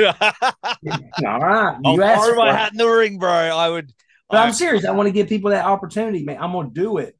All 1.25 1.39
right. 1.39 1.77
You 1.83 2.03
I'll 2.03 2.35
my 2.35 2.51
hat 2.51 2.71
in 2.73 2.77
the 2.77 2.87
ring, 2.87 3.17
bro. 3.17 3.31
I 3.31 3.69
would. 3.69 3.91
But 4.29 4.37
I, 4.37 4.45
am 4.45 4.53
serious. 4.53 4.85
I 4.85 4.91
want 4.91 5.07
to 5.07 5.11
give 5.11 5.27
people 5.27 5.51
that 5.51 5.65
opportunity, 5.65 6.23
man. 6.23 6.37
I'm 6.39 6.51
going 6.51 6.67
to 6.67 6.73
do 6.73 6.97
it. 6.97 7.15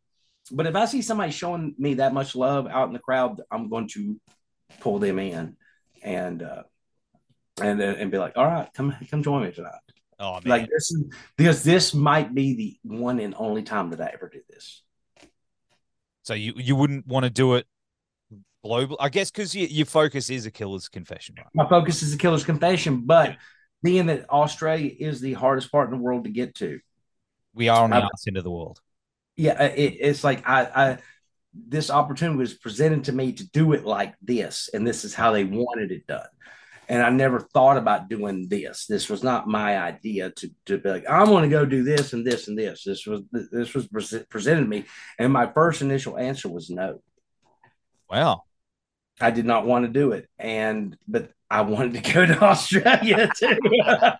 But 0.52 0.68
if 0.68 0.76
I 0.76 0.86
see 0.86 1.02
somebody 1.02 1.32
showing 1.32 1.74
me 1.80 1.96
that 1.96 2.14
much 2.14 2.36
love 2.36 2.68
out 2.68 2.88
in 2.88 2.94
the 2.94 3.00
crowd, 3.00 3.42
I'm 3.50 3.70
going 3.70 3.88
to 3.90 4.20
pull 4.80 5.00
them 5.00 5.18
in 5.18 5.58
and 6.04 6.44
uh, 6.44 6.64
and 7.62 7.82
and 7.82 8.12
be 8.12 8.18
like, 8.18 8.34
all 8.36 8.46
right, 8.46 8.70
come 8.74 8.96
come 9.10 9.24
join 9.24 9.44
me 9.44 9.52
tonight. 9.52 9.74
Oh 10.20 10.34
man. 10.34 10.44
Like 10.46 10.70
this 10.70 10.92
is 10.92 11.04
because 11.38 11.64
this 11.64 11.94
might 11.94 12.34
be 12.34 12.56
the 12.56 12.96
one 12.96 13.20
and 13.20 13.36
only 13.38 13.64
time 13.64 13.90
that 13.92 14.02
I 14.02 14.12
ever 14.14 14.30
do 14.32 14.42
this. 14.50 14.82
So 16.24 16.34
you 16.34 16.54
you 16.56 16.76
wouldn't 16.76 17.08
want 17.08 17.24
to 17.24 17.30
do 17.30 17.56
it 17.56 17.68
global, 18.64 18.98
I 19.00 19.10
guess, 19.10 19.32
because 19.32 19.54
you, 19.54 19.68
your 19.68 19.86
focus 19.86 20.30
is 20.30 20.46
A 20.46 20.52
Killers 20.52 20.90
Confession, 20.90 21.36
right? 21.38 21.48
My 21.54 21.68
focus 21.68 22.02
is 22.02 22.14
A 22.14 22.18
Killers 22.18 22.44
Confession, 22.44 23.02
but 23.06 23.32
yeah. 23.32 23.36
being 23.84 24.06
that 24.08 24.30
Australia 24.30 24.92
is 25.00 25.22
the 25.22 25.34
hardest 25.34 25.72
part 25.72 25.90
in 25.92 25.98
the 25.98 26.04
world 26.04 26.24
to 26.24 26.32
get 26.32 26.56
to, 26.56 26.80
we 27.54 27.70
are 27.70 27.84
on 27.84 27.92
the 27.92 27.98
outside 27.98 28.30
end 28.30 28.38
of 28.38 28.44
the 28.44 28.52
world. 28.52 28.80
Yeah, 29.38 29.54
uh, 29.54 29.72
it, 29.76 29.98
it's 30.00 30.24
like 30.24 30.48
I, 30.48 30.64
I 30.64 30.98
this 31.54 31.90
opportunity 31.90 32.38
was 32.38 32.54
presented 32.54 33.06
to 33.06 33.12
me 33.12 33.34
to 33.34 33.50
do 33.52 33.74
it 33.74 33.86
like 33.86 34.16
this, 34.22 34.70
and 34.74 34.86
this 34.86 35.06
is 35.06 35.14
how 35.14 35.32
they 35.32 35.44
wanted 35.44 35.92
it 35.92 36.08
done 36.08 36.28
and 36.88 37.02
I 37.02 37.10
never 37.10 37.40
thought 37.40 37.78
about 37.78 38.10
doing 38.10 38.48
this. 38.48 38.86
This 38.86 39.10
was 39.10 39.24
not 39.24 39.48
my 39.48 39.78
idea 39.78 40.32
to, 40.32 40.50
to 40.68 40.78
be 40.78 40.90
like, 40.90 41.06
I'm 41.10 41.28
going 41.28 41.44
to 41.44 41.56
go 41.56 41.66
do 41.66 41.84
this 41.84 42.14
and 42.14 42.26
this 42.26 42.48
and 42.48 42.58
this. 42.58 42.84
This 42.84 43.06
was 43.06 43.22
this 43.32 43.74
was 43.74 43.88
presented 44.30 44.62
to 44.62 44.68
me, 44.68 44.86
and 45.20 45.32
my 45.32 45.48
first 45.48 45.82
initial 45.82 46.18
answer 46.18 46.50
was 46.50 46.70
no. 46.70 47.02
Wow, 48.10 48.44
I 49.20 49.32
did 49.32 49.46
not 49.46 49.66
want 49.66 49.86
to 49.86 49.92
do 49.92 50.12
it, 50.12 50.28
and 50.38 50.98
but 51.08 51.32
I 51.50 51.62
wanted 51.62 52.04
to 52.04 52.14
go 52.14 52.26
to 52.26 52.44
Australia 52.44 53.30
too, 53.38 53.58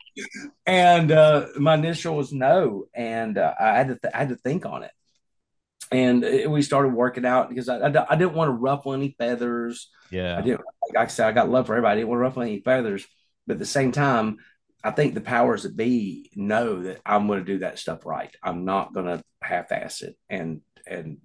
and 0.66 1.12
uh, 1.12 1.48
my 1.58 1.76
initial 1.76 2.16
was 2.16 2.32
no, 2.34 2.86
and 2.94 3.38
uh, 3.38 3.54
I 3.60 3.78
had 3.78 3.88
to 3.90 4.00
th- 4.00 4.14
I 4.14 4.20
had 4.20 4.30
to 4.30 4.38
think 4.38 4.66
on 4.66 4.84
it, 4.84 4.92
and 5.92 6.24
it, 6.24 6.50
we 6.50 6.62
started 6.62 6.90
working 6.94 7.26
out 7.26 7.50
because 7.50 7.70
I, 7.70 7.78
I, 7.78 8.06
I 8.10 8.16
didn't 8.16 8.34
want 8.34 8.50
to 8.50 8.54
ruffle 8.54 8.94
any 8.94 9.16
feathers. 9.18 9.90
Yeah, 10.12 10.38
I 10.38 10.42
didn't. 10.42 10.62
Like 10.94 11.06
I 11.06 11.08
said, 11.08 11.28
I 11.28 11.32
got 11.32 11.50
love 11.50 11.68
for 11.68 11.74
everybody. 11.74 11.94
I 11.94 11.96
didn't 11.96 12.10
want 12.10 12.20
to 12.20 12.24
ruffle 12.24 12.44
any 12.44 12.60
feathers, 12.62 13.06
but 13.48 13.54
at 13.54 13.60
the 13.60 13.66
same 13.66 13.92
time, 13.92 14.38
I 14.84 14.92
think 14.92 15.14
the 15.14 15.22
powers 15.22 15.64
that 15.64 15.76
be 15.76 16.30
know 16.36 16.84
that 16.84 17.02
I'm 17.06 17.28
going 17.28 17.40
to 17.40 17.46
do 17.46 17.60
that 17.60 17.80
stuff 17.80 18.06
right. 18.06 18.36
I'm 18.44 18.66
not 18.66 18.94
going 18.94 19.08
to 19.08 19.24
half-ass 19.42 20.02
it 20.02 20.16
and 20.30 20.62
and 20.86 21.18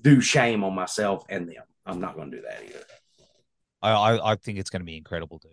do 0.00 0.20
shame 0.20 0.64
on 0.64 0.74
myself 0.74 1.24
and 1.28 1.48
them. 1.48 1.62
I'm 1.86 2.00
not 2.00 2.16
going 2.16 2.30
to 2.30 2.36
do 2.38 2.42
that 2.42 2.62
either. 2.64 2.84
I, 3.82 3.90
I, 3.92 4.32
I 4.32 4.36
think 4.36 4.58
it's 4.58 4.70
going 4.70 4.80
to 4.80 4.86
be 4.86 4.96
incredible, 4.96 5.38
dude. 5.38 5.52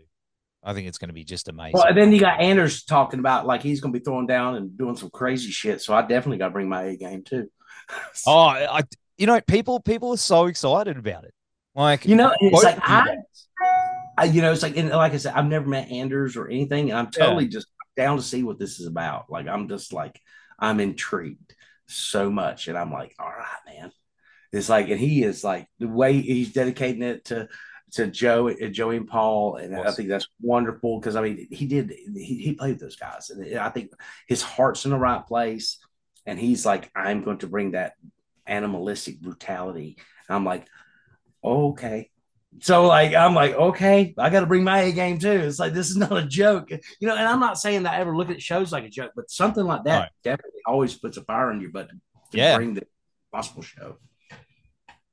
I 0.64 0.74
think 0.74 0.88
it's 0.88 0.98
going 0.98 1.10
to 1.10 1.14
be 1.14 1.24
just 1.24 1.50
amazing. 1.50 1.74
Well, 1.74 1.88
and 1.88 1.98
then 1.98 2.12
you 2.12 2.20
got 2.20 2.40
Anders 2.40 2.84
talking 2.84 3.20
about 3.20 3.46
like 3.46 3.62
he's 3.62 3.82
going 3.82 3.94
to 3.94 4.00
be 4.00 4.04
throwing 4.04 4.28
down 4.28 4.56
and 4.56 4.78
doing 4.78 4.96
some 4.96 5.10
crazy 5.10 5.52
shit. 5.52 5.82
So 5.82 5.94
I 5.94 6.02
definitely 6.02 6.38
got 6.38 6.48
to 6.48 6.54
bring 6.54 6.70
my 6.70 6.84
A 6.84 6.96
game 6.96 7.24
too. 7.24 7.50
oh, 8.28 8.48
I, 8.48 8.84
you 9.18 9.28
know, 9.28 9.40
people 9.42 9.80
people 9.80 10.14
are 10.14 10.18
so 10.18 10.46
excited 10.46 10.98
about 10.98 11.26
it. 11.26 11.34
Like 11.76 12.06
you 12.06 12.16
know, 12.16 12.34
it's 12.40 12.64
like 12.64 12.78
I, 12.82 13.18
I, 14.18 14.26
you 14.26 14.42
know, 14.42 14.52
it's 14.52 14.62
like 14.62 14.78
and 14.78 14.90
like 14.90 15.14
I 15.14 15.18
said, 15.18 15.34
I've 15.34 15.48
never 15.48 15.68
met 15.68 15.92
Anders 15.92 16.36
or 16.36 16.48
anything, 16.48 16.90
and 16.90 17.00
I'm 17.00 17.12
totally 17.12 17.46
yeah. 17.46 17.52
just 17.52 17.68
down 17.96 18.18
to 18.18 18.24
see 18.24 18.44
what 18.44 18.60
this 18.60 18.80
is 18.80 18.88
about. 18.88 19.30
Like 19.30 19.48
I'm 19.48 19.68
just 19.68 19.94
like 19.94 20.20
I'm 20.60 20.80
intrigued 20.80 21.56
so 21.88 22.30
much, 22.30 22.68
and 22.68 22.78
I'm 22.78 22.92
like, 22.92 23.16
all 23.20 23.28
right, 23.28 23.74
man. 23.80 23.92
It's 24.52 24.70
like, 24.70 24.90
and 24.90 25.00
he 25.00 25.24
is 25.24 25.44
like 25.44 25.68
the 25.80 25.88
way 25.88 26.22
he's 26.22 26.54
dedicating 26.54 27.02
it 27.02 27.26
to 27.26 27.50
to 27.94 28.08
Joe, 28.08 28.50
uh, 28.50 28.68
Joey 28.68 28.98
and 28.98 29.08
Paul, 29.08 29.56
and 29.58 29.74
awesome. 29.76 29.88
I 29.88 29.92
think 29.92 30.10
that's 30.10 30.28
wonderful 30.42 31.00
because 31.00 31.16
I 31.16 31.22
mean 31.22 31.48
he 31.52 31.66
did 31.66 31.92
he, 32.16 32.36
he 32.38 32.54
played 32.54 32.80
those 32.80 32.96
guys, 32.96 33.30
and 33.30 33.58
I 33.58 33.70
think 33.70 33.92
his 34.28 34.42
heart's 34.42 34.86
in 34.86 34.92
the 34.92 34.98
right 34.98 35.26
place, 35.26 35.80
and 36.26 36.40
he's 36.40 36.66
like, 36.66 36.90
I'm 36.96 37.24
going 37.24 37.40
to 37.40 37.48
bring 37.48 37.72
that 37.72 37.94
animalistic 38.46 39.22
brutality. 39.22 39.98
I'm 40.30 40.46
like, 40.46 40.68
okay. 41.44 42.10
So 42.62 42.86
like 42.86 43.14
I'm 43.14 43.34
like, 43.34 43.54
okay, 43.54 44.14
I 44.18 44.30
got 44.30 44.42
to 44.42 44.46
bring 44.46 44.64
my 44.64 44.82
A 44.82 44.92
game 44.92 45.18
too. 45.18 45.32
It's 45.32 45.60
like 45.60 45.74
this 45.74 45.90
is 45.90 45.98
not 45.98 46.16
a 46.16 46.26
joke, 46.26 46.70
you 46.70 47.08
know. 47.08 47.16
And 47.16 47.28
I'm 47.28 47.40
not 47.40 47.58
saying 47.58 47.84
that 47.84 47.96
I 47.96 48.00
ever 48.00 48.16
look 48.16 48.30
at 48.30 48.42
shows 48.42 48.72
like 48.72 48.84
a 48.84 48.90
joke, 48.90 49.12
but 49.16 49.32
something 49.32 49.66
like 49.66 49.84
that 49.86 50.00
right. 50.00 50.10
definitely 50.24 50.62
always 50.68 50.94
puts 50.94 51.18
a 51.18 51.24
fire 51.24 51.52
in 51.52 51.62
your 51.62 51.72
butt 51.72 51.90
to 51.90 52.38
yeah. 52.38 52.56
bring 52.56 52.76
the 52.76 52.86
gospel 53.34 53.64
show. 53.64 53.98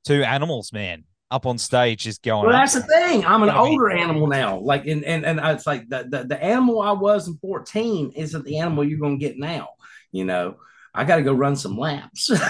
Two 0.05 0.23
animals, 0.23 0.71
man, 0.71 1.03
up 1.29 1.45
on 1.45 1.57
stage 1.57 2.07
is 2.07 2.19
going. 2.19 2.45
Well, 2.45 2.53
that's 2.53 2.73
the 2.73 2.81
thing. 2.81 3.25
I'm 3.25 3.43
an 3.43 3.49
older 3.49 3.89
animal 3.89 4.27
now. 4.27 4.59
Like, 4.59 4.85
and 4.85 5.03
and 5.03 5.25
and 5.25 5.39
it's 5.39 5.65
like 5.65 5.89
the, 5.89 6.07
the 6.09 6.23
the 6.25 6.43
animal 6.43 6.81
I 6.81 6.91
was 6.91 7.27
in 7.27 7.37
14 7.37 8.13
isn't 8.15 8.45
the 8.45 8.59
animal 8.59 8.83
you're 8.83 8.99
going 8.99 9.19
to 9.19 9.25
get 9.25 9.37
now. 9.37 9.69
You 10.11 10.25
know, 10.25 10.57
I 10.93 11.05
got 11.05 11.17
to 11.17 11.23
go 11.23 11.33
run 11.33 11.55
some 11.55 11.77
laps. 11.77 12.29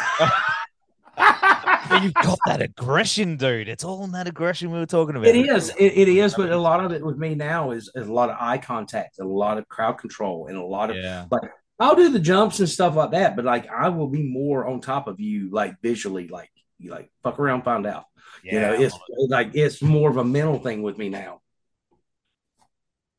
you've 2.02 2.14
got 2.14 2.40
that 2.46 2.62
aggression, 2.62 3.38
dude. 3.38 3.68
It's 3.68 3.84
all 3.84 4.04
in 4.04 4.12
that 4.12 4.28
aggression 4.28 4.72
we 4.72 4.80
were 4.80 4.86
talking 4.86 5.16
about. 5.16 5.28
It 5.28 5.36
is. 5.36 5.70
It, 5.78 5.94
it 5.94 6.08
is. 6.08 6.34
But 6.36 6.52
a 6.52 6.58
lot 6.58 6.84
of 6.84 6.92
it 6.92 7.06
with 7.06 7.18
me 7.18 7.36
now 7.36 7.72
is, 7.72 7.92
is 7.96 8.08
a 8.08 8.14
lot 8.14 8.30
of 8.30 8.38
eye 8.40 8.58
contact, 8.58 9.20
a 9.20 9.24
lot 9.24 9.58
of 9.58 9.68
crowd 9.68 9.98
control, 9.98 10.48
and 10.48 10.58
a 10.58 10.64
lot 10.64 10.90
of 10.90 10.98
yeah. 10.98 11.26
like 11.30 11.52
I'll 11.80 11.96
do 11.96 12.10
the 12.10 12.20
jumps 12.20 12.60
and 12.60 12.70
stuff 12.70 12.96
like 12.96 13.12
that, 13.12 13.36
but 13.36 13.46
like 13.46 13.68
I 13.70 13.90
will 13.90 14.08
be 14.08 14.24
more 14.24 14.68
on 14.68 14.82
top 14.82 15.08
of 15.08 15.20
you, 15.20 15.50
like 15.52 15.82
visually, 15.82 16.28
like 16.28 16.52
you 16.78 16.92
like 16.92 17.12
fuck 17.24 17.40
around, 17.40 17.64
find 17.64 17.86
out. 17.86 18.06
Yeah, 18.44 18.54
you 18.54 18.60
know, 18.60 18.74
it's 18.86 18.96
it. 18.96 19.30
like 19.30 19.52
it's 19.54 19.82
more 19.82 20.10
of 20.10 20.18
a 20.18 20.24
mental 20.24 20.60
thing 20.60 20.84
with 20.84 20.98
me 20.98 21.10
now. 21.10 21.42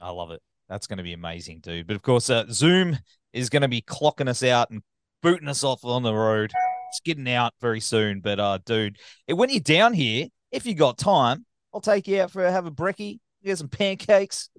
I 0.00 0.10
love 0.10 0.30
it. 0.30 0.40
That's 0.68 0.86
going 0.86 0.98
to 0.98 1.02
be 1.02 1.12
amazing, 1.12 1.60
dude. 1.60 1.86
But 1.86 1.96
of 1.96 2.02
course, 2.02 2.30
uh, 2.30 2.44
Zoom 2.50 2.98
is 3.32 3.50
going 3.50 3.62
to 3.62 3.68
be 3.68 3.82
clocking 3.82 4.28
us 4.28 4.42
out 4.42 4.70
and 4.70 4.82
booting 5.22 5.48
us 5.48 5.64
off 5.64 5.84
on 5.84 6.02
the 6.02 6.14
road. 6.14 6.52
It's 6.90 7.00
getting 7.00 7.28
out 7.28 7.54
very 7.60 7.80
soon. 7.80 8.20
But 8.20 8.38
uh, 8.38 8.58
dude, 8.64 8.98
when 9.28 9.48
you're 9.48 9.60
down 9.60 9.94
here, 9.94 10.28
if 10.50 10.66
you 10.66 10.74
got 10.74 10.98
time, 10.98 11.46
I'll 11.72 11.80
take 11.80 12.06
you 12.06 12.20
out 12.20 12.30
for 12.30 12.48
have 12.48 12.66
a 12.66 12.70
brekkie, 12.70 13.20
get 13.42 13.58
some 13.58 13.68
pancakes. 13.68 14.50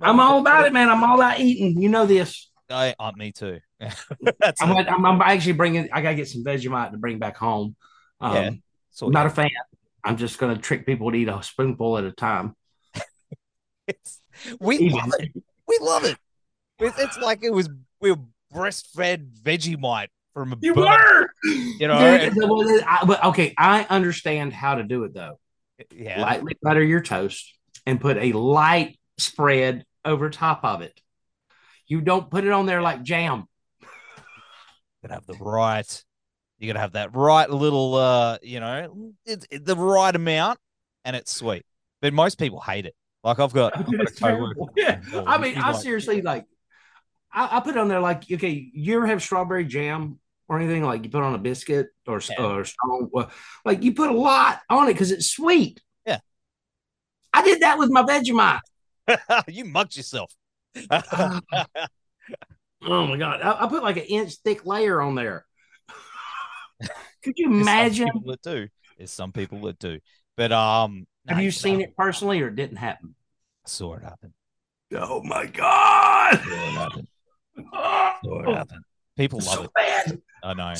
I'm 0.00 0.20
all 0.20 0.40
about 0.40 0.66
it, 0.66 0.72
man. 0.72 0.90
I'm 0.90 1.02
all 1.02 1.16
about 1.16 1.40
eating. 1.40 1.80
You 1.80 1.88
know 1.88 2.04
this. 2.04 2.50
I, 2.70 2.94
uh, 2.98 3.12
me 3.16 3.32
too. 3.32 3.60
I'm, 3.80 4.76
I'm, 4.76 5.06
I'm, 5.06 5.22
actually 5.22 5.52
bringing. 5.52 5.88
I 5.92 6.02
gotta 6.02 6.16
get 6.16 6.28
some 6.28 6.44
Vegemite 6.44 6.90
to 6.90 6.98
bring 6.98 7.18
back 7.18 7.36
home. 7.36 7.76
Um, 8.20 8.34
yeah, 8.34 8.50
so 8.90 9.08
not 9.08 9.26
a 9.26 9.30
fan. 9.30 9.48
I'm 10.04 10.18
just 10.18 10.38
gonna 10.38 10.58
trick 10.58 10.84
people 10.84 11.10
to 11.10 11.16
eat 11.16 11.28
a 11.28 11.42
spoonful 11.42 11.96
at 11.96 12.04
a 12.04 12.12
time. 12.12 12.54
it's, 13.86 14.20
we 14.60 14.90
love 14.90 15.14
it. 15.18 15.32
We 15.66 15.78
love 15.80 16.04
it. 16.04 16.18
It's, 16.78 16.98
it's 16.98 17.18
like 17.18 17.42
it 17.42 17.50
was 17.50 17.70
we 18.00 18.12
were 18.12 18.20
breastfed 18.54 19.30
Vegemite 19.42 20.08
from 20.34 20.52
a 20.52 20.56
You 20.60 20.74
bird, 20.74 20.84
were. 20.86 21.28
You 21.44 21.88
know, 21.88 22.30
Dude, 22.30 22.82
I- 22.86 23.04
but 23.04 23.24
okay, 23.26 23.54
I 23.58 23.86
understand 23.90 24.52
how 24.52 24.76
to 24.76 24.82
do 24.82 25.04
it 25.04 25.14
though. 25.14 25.38
yeah. 25.94 26.20
Lightly 26.22 26.56
butter 26.62 26.82
your 26.82 27.00
toast 27.00 27.54
and 27.86 28.00
put 28.00 28.16
a 28.18 28.32
light 28.32 28.98
spread 29.18 29.84
over 30.04 30.30
top 30.30 30.60
of 30.64 30.82
it. 30.82 31.00
You 31.86 32.00
don't 32.00 32.30
put 32.30 32.44
it 32.44 32.50
on 32.52 32.66
there 32.66 32.82
like 32.82 33.02
jam. 33.02 33.46
You 33.82 33.88
gotta 35.08 35.14
have 35.14 35.26
the 35.26 35.34
right. 35.34 36.04
You 36.58 36.66
gotta 36.66 36.80
have 36.80 36.92
that 36.92 37.14
right 37.14 37.48
little, 37.48 37.94
uh, 37.94 38.38
you 38.42 38.58
know, 38.60 39.12
it's 39.24 39.46
it, 39.50 39.64
the 39.64 39.76
right 39.76 40.14
amount, 40.14 40.58
and 41.04 41.14
it's 41.14 41.32
sweet. 41.34 41.64
But 42.02 42.12
most 42.12 42.38
people 42.38 42.60
hate 42.60 42.84
it. 42.86 42.94
Like 43.24 43.38
I've 43.38 43.52
got, 43.52 43.76
I've 43.76 43.86
got 43.86 43.94
a 43.94 44.02
It's 44.02 44.18
terrible. 44.18 44.54
coworker- 44.54 44.72
Yeah. 44.76 45.00
Oh, 45.12 45.24
I 45.26 45.38
mean, 45.38 45.56
I 45.58 45.70
like- 45.72 45.82
seriously 45.82 46.22
like. 46.22 46.44
I, 47.32 47.58
I 47.58 47.60
put 47.60 47.76
on 47.76 47.88
there 47.88 48.00
like, 48.00 48.30
okay, 48.30 48.70
you 48.72 48.96
ever 48.96 49.06
have 49.06 49.22
strawberry 49.22 49.64
jam 49.64 50.18
or 50.48 50.58
anything 50.58 50.82
like 50.82 51.04
you 51.04 51.10
put 51.10 51.22
on 51.22 51.34
a 51.34 51.38
biscuit 51.38 51.88
or 52.06 52.20
Yeah. 52.30 52.42
or 52.44 52.64
strong, 52.64 53.10
like 53.64 53.82
you 53.82 53.92
put 53.94 54.10
a 54.10 54.14
lot 54.14 54.60
on 54.70 54.88
it 54.88 54.94
because 54.94 55.10
it's 55.10 55.30
sweet. 55.30 55.82
Yeah. 56.06 56.18
I 57.32 57.42
did 57.42 57.60
that 57.62 57.78
with 57.78 57.90
my 57.90 58.02
Vegemite. 58.02 58.60
you 59.48 59.64
mugged 59.64 59.96
yourself. 59.96 60.34
Oh 62.82 63.06
my 63.06 63.16
god! 63.16 63.40
I, 63.42 63.64
I 63.64 63.68
put 63.68 63.82
like 63.82 63.96
an 63.96 64.04
inch 64.04 64.34
thick 64.44 64.64
layer 64.64 65.00
on 65.00 65.14
there. 65.14 65.44
Could 67.24 67.34
you 67.36 67.48
There's 67.50 67.56
some 67.56 67.62
imagine? 67.62 68.08
that 68.26 68.42
do? 68.42 68.68
There's 68.96 69.10
some 69.10 69.32
people 69.32 69.60
that 69.62 69.78
do. 69.78 69.98
But 70.36 70.52
um, 70.52 71.06
Have 71.26 71.38
no, 71.38 71.42
you 71.42 71.48
no, 71.48 71.50
seen 71.50 71.80
it 71.80 71.96
personally, 71.96 72.40
or 72.40 72.48
it 72.48 72.56
didn't 72.56 72.76
happen? 72.76 73.14
I 73.64 73.68
saw 73.68 73.94
it 73.94 74.02
happen. 74.02 74.32
Oh 74.94 75.22
my 75.22 75.46
god! 75.46 76.40
Saw 77.58 77.70
it 77.70 77.70
happen. 77.70 77.70
Oh, 77.72 78.12
Saw 78.24 78.40
it 78.50 78.56
happen. 78.56 78.82
People 79.16 79.38
love 79.40 79.54
so 79.54 79.62
it. 79.64 79.70
bad, 79.74 80.20
I 80.42 80.54
know. 80.54 80.74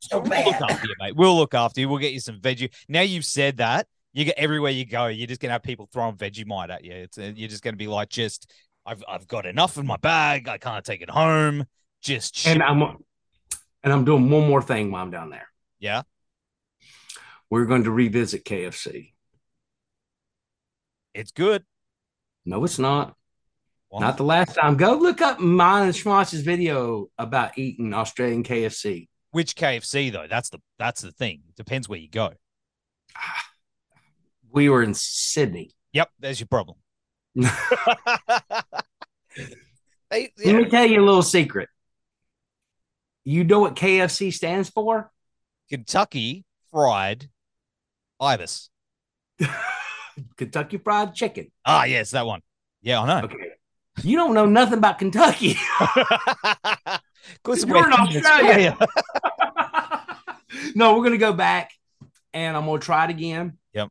so 0.00 0.18
We'll 0.20 0.44
look 0.44 0.60
after 0.60 0.86
you, 0.86 0.94
mate. 0.98 1.16
We'll 1.16 1.36
look 1.36 1.54
after 1.54 1.80
you. 1.80 1.88
We'll 1.88 1.98
get 1.98 2.12
you 2.12 2.20
some 2.20 2.40
veggie. 2.40 2.72
Now 2.88 3.02
you've 3.02 3.24
said 3.24 3.58
that, 3.58 3.86
you 4.12 4.24
get 4.24 4.36
everywhere 4.38 4.72
you 4.72 4.84
go. 4.84 5.06
You're 5.06 5.26
just 5.28 5.40
gonna 5.40 5.52
have 5.52 5.62
people 5.62 5.88
throwing 5.92 6.16
Vegemite 6.16 6.70
at 6.70 6.84
you. 6.84 6.92
It's 6.92 7.18
uh, 7.18 7.32
you're 7.34 7.48
just 7.48 7.62
gonna 7.62 7.76
be 7.76 7.86
like, 7.86 8.08
just 8.08 8.50
I've 8.84 9.04
I've 9.08 9.28
got 9.28 9.46
enough 9.46 9.76
in 9.78 9.86
my 9.86 9.96
bag. 9.98 10.48
I 10.48 10.58
can't 10.58 10.84
take 10.84 11.02
it 11.02 11.10
home. 11.10 11.66
Just 12.00 12.36
ship 12.36 12.52
And. 12.54 12.62
I'm 12.62 12.82
and 13.84 13.92
I'm 13.92 14.04
doing 14.04 14.28
one 14.28 14.48
more 14.48 14.60
thing 14.62 14.90
while 14.90 15.02
I'm 15.02 15.10
down 15.10 15.30
there. 15.30 15.48
yeah. 15.78 16.02
We're 17.50 17.64
going 17.64 17.84
to 17.84 17.90
revisit 17.90 18.44
KFC. 18.44 19.12
It's 21.14 21.30
good. 21.30 21.64
No, 22.44 22.62
it's 22.64 22.78
not. 22.78 23.14
Well, 23.90 24.00
Not 24.00 24.16
the 24.18 24.24
last 24.24 24.54
time. 24.54 24.76
Go 24.76 24.94
look 24.96 25.22
up 25.22 25.40
mine 25.40 25.84
and 25.86 25.94
Schmotz's 25.94 26.42
video 26.42 27.08
about 27.16 27.56
eating 27.56 27.94
Australian 27.94 28.42
KFC. 28.44 29.08
which 29.30 29.54
KFC 29.56 30.12
though? 30.12 30.26
That's 30.28 30.50
the 30.50 30.58
that's 30.78 31.00
the 31.00 31.10
thing. 31.12 31.40
It 31.48 31.56
Depends 31.56 31.88
where 31.88 31.98
you 31.98 32.08
go. 32.08 32.32
We 34.50 34.70
were 34.70 34.82
in 34.82 34.94
Sydney. 34.94 35.72
Yep, 35.92 36.08
there's 36.20 36.40
your 36.40 36.46
problem. 36.46 36.78
Let 37.36 37.52
They- 40.10 40.32
yeah. 40.38 40.52
me 40.54 40.64
tell 40.64 40.86
you 40.86 41.00
a 41.02 41.04
little 41.04 41.22
secret. 41.22 41.68
You 43.24 43.44
know 43.44 43.60
what 43.60 43.76
KFC 43.76 44.32
stands 44.32 44.70
for? 44.70 45.10
Kentucky 45.68 46.46
Fried 46.70 47.28
Ibis. 48.18 48.70
Kentucky 50.38 50.78
Fried 50.78 51.14
Chicken. 51.14 51.52
Ah, 51.66 51.84
yes, 51.84 52.12
that 52.12 52.24
one. 52.26 52.40
Yeah, 52.80 53.02
I 53.02 53.06
know. 53.20 53.24
Okay. 53.26 53.36
You 54.02 54.16
don't 54.16 54.34
know 54.34 54.46
nothing 54.46 54.78
about 54.78 54.98
Kentucky. 54.98 55.56
You're 57.46 57.86
in 57.86 57.92
Australia. 57.92 58.76
no, 60.74 60.96
we're 60.96 61.04
gonna 61.04 61.18
go 61.18 61.32
back 61.32 61.72
and 62.32 62.56
I'm 62.56 62.66
gonna 62.66 62.80
try 62.80 63.04
it 63.04 63.10
again. 63.10 63.58
Yep. 63.74 63.88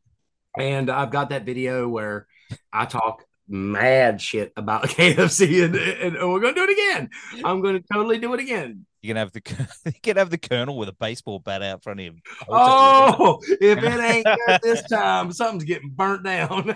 And 0.57 0.89
I've 0.89 1.11
got 1.11 1.29
that 1.29 1.43
video 1.43 1.87
where 1.87 2.27
I 2.71 2.85
talk 2.85 3.23
mad 3.47 4.21
shit 4.21 4.53
about 4.55 4.83
KFC 4.87 5.65
and, 5.65 5.75
and 5.75 6.31
we're 6.31 6.39
gonna 6.39 6.53
do 6.53 6.63
it 6.63 6.69
again. 6.69 7.09
I'm 7.43 7.61
gonna 7.61 7.81
totally 7.91 8.17
do 8.17 8.33
it 8.33 8.39
again. 8.39 8.85
You 9.01 9.09
can 9.09 9.17
have 9.17 9.31
the 9.31 9.41
you 9.85 10.01
can 10.01 10.17
have 10.17 10.29
the 10.29 10.37
colonel 10.37 10.77
with 10.77 10.89
a 10.89 10.93
baseball 10.93 11.39
bat 11.39 11.61
out 11.61 11.83
front 11.83 11.99
of 11.99 12.05
him. 12.07 12.21
Oh, 12.49 13.39
if 13.43 13.83
it 13.83 13.99
ain't 13.99 14.25
good 14.47 14.59
this 14.63 14.83
time, 14.83 15.31
something's 15.31 15.63
getting 15.63 15.89
burnt 15.89 16.23
down. 16.23 16.75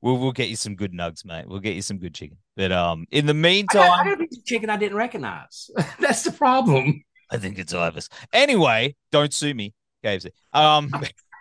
we'll 0.00 0.18
we'll 0.18 0.32
get 0.32 0.48
you 0.48 0.56
some 0.56 0.76
good 0.76 0.92
nugs, 0.92 1.24
mate. 1.24 1.48
We'll 1.48 1.60
get 1.60 1.74
you 1.74 1.82
some 1.82 1.98
good 1.98 2.14
chicken. 2.14 2.36
But 2.56 2.72
um, 2.72 3.06
in 3.10 3.26
the 3.26 3.32
I 3.32 3.34
got, 3.34 3.38
I 3.38 3.42
meantime, 3.42 4.04
got 4.04 4.12
a 4.12 4.16
piece 4.18 4.38
of 4.38 4.44
chicken 4.44 4.70
I 4.70 4.76
didn't 4.76 4.96
recognize. 4.96 5.70
That's 5.98 6.22
the 6.22 6.32
problem. 6.32 7.02
I 7.30 7.38
think 7.38 7.58
it's 7.58 7.74
Ibis. 7.74 8.08
Anyway, 8.32 8.94
don't 9.10 9.32
sue 9.32 9.54
me, 9.54 9.74
KFC. 10.04 10.28
Um, 10.52 10.90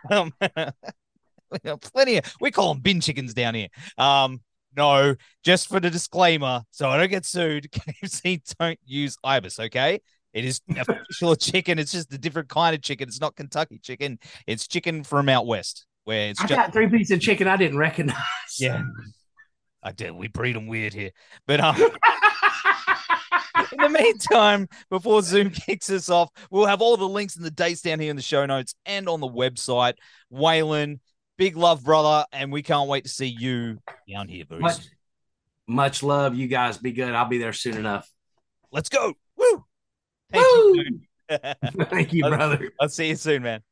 um 0.10 0.34
got 1.64 1.82
plenty 1.82 2.18
of 2.18 2.36
we 2.40 2.52
call 2.52 2.74
them 2.74 2.82
bin 2.82 3.02
chickens 3.02 3.34
down 3.34 3.56
here. 3.56 3.68
Um, 3.98 4.42
no, 4.76 5.16
just 5.44 5.68
for 5.70 5.80
the 5.80 5.90
disclaimer, 5.90 6.64
so 6.72 6.90
I 6.90 6.98
don't 6.98 7.10
get 7.10 7.26
sued. 7.26 7.72
KFC 7.72 8.42
don't 8.60 8.80
use 8.86 9.18
Ibis, 9.24 9.60
okay? 9.60 10.02
It 10.34 10.46
is 10.46 10.62
official 10.76 11.36
chicken. 11.40 11.78
It's 11.78 11.92
just 11.92 12.12
a 12.12 12.18
different 12.18 12.50
kind 12.50 12.76
of 12.76 12.82
chicken. 12.82 13.08
It's 13.08 13.22
not 13.22 13.36
Kentucky 13.36 13.80
chicken. 13.80 14.18
It's 14.48 14.68
chicken 14.68 15.04
from 15.04 15.30
out 15.30 15.46
west, 15.46 15.86
where 16.06 16.30
it's 16.30 16.42
I 16.42 16.48
just 16.48 16.60
got 16.60 16.74
three 16.74 16.90
pieces 16.90 17.12
of 17.12 17.22
chicken 17.22 17.48
I 17.48 17.58
didn't 17.58 17.78
recognize. 17.78 18.18
yeah. 18.60 18.82
I 19.84 19.92
did. 19.92 20.12
We 20.12 20.30
breed 20.30 20.56
them 20.56 20.68
weird 20.68 20.94
here, 20.94 21.12
but 21.46 21.60
um. 21.60 21.76
in 23.72 23.78
the 23.78 23.90
meantime, 23.90 24.68
before 24.90 25.22
Zoom 25.22 25.50
kicks 25.50 25.90
us 25.90 26.10
off, 26.10 26.30
we'll 26.50 26.66
have 26.66 26.82
all 26.82 26.96
the 26.96 27.08
links 27.08 27.36
and 27.36 27.46
the 27.46 27.52
dates 27.52 27.82
down 27.82 28.00
here 28.00 28.10
in 28.10 28.16
the 28.16 28.22
show 28.22 28.46
notes 28.46 28.76
and 28.86 29.10
on 29.10 29.20
the 29.20 29.28
website. 29.28 29.96
Waylon, 30.32 31.00
big 31.38 31.58
love, 31.58 31.84
brother, 31.84 32.26
and 32.32 32.52
we 32.52 32.62
can't 32.62 32.90
wait 32.90 33.04
to 33.06 33.10
see 33.10 33.28
you 33.28 33.80
down 34.12 34.28
here, 34.28 34.46
Bruce. 34.46 34.62
much, 34.62 34.88
much 35.68 36.04
love. 36.04 36.36
You 36.36 36.48
guys 36.48 36.78
be 36.78 36.92
good. 36.92 37.14
I'll 37.14 37.28
be 37.28 37.38
there 37.38 37.54
soon 37.54 37.78
enough. 37.78 38.10
Let's 38.72 38.90
go. 38.90 39.14
Woo! 39.38 39.66
Thank 40.32 40.46
Woo! 40.46 40.74
you. 40.76 41.00
Thank 41.90 42.14
you, 42.14 42.24
brother. 42.24 42.72
I'll 42.80 42.90
see 42.90 43.10
you 43.10 43.16
soon, 43.16 43.44
man. 43.44 43.64